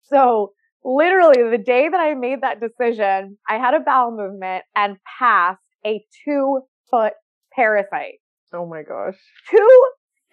So 0.03 0.53
literally 0.85 1.43
the 1.51 1.63
day 1.63 1.89
that 1.89 1.99
I 1.99 2.15
made 2.15 2.43
that 2.43 2.61
decision, 2.61 3.39
I 3.49 3.59
had 3.59 3.75
a 3.75 3.81
bowel 3.81 4.13
movement 4.13 4.65
and 4.75 4.97
passed 5.19 5.61
a 5.85 6.05
two 6.25 6.61
foot 6.91 7.15
parasite. 7.53 8.21
Oh 8.53 8.67
my 8.67 8.83
gosh. 8.83 9.17
Two 9.51 9.87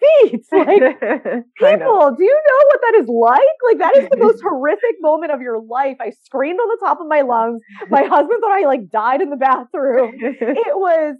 feet. 0.04 0.44
Like, 1.60 1.78
people, 1.78 2.14
do 2.16 2.24
you 2.24 2.40
know 2.48 2.60
what 2.68 2.80
that 2.82 2.94
is 3.00 3.08
like? 3.08 3.40
Like, 3.68 3.78
that 3.78 3.96
is 3.96 4.08
the 4.10 4.16
most 4.16 4.42
horrific 4.42 4.96
moment 5.00 5.32
of 5.32 5.40
your 5.40 5.60
life. 5.60 5.96
I 6.00 6.10
screamed 6.10 6.58
on 6.58 6.68
the 6.68 6.86
top 6.86 7.00
of 7.00 7.06
my 7.06 7.22
lungs. 7.22 7.62
My 7.88 8.02
husband 8.02 8.40
thought 8.40 8.52
I 8.52 8.66
like 8.66 8.90
died 8.90 9.20
in 9.20 9.30
the 9.30 9.36
bathroom. 9.36 10.14
It 10.20 10.76
was, 10.76 11.16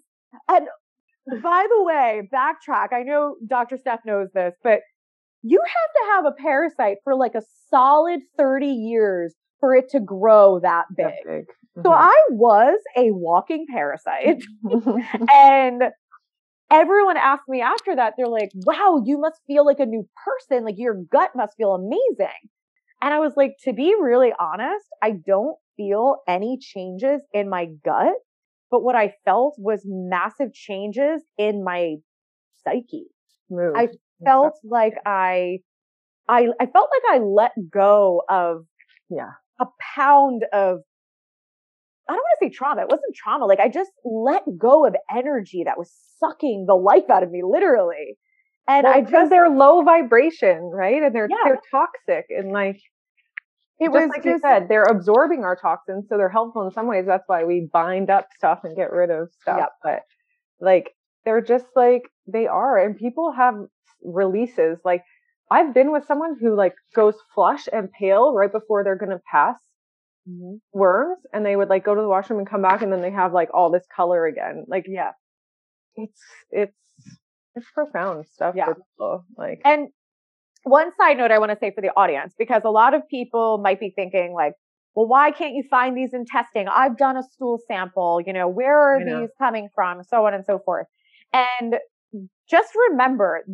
and 0.49 0.67
by 1.43 1.67
the 1.69 1.83
way, 1.85 2.29
backtrack. 2.33 2.93
I 2.93 3.03
know 3.03 3.37
Dr. 3.47 3.77
Steph 3.79 4.01
knows 4.05 4.29
this, 4.35 4.55
but 4.63 4.81
you 5.43 5.61
have 5.61 5.93
to 5.95 6.13
have 6.13 6.25
a 6.27 6.43
parasite 6.43 6.99
for 7.05 7.15
like 7.15 7.35
a 7.35 7.43
solid 7.71 8.21
30 8.39 8.67
years 8.67 9.35
for 9.61 9.75
it 9.75 9.89
to 9.91 10.01
grow 10.01 10.61
that 10.61 10.87
big. 10.97 11.07
That 11.07 11.15
big. 11.27 11.45
Mm-hmm. 11.45 11.83
So 11.83 11.93
I 11.93 12.27
was 12.31 12.79
a 12.97 13.11
walking 13.11 13.67
parasite. 13.71 14.43
and 15.33 15.83
everyone 16.81 17.17
asked 17.17 17.49
me 17.49 17.61
after 17.61 17.97
that, 17.97 18.15
they're 18.17 18.27
like, 18.27 18.51
wow, 18.55 19.03
you 19.05 19.19
must 19.19 19.41
feel 19.47 19.65
like 19.65 19.81
a 19.81 19.87
new 19.87 20.09
person. 20.25 20.65
Like 20.65 20.79
your 20.79 20.95
gut 20.95 21.31
must 21.35 21.57
feel 21.57 21.75
amazing. 21.75 22.51
And 23.01 23.15
I 23.15 23.19
was 23.19 23.35
like, 23.37 23.57
to 23.65 23.73
be 23.73 23.95
really 24.01 24.33
honest, 24.39 24.87
I 25.03 25.13
don't 25.27 25.57
feel 25.77 26.17
any 26.29 26.59
changes 26.61 27.21
in 27.33 27.49
my 27.49 27.67
gut. 27.85 28.15
But 28.71 28.83
what 28.83 28.97
I 28.97 29.15
felt 29.25 29.55
was 29.59 29.83
massive 29.85 30.53
changes 30.53 31.23
in 31.39 31.63
my 31.63 31.97
psyche. 32.65 33.07
Move. 33.51 33.75
I 33.77 33.89
felt 34.25 34.55
like 34.65 34.95
I, 35.07 35.59
I, 36.29 36.49
I 36.59 36.67
felt 36.67 36.89
like 36.91 37.21
I 37.21 37.23
let 37.23 37.53
go 37.71 38.23
of, 38.29 38.65
yeah, 39.11 39.33
a 39.61 39.67
pound 39.95 40.45
of, 40.53 40.79
I 42.09 42.13
don't 42.13 42.19
want 42.19 42.39
to 42.41 42.47
say 42.47 42.51
trauma. 42.51 42.83
It 42.83 42.89
wasn't 42.89 43.15
trauma. 43.15 43.47
Like 43.47 43.61
I 43.61 43.69
just 43.69 43.91
let 44.05 44.43
go 44.59 44.87
of 44.87 44.95
energy 45.15 45.63
that 45.65 45.79
was 45.79 45.93
sucking 46.19 46.67
the 46.67 46.75
life 46.75 47.09
out 47.11 47.23
of 47.23 47.31
me, 47.31 47.43
literally. 47.43 48.19
And 48.67 48.85
well, 48.85 48.95
I 48.95 49.01
just, 49.03 49.31
they're 49.31 49.51
low 49.51 49.83
vibration, 49.83 50.71
right? 50.73 51.03
And 51.03 51.15
they're, 51.15 51.29
yeah. 51.31 51.37
they're 51.45 51.61
toxic 51.71 52.27
and 52.31 52.53
like, 52.53 52.81
it 53.81 53.91
was 53.91 54.09
like 54.09 54.23
just, 54.23 54.27
you 54.27 54.39
said, 54.39 54.69
they're 54.69 54.85
absorbing 54.85 55.43
our 55.43 55.57
toxins, 55.57 56.07
so 56.09 56.17
they're 56.17 56.29
helpful 56.29 56.65
in 56.65 56.71
some 56.73 56.87
ways. 56.87 57.07
That's 57.07 57.25
why 57.27 57.45
we 57.45 57.69
bind 57.73 58.09
up 58.09 58.29
stuff 58.37 58.61
and 58.63 58.77
get 58.77 58.93
rid 58.93 59.11
of 59.11 59.31
stuff. 59.43 59.59
Yep. 59.59 59.69
But 59.83 60.01
like 60.61 60.91
they're 61.25 61.41
just 61.41 61.67
like 61.75 62.03
they 62.27 62.47
are, 62.47 62.79
and 62.79 62.97
people 62.97 63.33
have 63.33 63.55
releases. 64.03 64.79
Like 64.85 65.03
I've 65.51 65.75
been 65.75 65.91
with 65.91 66.07
someone 66.07 66.37
who 66.41 66.57
like 66.57 66.75
goes 66.95 67.17
flush 67.35 67.67
and 67.73 67.91
pale 67.91 68.33
right 68.33 68.51
before 68.51 68.85
they're 68.85 68.97
gonna 68.97 69.21
pass 69.31 69.57
mm-hmm. 70.29 70.57
worms, 70.73 71.19
and 71.33 71.45
they 71.45 71.57
would 71.57 71.69
like 71.69 71.85
go 71.85 71.95
to 71.95 72.01
the 72.01 72.09
washroom 72.09 72.39
and 72.39 72.49
come 72.49 72.63
back, 72.63 72.83
and 72.83 72.93
then 72.93 73.01
they 73.01 73.11
have 73.11 73.33
like 73.33 73.49
all 73.53 73.71
this 73.71 73.87
color 73.95 74.27
again. 74.27 74.65
Like 74.69 74.87
yeah, 74.89 75.13
it's 75.97 76.21
it's 76.51 76.77
it's 77.55 77.67
profound 77.73 78.27
stuff. 78.27 78.55
Yeah, 78.57 78.73
like 79.37 79.61
and 79.65 79.89
one 80.65 80.91
side 80.97 81.19
note 81.19 81.31
I 81.31 81.39
want 81.39 81.53
to 81.53 81.59
say 81.59 81.73
for 81.75 81.81
the 81.81 81.91
audience 81.97 82.35
because 82.39 82.63
a 82.65 82.71
lot 82.71 82.95
of 82.95 83.03
people 83.09 83.59
might 83.63 83.81
be 83.81 83.93
thinking 83.95 84.33
like, 84.35 84.55
well, 84.95 85.07
why 85.07 85.31
can't 85.31 85.55
you 85.55 85.65
find 85.69 85.97
these 85.97 86.15
in 86.15 86.25
testing? 86.25 86.67
I've 86.69 86.97
done 86.97 87.17
a 87.17 87.23
stool 87.23 87.59
sample. 87.69 88.21
You 88.25 88.33
know, 88.33 88.49
where 88.49 88.79
are 88.79 89.05
these 89.05 89.31
coming 89.39 89.69
from? 89.75 90.03
So 90.05 90.27
on 90.27 90.35
and 90.35 90.45
so 90.45 90.59
forth. 90.65 90.87
And 91.33 91.77
just 92.49 92.73
remember 92.91 93.45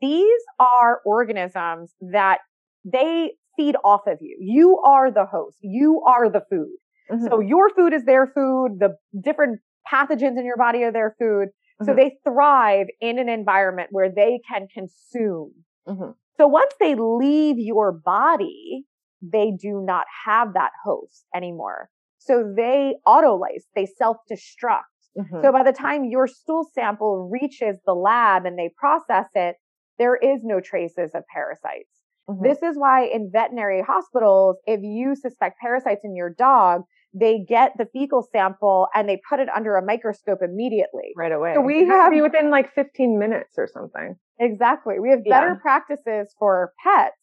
these 0.00 0.42
are 0.58 1.00
organisms 1.04 1.92
that 2.12 2.38
they 2.84 3.32
feed 3.56 3.76
off 3.84 4.02
of 4.06 4.18
you. 4.20 4.36
You 4.40 4.78
are 4.78 5.10
the 5.10 5.26
host. 5.26 5.58
You 5.60 6.02
are 6.06 6.30
the 6.30 6.42
food. 6.50 6.76
Mm-hmm. 7.10 7.26
So 7.28 7.40
your 7.40 7.70
food 7.70 7.92
is 7.92 8.04
their 8.04 8.26
food. 8.26 8.78
The 8.78 8.96
different 9.22 9.60
pathogens 9.90 10.38
in 10.38 10.44
your 10.44 10.56
body 10.56 10.82
are 10.82 10.92
their 10.92 11.14
food. 11.18 11.48
Mm-hmm. 11.48 11.86
So 11.86 11.94
they 11.94 12.16
thrive 12.24 12.86
in 13.00 13.18
an 13.18 13.28
environment 13.28 13.88
where 13.90 14.10
they 14.14 14.40
can 14.48 14.68
consume. 14.72 15.52
Mm-hmm. 15.88 16.10
So 16.36 16.48
once 16.48 16.72
they 16.80 16.94
leave 16.94 17.58
your 17.58 17.92
body, 17.92 18.84
they 19.22 19.52
do 19.58 19.82
not 19.84 20.06
have 20.26 20.54
that 20.54 20.72
host 20.84 21.24
anymore. 21.34 21.88
So 22.18 22.52
they 22.56 22.96
autolyse, 23.06 23.64
they 23.74 23.86
self 23.86 24.16
destruct. 24.30 24.82
Mhm. 25.16 25.42
So 25.42 25.52
by 25.52 25.62
the 25.62 25.72
time 25.72 26.04
your 26.04 26.26
stool 26.26 26.64
sample 26.72 27.28
reaches 27.30 27.78
the 27.86 27.94
lab 27.94 28.46
and 28.46 28.58
they 28.58 28.70
process 28.76 29.26
it, 29.34 29.56
there 29.98 30.16
is 30.16 30.40
no 30.42 30.60
traces 30.60 31.14
of 31.14 31.22
parasites. 31.32 32.03
Mhm. 32.28 32.42
This 32.42 32.62
is 32.62 32.76
why 32.78 33.04
in 33.04 33.30
veterinary 33.30 33.82
hospitals, 33.82 34.56
if 34.66 34.80
you 34.82 35.14
suspect 35.14 35.58
parasites 35.60 36.04
in 36.04 36.14
your 36.16 36.30
dog, 36.30 36.82
they 37.12 37.38
get 37.38 37.72
the 37.78 37.86
fecal 37.86 38.22
sample 38.22 38.88
and 38.94 39.08
they 39.08 39.20
put 39.28 39.38
it 39.40 39.48
under 39.54 39.76
a 39.76 39.82
microscope 39.84 40.40
immediately. 40.42 41.12
right 41.16 41.32
away. 41.32 41.54
So 41.54 41.60
we 41.60 41.80
It 41.82 41.86
has 41.86 41.88
to 41.88 42.02
have- 42.02 42.12
be 42.12 42.22
within 42.22 42.50
like 42.50 42.70
15 42.72 43.18
minutes 43.18 43.56
or 43.58 43.66
something. 43.66 44.16
Exactly. 44.40 44.98
We 44.98 45.10
have 45.10 45.22
better 45.24 45.48
Yeah. 45.50 45.54
practices 45.62 46.34
for 46.38 46.72
pets 46.82 47.16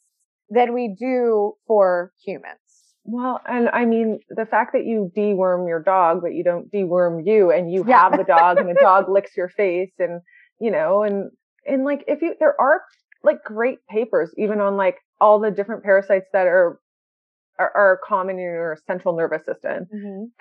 than 0.49 0.73
we 0.73 0.89
do 0.89 1.55
for 1.67 2.11
humans. 2.23 2.57
Well, 3.03 3.41
and 3.47 3.67
I 3.73 3.85
mean, 3.85 4.19
the 4.29 4.45
fact 4.45 4.73
that 4.73 4.85
you 4.85 5.11
deworm 5.17 5.67
your 5.67 5.79
dog, 5.81 6.21
but 6.21 6.33
you 6.35 6.43
don't 6.43 6.71
deworm 6.71 7.25
you 7.25 7.51
and 7.51 7.71
you 7.71 7.83
Yeah. 7.85 8.01
have 8.09 8.17
the 8.17 8.23
dog 8.23 8.59
and 8.59 8.69
the 8.69 8.75
dog 8.79 9.09
licks 9.09 9.35
your 9.35 9.49
face 9.49 9.91
and, 9.99 10.21
you 10.59 10.69
know, 10.71 11.01
and, 11.03 11.31
and 11.65 11.83
like 11.83 12.03
if 12.07 12.21
you, 12.21 12.35
there 12.39 12.59
are 12.61 12.81
like 13.23 13.43
great 13.43 13.79
papers 13.89 14.31
even 14.37 14.59
on 14.59 14.77
like 14.77 14.97
all 15.19 15.39
the 15.39 15.51
different 15.51 15.83
parasites 15.83 16.27
that 16.33 16.47
are, 16.47 16.79
are, 17.59 17.71
are 17.75 17.99
common 18.07 18.37
in 18.37 18.41
your 18.41 18.77
central 18.87 19.15
nervous 19.15 19.45
system 19.45 19.87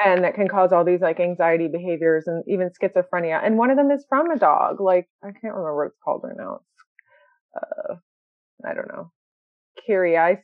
and 0.04 0.24
that 0.24 0.34
can 0.34 0.48
cause 0.48 0.72
all 0.72 0.84
these 0.84 1.00
like 1.00 1.20
anxiety 1.20 1.68
behaviors 1.68 2.24
and 2.26 2.42
even 2.48 2.70
schizophrenia. 2.70 3.40
And 3.44 3.58
one 3.58 3.70
of 3.70 3.76
them 3.76 3.90
is 3.90 4.04
from 4.08 4.30
a 4.30 4.38
dog. 4.38 4.80
Like, 4.80 5.08
I 5.22 5.26
can't 5.28 5.54
remember 5.54 5.76
what 5.76 5.86
it's 5.88 5.98
called 6.02 6.22
right 6.24 6.36
now. 6.36 6.60
It's, 6.60 7.62
uh, 7.62 7.94
I 8.68 8.74
don't 8.74 8.88
know. 8.88 9.10
Curious. 9.84 10.38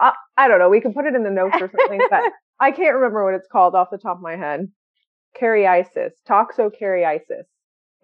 I, 0.00 0.12
I 0.36 0.48
don't 0.48 0.58
know. 0.58 0.70
We 0.70 0.80
can 0.80 0.94
put 0.94 1.06
it 1.06 1.14
in 1.14 1.22
the 1.22 1.30
notes 1.30 1.56
or 1.60 1.70
something, 1.70 2.00
but 2.10 2.22
I 2.60 2.70
can't 2.70 2.94
remember 2.94 3.24
what 3.24 3.34
it's 3.34 3.48
called 3.50 3.74
off 3.74 3.88
the 3.90 3.98
top 3.98 4.16
of 4.16 4.22
my 4.22 4.36
head. 4.36 4.68
Cariasis, 5.40 6.12
toxocariasis. 6.28 7.44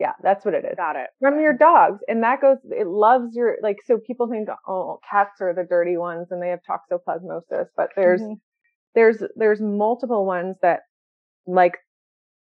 Yeah, 0.00 0.12
that's 0.22 0.44
what 0.46 0.54
it 0.54 0.64
is. 0.64 0.76
Got 0.76 0.96
it. 0.96 1.08
From 1.20 1.40
your 1.40 1.52
dogs. 1.52 2.00
And 2.08 2.22
that 2.24 2.40
goes, 2.40 2.56
it 2.70 2.86
loves 2.86 3.36
your, 3.36 3.58
like, 3.62 3.76
so 3.84 3.98
people 3.98 4.28
think, 4.28 4.48
oh, 4.66 4.98
cats 5.08 5.40
are 5.42 5.54
the 5.54 5.64
dirty 5.64 5.98
ones 5.98 6.28
and 6.30 6.42
they 6.42 6.48
have 6.48 6.60
toxoplasmosis, 6.68 7.66
but 7.76 7.90
there's, 7.96 8.22
Mhm. 8.22 8.40
there's, 8.94 9.22
there's 9.36 9.60
multiple 9.60 10.26
ones 10.26 10.56
that 10.62 10.80
like 11.46 11.78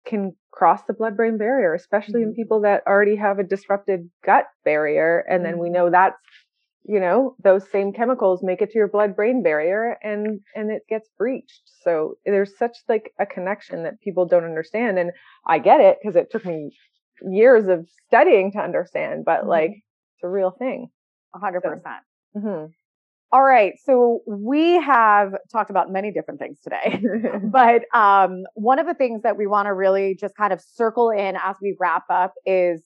can 0.06 0.36
cross 0.52 0.82
the 0.84 0.94
blood 0.94 1.16
brain 1.16 1.38
barrier, 1.38 1.74
especially 1.74 2.22
in 2.22 2.28
Mhm. 2.30 2.36
people 2.36 2.60
that 2.62 2.82
already 2.86 3.16
have 3.16 3.38
a 3.38 3.44
disrupted 3.44 4.10
gut 4.24 4.46
barrier. 4.64 5.24
And 5.28 5.44
then 5.44 5.58
we 5.58 5.68
Mhm. 5.68 5.72
know 5.72 5.90
that's, 5.90 6.16
you 6.84 7.00
know, 7.00 7.36
those 7.42 7.68
same 7.70 7.92
chemicals 7.92 8.42
make 8.42 8.60
it 8.62 8.70
to 8.70 8.78
your 8.78 8.88
blood 8.88 9.16
brain 9.16 9.42
barrier 9.42 9.98
and, 10.02 10.40
and 10.54 10.70
it 10.70 10.82
gets 10.88 11.08
breached. 11.18 11.62
So 11.82 12.16
there's 12.26 12.56
such 12.58 12.76
like 12.88 13.12
a 13.18 13.26
connection 13.26 13.84
that 13.84 14.00
people 14.00 14.26
don't 14.26 14.44
understand. 14.44 14.98
And 14.98 15.12
I 15.46 15.58
get 15.60 15.80
it 15.80 15.98
because 16.02 16.16
it 16.16 16.30
took 16.30 16.44
me 16.44 16.72
years 17.22 17.68
of 17.68 17.88
studying 18.06 18.52
to 18.52 18.58
understand, 18.58 19.24
but 19.24 19.44
Mhm. 19.44 19.48
like 19.48 19.70
it's 19.70 20.24
a 20.24 20.28
real 20.28 20.50
thing. 20.50 20.88
A 21.34 21.38
hundred 21.38 21.62
percent. 21.62 22.02
hmm 22.34 22.66
All 23.32 23.42
right. 23.42 23.74
So 23.84 24.20
we 24.28 24.74
have 24.80 25.34
talked 25.50 25.70
about 25.70 25.90
many 25.90 26.12
different 26.12 26.38
things 26.40 26.60
today. 26.60 27.02
but 27.42 27.82
um, 27.94 28.44
one 28.54 28.78
of 28.78 28.86
the 28.86 28.94
things 28.94 29.22
that 29.22 29.36
we 29.36 29.46
want 29.46 29.66
to 29.66 29.74
really 29.74 30.16
just 30.18 30.36
kind 30.36 30.52
of 30.52 30.60
circle 30.60 31.10
in 31.10 31.36
as 31.36 31.56
we 31.60 31.76
wrap 31.80 32.04
up 32.10 32.34
is 32.46 32.84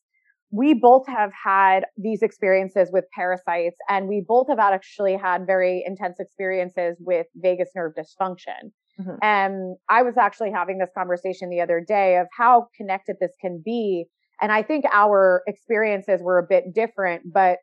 we 0.50 0.72
both 0.72 1.06
have 1.06 1.30
had 1.44 1.84
these 1.98 2.22
experiences 2.22 2.88
with 2.90 3.04
parasites 3.14 3.76
and 3.90 4.08
we 4.08 4.24
both 4.26 4.48
have 4.48 4.58
actually 4.58 5.14
had 5.16 5.46
very 5.46 5.84
intense 5.86 6.18
experiences 6.18 6.96
with 7.00 7.26
vagus 7.36 7.68
nerve 7.76 7.92
dysfunction. 7.94 8.72
Mhm. 8.98 9.18
And 9.22 9.76
I 9.88 10.02
was 10.02 10.16
actually 10.16 10.50
having 10.52 10.78
this 10.78 10.90
conversation 10.96 11.50
the 11.50 11.60
other 11.60 11.80
day 11.86 12.16
of 12.16 12.26
how 12.36 12.68
connected 12.76 13.16
this 13.20 13.32
can 13.40 13.60
be. 13.64 14.06
And 14.40 14.52
I 14.52 14.62
think 14.62 14.84
our 14.92 15.42
experiences 15.46 16.20
were 16.22 16.38
a 16.38 16.46
bit 16.48 16.74
different, 16.74 17.32
but 17.32 17.58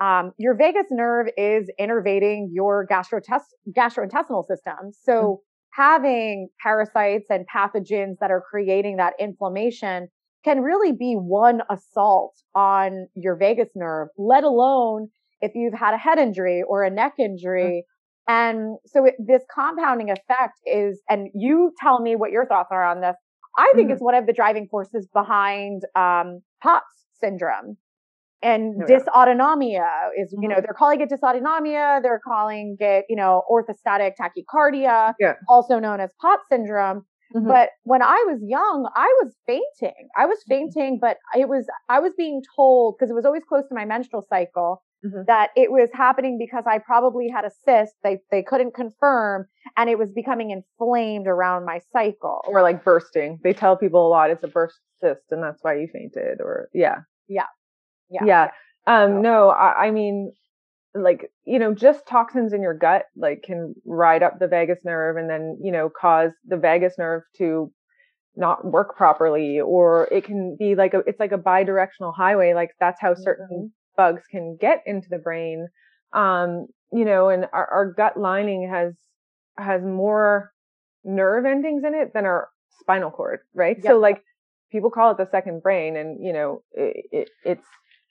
um, 0.00 0.32
your 0.38 0.54
vagus 0.54 0.86
nerve 0.90 1.28
is 1.36 1.70
innervating 1.80 2.48
your 2.52 2.86
gastrointestinal 2.86 4.46
system. 4.46 4.92
So 4.92 5.40
having 5.72 6.48
parasites 6.62 7.26
and 7.30 7.46
pathogens 7.52 8.18
that 8.20 8.30
are 8.30 8.42
creating 8.48 8.96
that 8.98 9.14
inflammation 9.18 10.08
can 10.44 10.60
really 10.60 10.92
be 10.92 11.14
one 11.14 11.62
assault 11.68 12.34
on 12.54 13.08
your 13.16 13.36
vagus 13.36 13.70
nerve, 13.74 14.08
let 14.16 14.44
alone 14.44 15.08
if 15.40 15.52
you've 15.54 15.74
had 15.74 15.94
a 15.94 15.98
head 15.98 16.18
injury 16.18 16.62
or 16.66 16.84
a 16.84 16.90
neck 16.90 17.14
injury. 17.18 17.84
And 18.28 18.76
so 18.86 19.06
it, 19.06 19.14
this 19.18 19.42
compounding 19.52 20.10
effect 20.10 20.58
is, 20.64 21.00
and 21.08 21.28
you 21.34 21.72
tell 21.80 22.00
me 22.00 22.14
what 22.14 22.30
your 22.30 22.46
thoughts 22.46 22.68
are 22.70 22.84
on 22.84 23.00
this. 23.00 23.16
I 23.58 23.72
think 23.76 23.90
Mhm. 23.90 23.92
it's 23.92 24.02
one 24.02 24.14
of 24.16 24.26
the 24.26 24.34
driving 24.34 24.68
forces 24.68 25.08
behind 25.14 25.82
um, 25.96 26.42
POTS 26.62 27.06
syndrome 27.20 27.78
and 28.42 28.74
Oh, 28.80 28.86
yeah. 28.88 28.98
dysautonomia 28.98 30.10
is, 30.18 30.34
you 30.40 30.48
know, 30.48 30.56
Mhm. 30.56 30.62
they're 30.62 30.74
calling 30.74 31.00
it 31.00 31.10
dysautonomia. 31.10 32.02
They're 32.02 32.20
calling 32.24 32.76
it, 32.80 33.04
you 33.08 33.16
know, 33.16 33.42
orthostatic 33.50 34.12
tachycardia, 34.20 35.14
Yeah. 35.18 35.34
also 35.48 35.78
known 35.80 36.00
as 36.00 36.12
POTS 36.20 36.44
syndrome. 36.50 37.06
Mhm. 37.34 37.48
But 37.48 37.70
when 37.84 38.02
I 38.02 38.24
was 38.28 38.40
young, 38.42 38.88
I 38.94 39.08
was 39.22 39.36
fainting. 39.46 40.08
I 40.16 40.26
was 40.26 40.38
fainting, 40.48 40.98
but 41.00 41.18
it 41.36 41.48
was, 41.48 41.66
I 41.88 42.00
was 42.00 42.12
being 42.16 42.42
told 42.56 42.96
because 42.96 43.10
it 43.10 43.14
was 43.14 43.24
always 43.26 43.44
close 43.48 43.66
to 43.68 43.74
my 43.74 43.84
menstrual 43.84 44.22
cycle 44.28 44.82
Mhm. 45.04 45.26
that 45.26 45.50
it 45.56 45.70
was 45.70 45.90
happening 45.92 46.38
because 46.38 46.64
I 46.66 46.78
probably 46.78 47.28
had 47.28 47.44
a 47.44 47.50
cyst. 47.64 47.94
They, 48.02 48.18
they 48.32 48.42
couldn't 48.42 48.74
confirm 48.74 49.46
and 49.76 49.88
it 49.88 49.96
was 49.98 50.10
becoming 50.12 50.50
inflamed 50.50 51.26
around 51.28 51.64
my 51.64 51.78
cycle. 51.92 52.42
or 52.48 52.62
like 52.62 52.82
bursting. 52.84 53.38
They 53.44 53.52
tell 53.52 53.76
people 53.76 54.06
a 54.06 54.10
lot 54.10 54.30
it's 54.30 54.42
a 54.42 54.48
burst 54.48 54.80
cyst 55.00 55.22
and 55.30 55.42
that's 55.42 55.62
why 55.62 55.74
you 55.74 55.86
fainted 55.92 56.40
or 56.40 56.68
yeah. 56.74 56.96
Yeah. 57.28 57.46
Yeah. 58.10 58.50
Um 58.86 59.10
So- 59.16 59.20
no, 59.20 59.48
I, 59.50 59.86
I 59.86 59.90
mean 59.92 60.32
like, 60.94 61.30
you 61.44 61.58
know, 61.60 61.72
just 61.74 62.06
toxins 62.08 62.52
in 62.52 62.60
your 62.62 62.74
gut 62.74 63.04
like 63.14 63.42
can 63.44 63.74
ride 63.86 64.22
up 64.24 64.38
the 64.40 64.48
vagus 64.48 64.80
nerve 64.84 65.16
and 65.16 65.30
then, 65.30 65.58
you 65.62 65.70
know, 65.70 65.88
cause 65.90 66.32
the 66.44 66.56
vagus 66.56 66.94
nerve 66.98 67.22
to 67.36 67.70
not 68.34 68.64
work 68.64 68.96
properly 68.96 69.60
or 69.60 70.08
it 70.10 70.24
can 70.24 70.56
be 70.58 70.74
like 70.74 70.94
a 70.94 71.00
it's 71.06 71.20
like 71.20 71.32
a 71.32 71.38
bidirectional 71.38 72.14
highway 72.16 72.54
like 72.54 72.70
that's 72.80 73.00
how 73.00 73.12
certain 73.14 73.72
bugs 73.98 74.22
can 74.30 74.56
get 74.60 74.82
into 74.86 75.08
the 75.10 75.18
brain 75.18 75.68
um 76.14 76.68
you 76.92 77.04
know 77.04 77.28
and 77.30 77.46
our, 77.52 77.66
our 77.70 77.92
gut 77.92 78.16
lining 78.18 78.68
has 78.70 78.94
has 79.58 79.82
more 79.84 80.52
nerve 81.04 81.46
endings 81.46 81.84
in 81.84 81.94
it 81.94 82.12
than 82.14 82.26
our 82.26 82.48
spinal 82.80 83.10
cord 83.10 83.40
right 83.54 83.82
so 83.84 83.98
like 83.98 84.22
people 84.72 84.90
call 84.90 85.10
it 85.12 85.18
the 85.18 85.28
second 85.30 85.62
brain 85.62 85.96
and 85.96 86.24
you 86.24 86.32
know 86.32 86.62
it, 86.72 87.06
it, 87.12 87.30
it's 87.44 87.66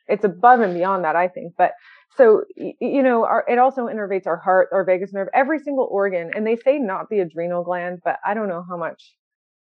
it's 0.08 0.26
above 0.26 0.60
and 0.62 0.76
beyond 0.76 1.04
that 1.06 1.16
i 1.16 1.28
think 1.28 1.54
but 1.58 1.74
so 2.18 2.44
you 2.56 3.04
know 3.04 3.26
our, 3.26 3.46
it 3.48 3.60
also 3.60 3.88
innervates 3.88 4.28
our 4.28 4.38
heart 4.38 4.70
our 4.74 4.84
vagus 4.86 5.14
nerve 5.14 5.30
every 5.34 5.60
single 5.60 5.88
organ 5.92 6.32
and 6.36 6.46
they 6.48 6.56
say 6.56 6.80
not 6.80 7.10
the 7.10 7.20
adrenal 7.20 7.64
gland 7.64 8.00
but 8.04 8.18
i 8.26 8.34
don't 8.34 8.50
know 8.50 8.64
how 8.70 8.78
much 8.78 9.16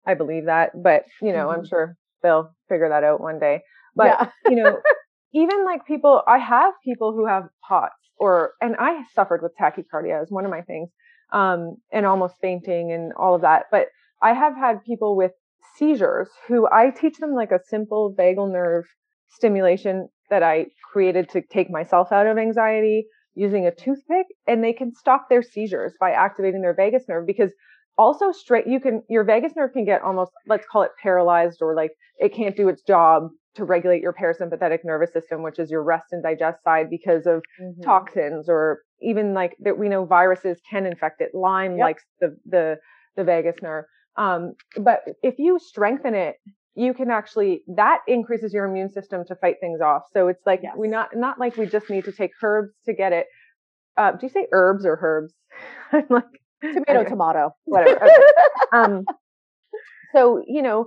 i 0.07 0.13
believe 0.13 0.45
that 0.45 0.71
but 0.81 1.05
you 1.21 1.33
know 1.33 1.49
i'm 1.49 1.61
Mhm. 1.61 1.69
sure 1.69 1.97
they'll 2.23 2.51
figure 2.69 2.89
that 2.89 3.03
out 3.03 3.21
one 3.21 3.39
day 3.39 3.61
but 3.95 4.05
yeah. 4.07 4.29
you 4.49 4.55
know, 4.55 4.81
even 5.33 5.65
like 5.65 5.85
people, 5.85 6.21
I 6.27 6.37
have 6.37 6.73
people 6.83 7.13
who 7.13 7.25
have 7.25 7.43
POTS 7.67 7.95
or, 8.17 8.53
and 8.61 8.75
I 8.79 9.03
suffered 9.13 9.41
with 9.41 9.53
tachycardia 9.59 10.21
as 10.21 10.29
one 10.29 10.45
of 10.45 10.51
my 10.51 10.61
things, 10.61 10.89
um, 11.31 11.77
and 11.91 12.05
almost 12.05 12.35
fainting 12.41 12.91
and 12.91 13.11
all 13.13 13.35
of 13.35 13.41
that. 13.41 13.65
But 13.71 13.87
I 14.21 14.33
have 14.33 14.55
had 14.55 14.83
people 14.85 15.17
with 15.17 15.31
seizures 15.75 16.29
who 16.47 16.67
I 16.71 16.91
teach 16.91 17.17
them 17.17 17.33
like 17.33 17.51
a 17.51 17.59
simple 17.67 18.15
vagal 18.17 18.51
nerve 18.51 18.85
stimulation 19.29 20.07
that 20.29 20.43
I 20.43 20.67
created 20.91 21.29
to 21.29 21.41
take 21.41 21.69
myself 21.69 22.11
out 22.11 22.27
of 22.27 22.37
anxiety 22.37 23.07
using 23.35 23.65
a 23.65 23.73
toothpick 23.73 24.27
and 24.47 24.63
they 24.63 24.73
can 24.73 24.93
stop 24.93 25.27
their 25.29 25.41
seizures 25.41 25.93
by 25.99 26.11
activating 26.11 26.61
their 26.61 26.75
vagus 26.75 27.03
nerve 27.09 27.25
because 27.25 27.51
also 27.97 28.31
straight 28.31 28.67
you 28.67 28.79
can 28.79 29.01
your 29.09 29.23
vagus 29.23 29.53
nerve 29.55 29.71
can 29.73 29.85
get 29.85 30.01
almost 30.01 30.31
let's 30.47 30.65
call 30.71 30.83
it 30.83 30.91
paralyzed 31.01 31.57
or 31.61 31.75
like 31.75 31.91
it 32.19 32.33
can't 32.33 32.55
do 32.55 32.69
its 32.69 32.81
job 32.83 33.29
to 33.55 33.63
regulate 33.65 34.01
your 34.01 34.13
parasympathetic 34.13 34.79
nervous 34.83 35.11
system 35.13 35.43
which 35.43 35.59
is 35.59 35.69
your 35.71 35.83
rest 35.83 36.07
and 36.11 36.23
digest 36.23 36.63
side 36.63 36.89
because 36.89 37.25
of 37.25 37.43
Mhm. 37.59 37.83
toxins 37.83 38.47
or 38.49 38.79
even 39.01 39.33
like 39.33 39.55
that 39.59 39.77
we 39.77 39.89
know 39.89 40.05
viruses 40.05 40.59
can 40.69 40.85
infect 40.85 41.21
it 41.21 41.29
lyme 41.33 41.77
Yep. 41.77 41.83
likes 41.83 42.03
the 42.19 42.35
the 42.45 42.77
the 43.15 43.23
vagus 43.23 43.55
nerve 43.61 43.85
um 44.17 44.53
but 44.77 45.01
if 45.21 45.35
you 45.37 45.59
strengthen 45.59 46.13
it 46.13 46.35
you 46.75 46.93
can 46.93 47.11
actually 47.11 47.63
that 47.75 47.99
increases 48.07 48.53
your 48.53 48.65
immune 48.65 48.89
system 48.91 49.23
to 49.25 49.35
fight 49.35 49.55
things 49.61 49.81
off 49.81 50.03
so 50.13 50.27
it's 50.27 50.45
like 50.45 50.61
Yes. 50.63 50.75
we 50.77 50.87
not 50.87 51.09
not 51.15 51.39
like 51.39 51.55
we 51.57 51.65
just 51.65 51.89
need 51.89 52.05
to 52.05 52.11
take 52.11 52.31
herbs 52.41 52.73
to 52.85 52.93
get 52.93 53.11
it 53.13 53.27
uh 53.97 54.11
do 54.11 54.25
you 54.25 54.29
say 54.29 54.47
herbs 54.51 54.85
or 54.85 54.97
herbs 55.01 55.33
i'm 55.91 56.05
like 56.09 56.25
Tomato, 56.73 57.03
Okay. 57.03 57.09
tomato. 57.09 57.55
whatever 57.65 57.97
okay. 58.03 58.23
um 58.73 59.07
so 60.13 60.41
you 60.47 60.61
know 60.61 60.85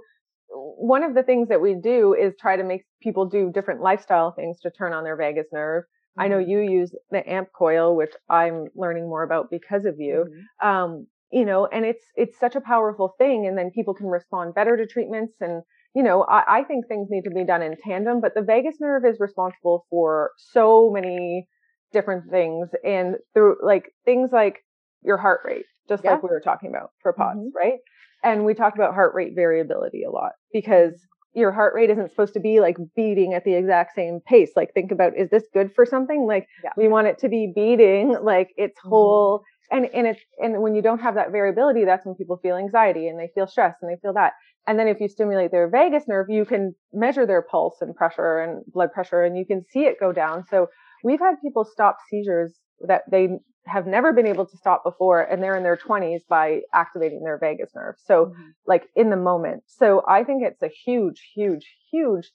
one 0.79 1.03
of 1.03 1.15
the 1.15 1.23
things 1.23 1.49
that 1.49 1.61
we 1.61 1.75
do 1.75 2.15
is 2.15 2.35
try 2.41 2.57
to 2.57 2.65
make 2.65 2.85
people 3.03 3.27
do 3.27 3.51
different 3.53 3.81
lifestyle 3.81 4.33
things 4.33 4.61
to 4.61 4.71
turn 4.71 4.93
on 4.93 5.05
their 5.05 5.17
vagus 5.17 5.47
nerve 5.53 5.85
I 6.19 6.29
know 6.29 6.39
Mhm. 6.39 6.49
you 6.49 6.59
use 6.61 6.95
the 7.11 7.29
amp 7.29 7.53
coil, 7.53 7.95
which 7.95 8.15
I'm 8.29 8.69
learning 8.75 9.09
more 9.09 9.23
about 9.23 9.51
because 9.51 9.85
of 9.85 10.01
you. 10.01 10.27
Mhm. 10.63 10.67
Um, 10.67 11.07
you 11.31 11.45
know, 11.45 11.67
and 11.67 11.85
it's 11.85 12.07
it's 12.17 12.39
such 12.39 12.57
a 12.57 12.61
powerful 12.61 13.15
thing. 13.19 13.47
And 13.47 13.59
then 13.59 13.71
people 13.71 13.95
can 13.95 14.07
respond 14.07 14.55
better 14.55 14.77
to 14.77 14.87
treatments. 14.87 15.41
And 15.41 15.63
you 15.95 16.03
know, 16.03 16.25
I, 16.25 16.59
I 16.59 16.65
think 16.65 16.87
things 16.87 17.09
need 17.11 17.25
to 17.25 17.31
be 17.31 17.45
done 17.45 17.63
in 17.63 17.77
tandem. 17.77 18.21
But 18.21 18.35
the 18.35 18.43
vagus 18.43 18.81
nerve 18.81 19.05
is 19.05 19.19
responsible 19.21 19.87
for 19.91 20.33
so 20.37 20.91
many 20.91 21.49
different 21.93 22.31
things, 22.31 22.69
and 22.85 23.17
through 23.35 23.57
like 23.63 23.93
things 24.05 24.31
like 24.33 24.63
your 25.03 25.17
heart 25.17 25.41
rate, 25.45 25.67
just 25.89 26.05
yeah. 26.05 26.13
like 26.13 26.23
we 26.23 26.29
were 26.31 26.41
talking 26.41 26.71
about 26.71 26.91
for 27.03 27.13
POTS, 27.13 27.39
mm-hmm. 27.39 27.57
right? 27.57 27.79
And 28.27 28.45
we 28.45 28.55
talk 28.55 28.75
about 28.75 28.93
heart 28.93 29.15
rate 29.15 29.33
variability 29.37 30.03
a 30.03 30.11
lot 30.11 30.33
because 30.53 30.95
your 31.33 31.53
heart 31.53 31.75
rate 31.75 31.91
isn't 31.91 32.11
supposed 32.11 32.35
to 32.35 32.41
be 32.41 32.59
like 32.61 32.77
beating 32.97 33.35
at 33.35 33.45
the 33.45 33.55
exact 33.55 33.95
same 33.95 34.21
pace. 34.27 34.51
Like 34.57 34.75
think 34.75 34.91
about 34.91 35.17
is 35.17 35.31
this 35.31 35.45
good 35.55 35.71
for 35.77 35.87
something? 35.87 36.27
Like 36.27 36.49
yeah. 36.65 36.71
we 36.77 36.89
want 36.89 37.07
it 37.07 37.19
to 37.21 37.29
be 37.29 37.53
beating 37.55 38.17
like 38.23 38.49
its 38.57 38.79
mm-hmm. 38.81 38.89
whole 38.89 39.43
and 39.71 39.87
and 39.95 40.09
it's 40.09 40.21
and 40.39 40.61
when 40.61 40.75
you 40.75 40.83
don't 40.83 41.01
have 41.01 41.15
that 41.15 41.31
variability, 41.31 41.85
that's 41.85 42.05
when 42.05 42.17
people 42.17 42.39
feel 42.43 42.57
anxiety 42.57 43.07
and 43.07 43.21
they 43.21 43.31
feel 43.35 43.47
stress 43.47 43.75
and 43.81 43.91
they 43.91 44.01
feel 44.01 44.15
that. 44.15 44.33
And 44.67 44.77
then 44.77 44.89
if 44.89 45.01
you 45.01 45.09
stimulate 45.09 45.53
their 45.53 45.69
vagus 45.71 46.09
nerve, 46.09 46.27
you 46.29 46.45
can 46.45 46.75
measure 46.93 47.27
their 47.27 47.43
pulse 47.43 47.77
and 47.81 47.95
pressure 47.95 48.41
and 48.41 48.65
blood 48.73 48.91
pressure 48.93 49.23
and 49.23 49.39
you 49.39 49.47
can 49.47 49.63
see 49.71 49.85
it 49.85 50.01
go 50.01 50.13
down. 50.13 50.43
So 50.51 50.67
we've 51.05 51.21
had 51.21 51.35
people 51.45 51.65
stop 51.65 51.99
seizures 52.11 52.59
that 52.89 53.03
they 53.11 53.29
have 53.67 53.87
never 53.87 54.13
been 54.13 54.27
able 54.27 54.47
to 54.47 54.57
stop 54.57 54.85
before 54.85 55.23
and 55.23 55.43
they're 55.43 55.57
in 55.57 55.63
their 55.63 55.77
20s 55.77 56.21
by 56.29 56.61
activating 56.73 57.23
their 57.23 57.39
vagus 57.39 57.71
nerve. 57.75 57.97
So 58.05 58.27
mm-hmm. 58.27 58.43
like 58.67 58.85
in 58.95 59.11
the 59.11 59.17
moment. 59.17 59.65
So 59.67 60.03
I 60.09 60.25
think 60.25 60.43
it's 60.45 60.63
a 60.63 60.69
huge 60.69 61.31
huge 61.35 61.67
huge 61.91 62.31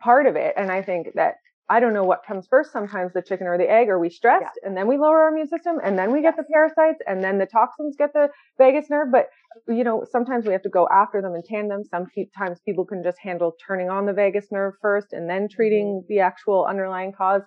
part 0.00 0.26
of 0.26 0.36
it 0.36 0.54
and 0.56 0.70
I 0.70 0.82
think 0.82 1.08
that 1.14 1.36
I 1.68 1.80
don't 1.80 1.94
know 1.94 2.04
what 2.04 2.26
comes 2.26 2.46
first 2.48 2.72
sometimes 2.72 3.12
the 3.14 3.22
chicken 3.22 3.46
or 3.46 3.56
the 3.56 3.70
egg. 3.70 3.88
Are 3.88 3.98
we 3.98 4.10
stressed 4.10 4.58
yeah. 4.60 4.68
and 4.68 4.76
then 4.76 4.88
we 4.88 4.98
lower 4.98 5.20
our 5.20 5.28
immune 5.28 5.48
system 5.48 5.78
and 5.82 5.96
then 5.98 6.12
we 6.12 6.20
get 6.20 6.36
the 6.36 6.42
parasites 6.42 7.00
and 7.06 7.22
then 7.22 7.38
the 7.38 7.46
toxins 7.46 7.96
get 7.96 8.12
the 8.12 8.28
vagus 8.58 8.90
nerve? 8.90 9.08
But 9.10 9.28
you 9.68 9.84
know, 9.84 10.04
sometimes 10.10 10.44
we 10.44 10.52
have 10.52 10.62
to 10.62 10.68
go 10.68 10.88
after 10.92 11.22
them 11.22 11.34
in 11.34 11.42
tandem. 11.42 11.84
Sometimes 11.84 12.60
people 12.66 12.84
can 12.84 13.02
just 13.02 13.18
handle 13.22 13.54
turning 13.64 13.88
on 13.88 14.06
the 14.06 14.12
vagus 14.12 14.48
nerve 14.50 14.74
first 14.82 15.12
and 15.12 15.30
then 15.30 15.48
treating 15.48 16.02
mm-hmm. 16.02 16.06
the 16.08 16.20
actual 16.20 16.66
underlying 16.66 17.12
cause 17.12 17.42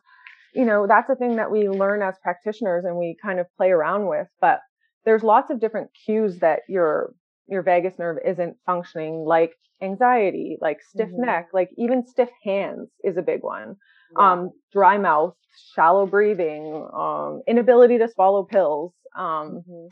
you 0.56 0.66
know, 0.66 0.88
that's 0.88 1.10
a 1.10 1.16
thing 1.16 1.36
that 1.36 1.52
we 1.52 1.70
learn 1.70 2.02
as 2.02 2.16
practitioners 2.24 2.86
and 2.86 2.96
we 2.98 3.18
kind 3.22 3.40
of 3.40 3.46
play 3.58 3.70
around 3.70 4.08
with. 4.08 4.28
But 4.40 4.60
there's 5.04 5.24
lots 5.24 5.52
of 5.52 5.60
different 5.60 5.90
cues 6.06 6.40
that 6.40 6.62
your 6.68 7.14
your 7.48 7.62
vagus 7.62 8.00
nerve 8.00 8.18
isn't 8.26 8.58
functioning, 8.66 9.24
like 9.26 9.52
anxiety, 9.82 10.58
like 10.62 10.78
stiff 10.82 11.10
mm-hmm. 11.10 11.26
neck, 11.26 11.50
like 11.54 11.70
even 11.78 12.08
stiff 12.08 12.30
hands 12.44 12.90
is 13.04 13.18
a 13.18 13.22
big 13.22 13.44
one. 13.44 13.76
Yeah. 14.18 14.32
Um, 14.32 14.50
dry 14.72 14.98
mouth, 14.98 15.36
shallow 15.76 16.06
breathing, 16.06 16.88
um, 16.94 17.42
inability 17.48 17.98
to 18.00 18.08
swallow 18.08 18.44
pills, 18.44 18.94
um, 19.16 19.62
mm-hmm. 19.62 19.88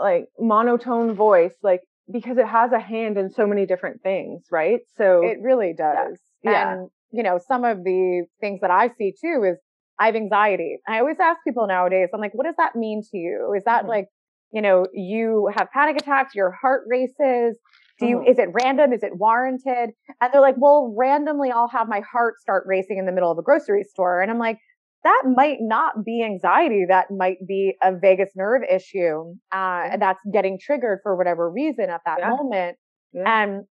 like 0.00 0.28
monotone 0.38 1.14
voice, 1.14 1.54
like 1.62 1.80
because 2.10 2.38
it 2.38 2.46
has 2.46 2.72
a 2.72 2.80
hand 2.80 3.18
in 3.18 3.30
so 3.30 3.46
many 3.46 3.66
different 3.66 4.02
things, 4.02 4.44
right? 4.50 4.80
So 4.96 5.22
it 5.24 5.38
really 5.42 5.74
does. 5.76 6.18
Yeah. 6.42 6.72
And 6.72 6.90
you 7.12 7.22
know, 7.22 7.38
some 7.46 7.64
of 7.64 7.78
the 7.84 8.24
things 8.40 8.60
that 8.62 8.70
I 8.70 8.90
see 8.98 9.12
too 9.20 9.44
is 9.50 9.58
I 9.98 10.06
have 10.06 10.16
anxiety. 10.16 10.78
I 10.88 11.00
always 11.00 11.16
ask 11.20 11.38
people 11.46 11.66
nowadays, 11.66 12.08
I'm 12.14 12.20
like, 12.20 12.32
what 12.34 12.46
does 12.46 12.54
that 12.58 12.74
mean 12.74 13.02
to 13.10 13.16
you? 13.18 13.52
Is 13.56 13.64
that 13.64 13.82
mm-hmm. 13.82 13.90
like, 13.90 14.06
you 14.52 14.62
know, 14.62 14.86
you 14.92 15.50
have 15.56 15.68
panic 15.72 15.96
attacks, 16.00 16.34
your 16.34 16.52
heart 16.52 16.84
races? 16.88 17.58
Do 17.98 18.06
you, 18.06 18.16
mm-hmm. 18.16 18.30
is 18.30 18.38
it 18.38 18.48
random? 18.52 18.92
Is 18.94 19.02
it 19.02 19.12
warranted? 19.14 19.90
And 20.20 20.32
they're 20.32 20.40
like, 20.40 20.56
well, 20.56 20.94
randomly 20.98 21.50
I'll 21.50 21.68
have 21.68 21.86
my 21.86 22.00
heart 22.10 22.40
start 22.40 22.64
racing 22.66 22.96
in 22.98 23.04
the 23.04 23.12
middle 23.12 23.30
of 23.30 23.36
a 23.36 23.42
grocery 23.42 23.84
store. 23.84 24.22
And 24.22 24.30
I'm 24.30 24.38
like, 24.38 24.56
that 25.04 25.22
might 25.26 25.58
not 25.60 26.04
be 26.04 26.22
anxiety. 26.24 26.84
That 26.88 27.06
might 27.10 27.36
be 27.46 27.74
a 27.82 27.92
vagus 27.94 28.30
nerve 28.34 28.62
issue. 28.70 29.34
Uh, 29.52 29.96
that's 29.98 30.20
getting 30.32 30.58
triggered 30.60 31.00
for 31.02 31.16
whatever 31.16 31.50
reason 31.50 31.88
at 31.90 32.00
that 32.06 32.18
yeah. 32.20 32.30
moment. 32.30 32.76
Yeah. 33.12 33.42
And 33.42 33.64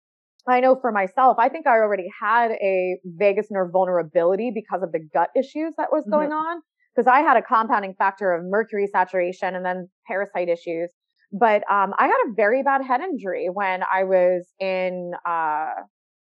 I 0.49 0.61
know 0.61 0.77
for 0.81 0.93
myself, 0.93 1.37
I 1.39 1.49
think 1.49 1.67
I 1.67 1.73
already 1.79 2.07
had 2.21 2.53
a 2.53 2.99
vagus 3.05 3.49
nerve 3.51 3.73
vulnerability 3.73 4.53
because 4.55 4.83
of 4.83 4.93
the 4.93 5.01
gut 5.13 5.31
issues 5.37 5.73
that 5.79 5.89
was 5.91 6.05
going 6.11 6.31
mm-hmm. 6.31 6.57
on. 6.57 6.63
Because 6.95 7.09
I 7.09 7.21
had 7.21 7.37
a 7.37 7.43
compounding 7.43 7.95
factor 7.99 8.33
of 8.33 8.45
mercury 8.45 8.87
saturation 8.87 9.55
and 9.55 9.65
then 9.67 9.89
parasite 10.07 10.49
issues. 10.49 10.91
But 11.31 11.63
um, 11.71 11.93
I 11.99 12.07
had 12.07 12.17
a 12.29 12.35
very 12.35 12.63
bad 12.63 12.83
head 12.83 13.03
injury 13.03 13.49
when 13.53 13.83
I 13.83 14.05
was 14.05 14.47
in, 14.59 15.13
uh, 15.27 15.83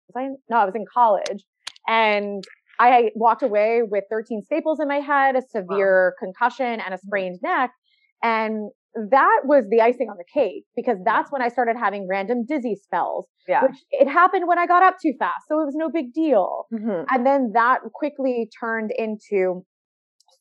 was 0.07 0.15
I, 0.15 0.29
no, 0.49 0.57
I 0.57 0.65
was 0.65 0.75
in 0.75 0.85
college. 0.93 1.43
And 1.87 2.43
I 2.79 3.11
walked 3.15 3.43
away 3.43 3.81
with 3.83 4.05
13 4.09 4.43
staples 4.43 4.79
in 4.79 4.87
my 4.87 4.99
head, 4.99 5.35
a 5.35 5.41
severe 5.41 6.13
wow. 6.15 6.25
concussion, 6.25 6.65
and 6.65 6.81
a 6.81 6.97
mm-hmm. 6.97 7.07
sprained 7.07 7.39
neck. 7.43 7.71
And 8.23 8.71
that 8.93 9.41
was 9.45 9.65
the 9.69 9.81
icing 9.81 10.09
on 10.09 10.17
the 10.17 10.25
cake 10.33 10.65
because 10.75 10.97
that's 11.05 11.31
when 11.31 11.41
I 11.41 11.47
started 11.47 11.77
having 11.77 12.07
random 12.09 12.45
dizzy 12.45 12.75
spells. 12.75 13.27
Yeah. 13.47 13.63
Which 13.63 13.77
it 13.91 14.07
happened 14.07 14.47
when 14.47 14.59
I 14.59 14.67
got 14.67 14.83
up 14.83 14.97
too 15.01 15.13
fast. 15.17 15.47
So 15.47 15.61
it 15.61 15.65
was 15.65 15.75
no 15.75 15.89
big 15.89 16.13
deal. 16.13 16.65
Mm-hmm. 16.73 17.03
And 17.09 17.25
then 17.25 17.51
that 17.53 17.79
quickly 17.93 18.49
turned 18.59 18.91
into 18.97 19.65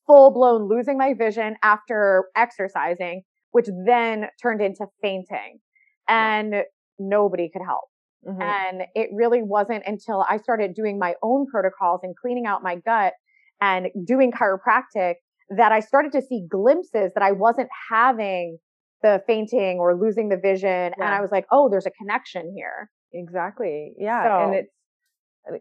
full 0.07 0.33
blown 0.33 0.69
losing 0.69 0.99
my 0.99 1.15
vision 1.17 1.57
after 1.63 2.25
exercising, 2.37 3.23
which 3.53 3.67
then 3.87 4.27
turned 4.43 4.61
into 4.61 4.87
fainting. 5.01 5.61
And 6.09 6.53
yeah. 6.53 6.63
nobody 6.99 7.51
could 7.53 7.63
help. 7.65 7.85
Mm-hmm. 8.29 8.43
And 8.43 8.83
it 8.95 9.11
really 9.15 9.43
wasn't 9.43 9.85
until 9.87 10.25
I 10.29 10.39
started 10.39 10.75
doing 10.75 10.99
my 10.99 11.15
own 11.23 11.47
protocols 11.47 12.01
and 12.03 12.15
cleaning 12.21 12.47
out 12.47 12.63
my 12.63 12.77
gut 12.77 13.13
and 13.61 13.89
doing 14.05 14.33
chiropractic 14.33 15.15
that 15.57 15.73
I 15.73 15.81
started 15.81 16.13
to 16.13 16.23
see 16.23 16.47
glimpses 16.49 17.13
that 17.15 17.23
I 17.23 17.33
wasn't 17.33 17.69
having 17.91 18.59
the 19.03 19.23
fainting 19.27 19.79
or 19.81 19.97
losing 19.97 20.29
the 20.29 20.37
vision. 20.37 20.69
Yeah. 20.69 20.93
And 20.99 21.15
I 21.15 21.21
was 21.21 21.31
like, 21.31 21.47
oh, 21.51 21.69
there's 21.71 21.87
a 21.87 21.91
connection 21.91 22.53
here. 22.57 22.91
Exactly. 23.13 23.93
Yeah. 23.99 24.25
So, 24.25 24.45
and 24.45 24.55
it's, 24.55 24.73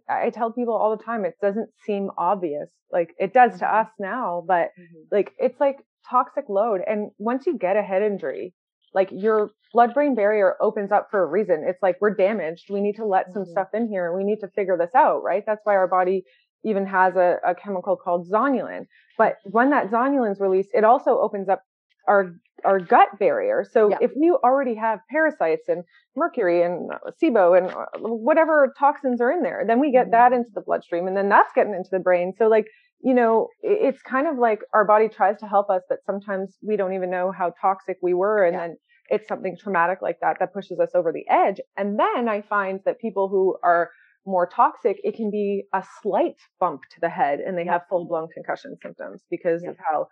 I 0.10 0.30
tell 0.30 0.52
people 0.52 0.76
all 0.76 0.96
the 0.96 1.04
time, 1.04 1.26
it 1.26 1.36
doesn't 1.42 1.70
seem 1.86 2.10
obvious. 2.18 2.70
Like 2.92 3.14
it 3.18 3.34
does 3.34 3.52
mm-hmm. 3.52 3.60
to 3.60 3.76
us 3.76 3.88
now, 4.00 4.44
but 4.48 4.70
mm-hmm. 4.80 5.04
like 5.12 5.32
it's 5.38 5.60
like 5.60 5.78
toxic 6.10 6.46
load. 6.50 6.82
And 6.86 7.12
once 7.18 7.46
you 7.48 7.58
get 7.58 7.78
a 7.78 7.82
head 7.82 8.04
injury, 8.04 8.54
like 8.94 9.10
your 9.12 9.52
blood 9.74 9.94
brain 9.94 10.16
barrier 10.16 10.56
opens 10.62 10.92
up 10.92 11.08
for 11.12 11.24
a 11.24 11.28
reason. 11.28 11.64
It's 11.68 11.82
like 11.82 11.98
we're 12.02 12.16
damaged. 12.16 12.66
We 12.70 12.82
need 12.82 12.96
to 12.96 13.06
let 13.06 13.26
mm-hmm. 13.26 13.34
some 13.34 13.46
stuff 13.46 13.68
in 13.74 13.88
here 13.88 14.08
and 14.08 14.18
we 14.18 14.24
need 14.24 14.40
to 14.42 14.50
figure 14.50 14.78
this 14.78 14.94
out, 14.96 15.24
right? 15.24 15.44
That's 15.46 15.62
why 15.64 15.76
our 15.76 15.88
body 15.88 16.24
even 16.64 16.86
has 16.86 17.16
a, 17.16 17.38
a 17.45 17.55
chemical 17.55 17.95
called 17.95 18.30
zonulin. 18.30 18.86
But 19.18 19.36
when 19.43 19.70
that 19.72 19.89
zonulin 19.89 20.32
is 20.32 20.39
released, 20.39 20.70
it 20.74 20.84
also 20.84 21.20
opens 21.20 21.49
up 21.49 21.62
our 22.07 22.34
our 22.66 22.80
gut 22.80 23.07
barrier. 23.20 23.66
So 23.70 23.89
yeah. 23.89 23.97
if 24.01 24.12
we 24.20 24.32
already 24.43 24.76
have 24.76 24.99
parasites 25.10 25.70
and 25.70 25.84
mercury 26.16 26.62
and 26.62 26.91
SIBO 27.22 27.57
and 27.57 27.72
uh, 27.72 27.86
whatever 27.99 28.74
toxins 28.78 29.22
are 29.22 29.32
in 29.32 29.43
there, 29.43 29.64
then 29.66 29.80
we 29.80 29.91
get 29.91 30.07
mm-hmm. 30.07 30.12
that 30.12 30.34
into 30.34 30.49
the 30.53 30.62
bloodstream 30.62 31.07
and 31.07 31.16
then 31.16 31.30
that's 31.30 31.51
getting 31.55 31.74
into 31.74 31.89
the 31.91 31.99
brain. 31.99 32.34
So 32.38 32.47
like, 32.47 32.66
you 33.01 33.14
know, 33.14 33.47
it's 33.62 34.01
kind 34.01 34.28
of 34.28 34.38
like 34.38 34.60
our 34.74 34.86
body 34.86 35.07
tries 35.07 35.39
to 35.39 35.47
help 35.47 35.70
us, 35.70 35.84
but 35.88 35.99
sometimes 36.05 36.57
we 36.62 36.76
don't 36.76 36.93
even 36.93 37.10
know 37.10 37.32
how 37.32 37.53
toxic 37.62 37.97
we 38.01 38.14
were. 38.14 38.43
And 38.43 38.53
yeah. 38.55 38.68
then 38.68 38.78
it's 39.10 39.28
something 39.28 39.55
traumatic 39.57 39.99
like 40.01 40.18
that 40.22 40.38
that 40.39 40.53
pushes 40.53 40.80
us 40.80 40.89
over 40.93 41.14
the 41.14 41.24
edge. 41.30 41.62
And 41.78 41.97
then 41.97 42.28
I 42.28 42.41
find 42.41 42.82
that 42.86 42.99
people 42.99 43.30
who 43.30 43.57
are 43.64 43.89
more 44.30 44.48
toxic, 44.48 44.98
it 45.04 45.16
can 45.16 45.30
be 45.32 45.64
a 45.74 45.84
slight 46.02 46.36
bump 46.60 46.82
to 46.92 47.00
the 47.02 47.10
head 47.10 47.40
and 47.40 47.58
they 47.58 47.66
have 47.66 47.82
full 47.90 48.06
blown 48.06 48.28
concussion 48.34 48.76
symptoms 48.82 49.24
because 49.30 49.64
of 49.64 49.76
how 49.78 50.08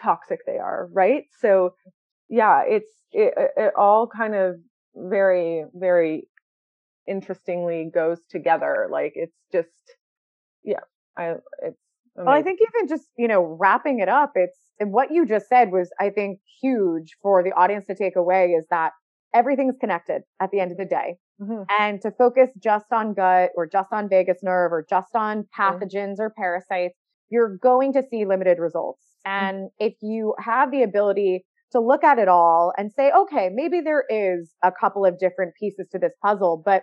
toxic 0.00 0.40
they 0.46 0.58
are, 0.58 0.88
right? 0.92 1.24
So, 1.40 1.74
yeah, 2.28 2.62
it's 2.66 2.90
it, 3.12 3.34
it 3.56 3.72
all 3.76 4.06
kind 4.06 4.34
of 4.34 4.56
very 4.94 5.64
very 5.74 6.28
interestingly 7.08 7.90
goes 7.92 8.20
together. 8.30 8.88
Like 8.90 9.12
it's 9.14 9.36
just 9.52 9.68
yeah, 10.64 10.80
I 11.16 11.34
it's 11.62 11.78
Amazing. 12.14 12.26
Well, 12.26 12.38
I 12.38 12.42
think 12.42 12.60
even 12.60 12.88
just, 12.88 13.08
you 13.16 13.26
know, 13.26 13.56
wrapping 13.58 14.00
it 14.00 14.08
up, 14.08 14.32
it's 14.34 14.58
and 14.78 14.92
what 14.92 15.10
you 15.10 15.24
just 15.24 15.48
said 15.48 15.70
was, 15.70 15.90
I 15.98 16.10
think, 16.10 16.40
huge 16.60 17.16
for 17.22 17.42
the 17.42 17.52
audience 17.52 17.86
to 17.86 17.94
take 17.94 18.16
away 18.16 18.48
is 18.50 18.66
that 18.68 18.92
everything's 19.34 19.76
connected 19.80 20.22
at 20.40 20.50
the 20.50 20.60
end 20.60 20.72
of 20.72 20.78
the 20.78 20.84
day. 20.84 21.16
Mm-hmm. 21.40 21.62
And 21.78 22.00
to 22.02 22.10
focus 22.10 22.50
just 22.62 22.86
on 22.92 23.14
gut 23.14 23.50
or 23.56 23.66
just 23.66 23.92
on 23.92 24.08
vagus 24.08 24.38
nerve 24.42 24.72
or 24.72 24.84
just 24.88 25.14
on 25.14 25.46
pathogens 25.58 25.92
mm-hmm. 25.92 26.22
or 26.22 26.34
parasites, 26.36 26.96
you're 27.30 27.56
going 27.56 27.92
to 27.94 28.02
see 28.10 28.24
limited 28.24 28.58
results. 28.58 29.04
Mm-hmm. 29.26 29.44
And 29.44 29.56
mm-hmm. 29.56 29.86
if 29.86 29.94
you 30.02 30.34
have 30.38 30.70
the 30.70 30.82
ability 30.82 31.44
to 31.72 31.80
look 31.80 32.04
at 32.04 32.18
it 32.18 32.28
all 32.28 32.72
and 32.76 32.92
say, 32.92 33.10
okay, 33.10 33.48
maybe 33.52 33.80
there 33.80 34.04
is 34.08 34.52
a 34.62 34.70
couple 34.70 35.06
of 35.06 35.18
different 35.18 35.54
pieces 35.58 35.86
to 35.92 35.98
this 35.98 36.12
puzzle, 36.22 36.62
but 36.64 36.82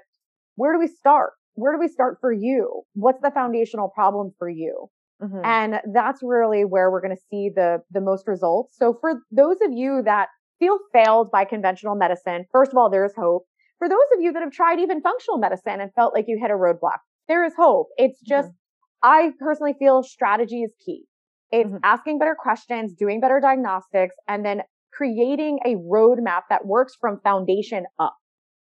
where 0.56 0.74
do 0.74 0.80
we 0.80 0.88
start? 0.88 1.34
Where 1.54 1.74
do 1.74 1.80
we 1.80 1.88
start 1.88 2.18
for 2.20 2.34
you? 2.34 2.82
What's 2.93 3.22
the 3.22 3.32
foundational 3.32 3.89
problem 3.89 4.34
for 4.39 4.50
you? 4.50 4.89
Mm-hmm. 5.22 5.41
And 5.43 5.82
that's 5.93 6.22
really 6.24 6.64
where 6.64 6.89
we're 6.89 7.02
going 7.02 7.16
to 7.16 7.22
see 7.30 7.50
the, 7.54 7.80
the 7.91 8.02
most 8.02 8.28
results. 8.28 8.76
So 8.78 8.97
for 9.00 9.22
those 9.32 9.58
of 9.62 9.72
you 9.74 10.02
that 10.06 10.30
feel 10.60 10.78
failed 10.93 11.32
by 11.32 11.45
conventional 11.45 11.95
medicine, 11.95 12.45
first 12.51 12.72
of 12.72 12.78
all, 12.78 12.89
there 12.89 13.05
is 13.05 13.14
hope 13.18 13.45
for 13.80 13.88
those 13.88 13.97
of 14.14 14.22
you 14.22 14.34
that 14.34 14.43
have 14.43 14.51
tried 14.51 14.80
even 14.80 15.01
functional 15.01 15.39
medicine 15.39 15.80
and 15.80 15.91
felt 15.93 16.14
like 16.14 16.26
you 16.28 16.38
hit 16.39 16.51
a 16.51 16.53
roadblock, 16.53 16.99
there 17.28 17.43
is 17.45 17.53
hope. 17.57 17.88
It's 17.97 18.20
mm-hmm. 18.20 18.30
just, 18.30 18.49
mm-hmm. 18.49 19.10
I 19.10 19.32
personally 19.39 19.74
feel 19.80 20.03
strategy 20.03 20.64
is 20.64 20.72
key. 20.86 21.05
It's 21.51 21.68
mm-hmm. 21.68 21.78
asking 21.84 22.20
better 22.20 22.36
questions, 22.38 22.93
doing 22.93 23.22
better 23.22 23.39
diagnostics, 23.39 24.16
and 24.28 24.45
then 24.45 24.62
creating 24.93 25.60
a 25.66 25.76
roadmap 25.76 26.41
that 26.49 26.66
works 26.66 26.95
from 26.99 27.22
foundation 27.24 27.86
up. 27.97 28.16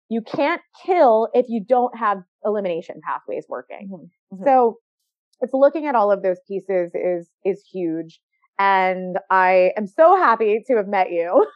You 0.08 0.22
can't 0.22 0.62
kill 0.86 1.28
if 1.34 1.46
you 1.48 1.62
don't 1.68 1.96
have 1.98 2.18
elimination 2.44 3.00
pathways 3.06 3.46
working. 3.48 3.90
Mm-hmm. 3.92 4.36
Mm-hmm. 4.36 4.44
So 4.44 4.76
it's 5.40 5.52
looking 5.52 5.86
at 5.86 5.94
all 5.94 6.12
of 6.12 6.22
those 6.22 6.38
pieces 6.46 6.92
is 6.94 7.28
is 7.44 7.64
huge. 7.72 8.20
And 8.60 9.16
I 9.30 9.70
am 9.78 9.86
so 9.86 10.16
happy 10.16 10.62
to 10.66 10.76
have 10.76 10.86
met 10.86 11.10
you 11.10 11.46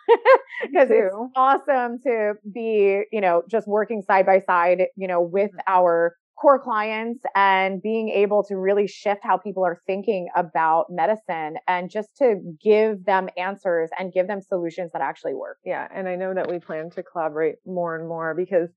because 0.63 0.89
it's 0.91 1.15
awesome 1.37 1.99
to 2.05 2.33
be, 2.51 3.03
you 3.13 3.21
know, 3.21 3.43
just 3.47 3.69
working 3.69 4.01
side 4.01 4.25
by 4.25 4.41
side, 4.41 4.85
you 4.97 5.07
know, 5.07 5.21
with 5.21 5.51
mm-hmm. 5.51 5.59
our 5.69 6.17
core 6.41 6.59
clients 6.59 7.23
and 7.35 7.83
being 7.83 8.09
able 8.09 8.43
to 8.45 8.57
really 8.57 8.87
shift 8.87 9.21
how 9.23 9.37
people 9.37 9.63
are 9.63 9.83
thinking 9.87 10.29
about 10.35 10.87
medicine 10.89 11.57
and 11.69 11.91
just 11.91 12.09
to 12.17 12.37
give 12.63 13.05
them 13.05 13.29
answers 13.37 13.91
and 13.99 14.11
give 14.11 14.27
them 14.27 14.41
solutions 14.41 14.91
that 14.95 15.03
actually 15.03 15.35
work. 15.35 15.59
Yeah. 15.63 15.87
And 15.95 16.09
I 16.09 16.17
know 16.17 16.33
that 16.33 16.51
we 16.51 16.59
plan 16.59 16.89
to 16.93 17.03
collaborate 17.03 17.57
more 17.67 17.97
and 17.97 18.09
more 18.09 18.35
because 18.35 18.71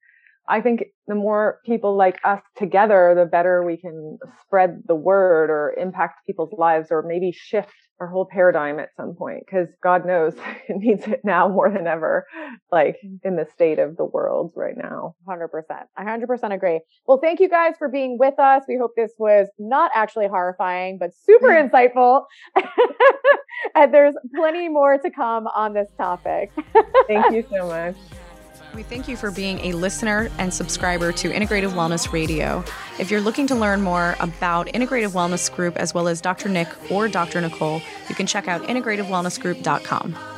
I 0.50 0.60
think 0.60 0.84
the 1.08 1.16
more 1.16 1.60
people 1.66 1.96
like 1.96 2.20
us 2.26 2.42
together, 2.58 3.14
the 3.18 3.26
better 3.26 3.64
we 3.64 3.78
can 3.78 4.18
spread 4.42 4.84
the 4.86 4.96
word 4.96 5.50
or 5.50 5.74
impact 5.78 6.26
people's 6.26 6.54
lives 6.58 6.90
or 6.92 7.04
maybe 7.04 7.32
shift 7.32 7.74
our 8.00 8.08
whole 8.08 8.26
paradigm 8.26 8.80
at 8.80 8.90
some 8.96 9.16
point. 9.16 9.44
Cause 9.50 9.68
God 9.82 10.06
knows 10.06 10.34
it 10.70 10.78
needs 10.78 11.08
it 11.08 11.22
now 11.24 11.48
more 11.48 11.70
than 11.70 11.88
ever, 11.88 12.26
like 12.72 12.98
mm-hmm. 13.04 13.28
in 13.28 13.36
the 13.36 13.48
state 13.54 13.80
of 13.80 13.98
the 13.98 14.06
world 14.06 14.52
right 14.56 14.78
now. 14.78 15.16
100%. 15.28 15.48
I 15.98 16.04
100% 16.04 16.54
agree. 16.54 16.82
Well, 17.08 17.20
thank 17.22 17.40
you 17.40 17.50
guys 17.50 17.74
for 17.78 17.90
being 17.90 18.18
with 18.20 18.40
us. 18.40 18.64
We 18.68 18.78
hope 18.78 18.92
this 18.96 19.14
was 19.18 19.48
not 19.60 19.92
actually 19.94 20.28
horrifying, 20.28 20.98
but 21.00 21.12
super 21.14 21.50
mm. 21.50 21.70
insightful. 21.70 22.26
and 23.76 23.94
there's 23.94 24.16
plenty 24.36 24.70
more 24.70 24.98
to 24.98 25.10
come 25.10 25.48
on 25.48 25.74
this 25.74 25.90
topic. 25.98 26.52
thank 27.08 27.34
you 27.34 27.46
so 27.50 27.68
much. 27.68 27.96
We 28.78 28.84
thank 28.84 29.08
you 29.08 29.18
for 29.18 29.32
being 29.32 29.58
a 29.62 29.72
listener 29.72 30.30
and 30.38 30.54
subscriber 30.54 31.12
to 31.12 31.32
Integrative 31.32 31.72
Wellness 31.72 32.14
Radio. 32.14 32.64
If 33.00 33.10
you're 33.10 33.22
looking 33.22 33.48
to 33.48 33.56
learn 33.56 33.82
more 33.82 34.16
about 34.20 34.68
Integrative 34.68 35.14
Wellness 35.14 35.52
Group 35.52 35.78
as 35.78 35.96
well 35.96 36.08
as 36.08 36.22
Dr. 36.22 36.48
Nick 36.48 36.68
or 36.92 37.08
Dr. 37.08 37.42
Nicole, 37.42 37.82
you 38.08 38.14
can 38.14 38.28
check 38.28 38.48
out 38.48 38.62
integrativewellnessgroup.com. 38.62 40.37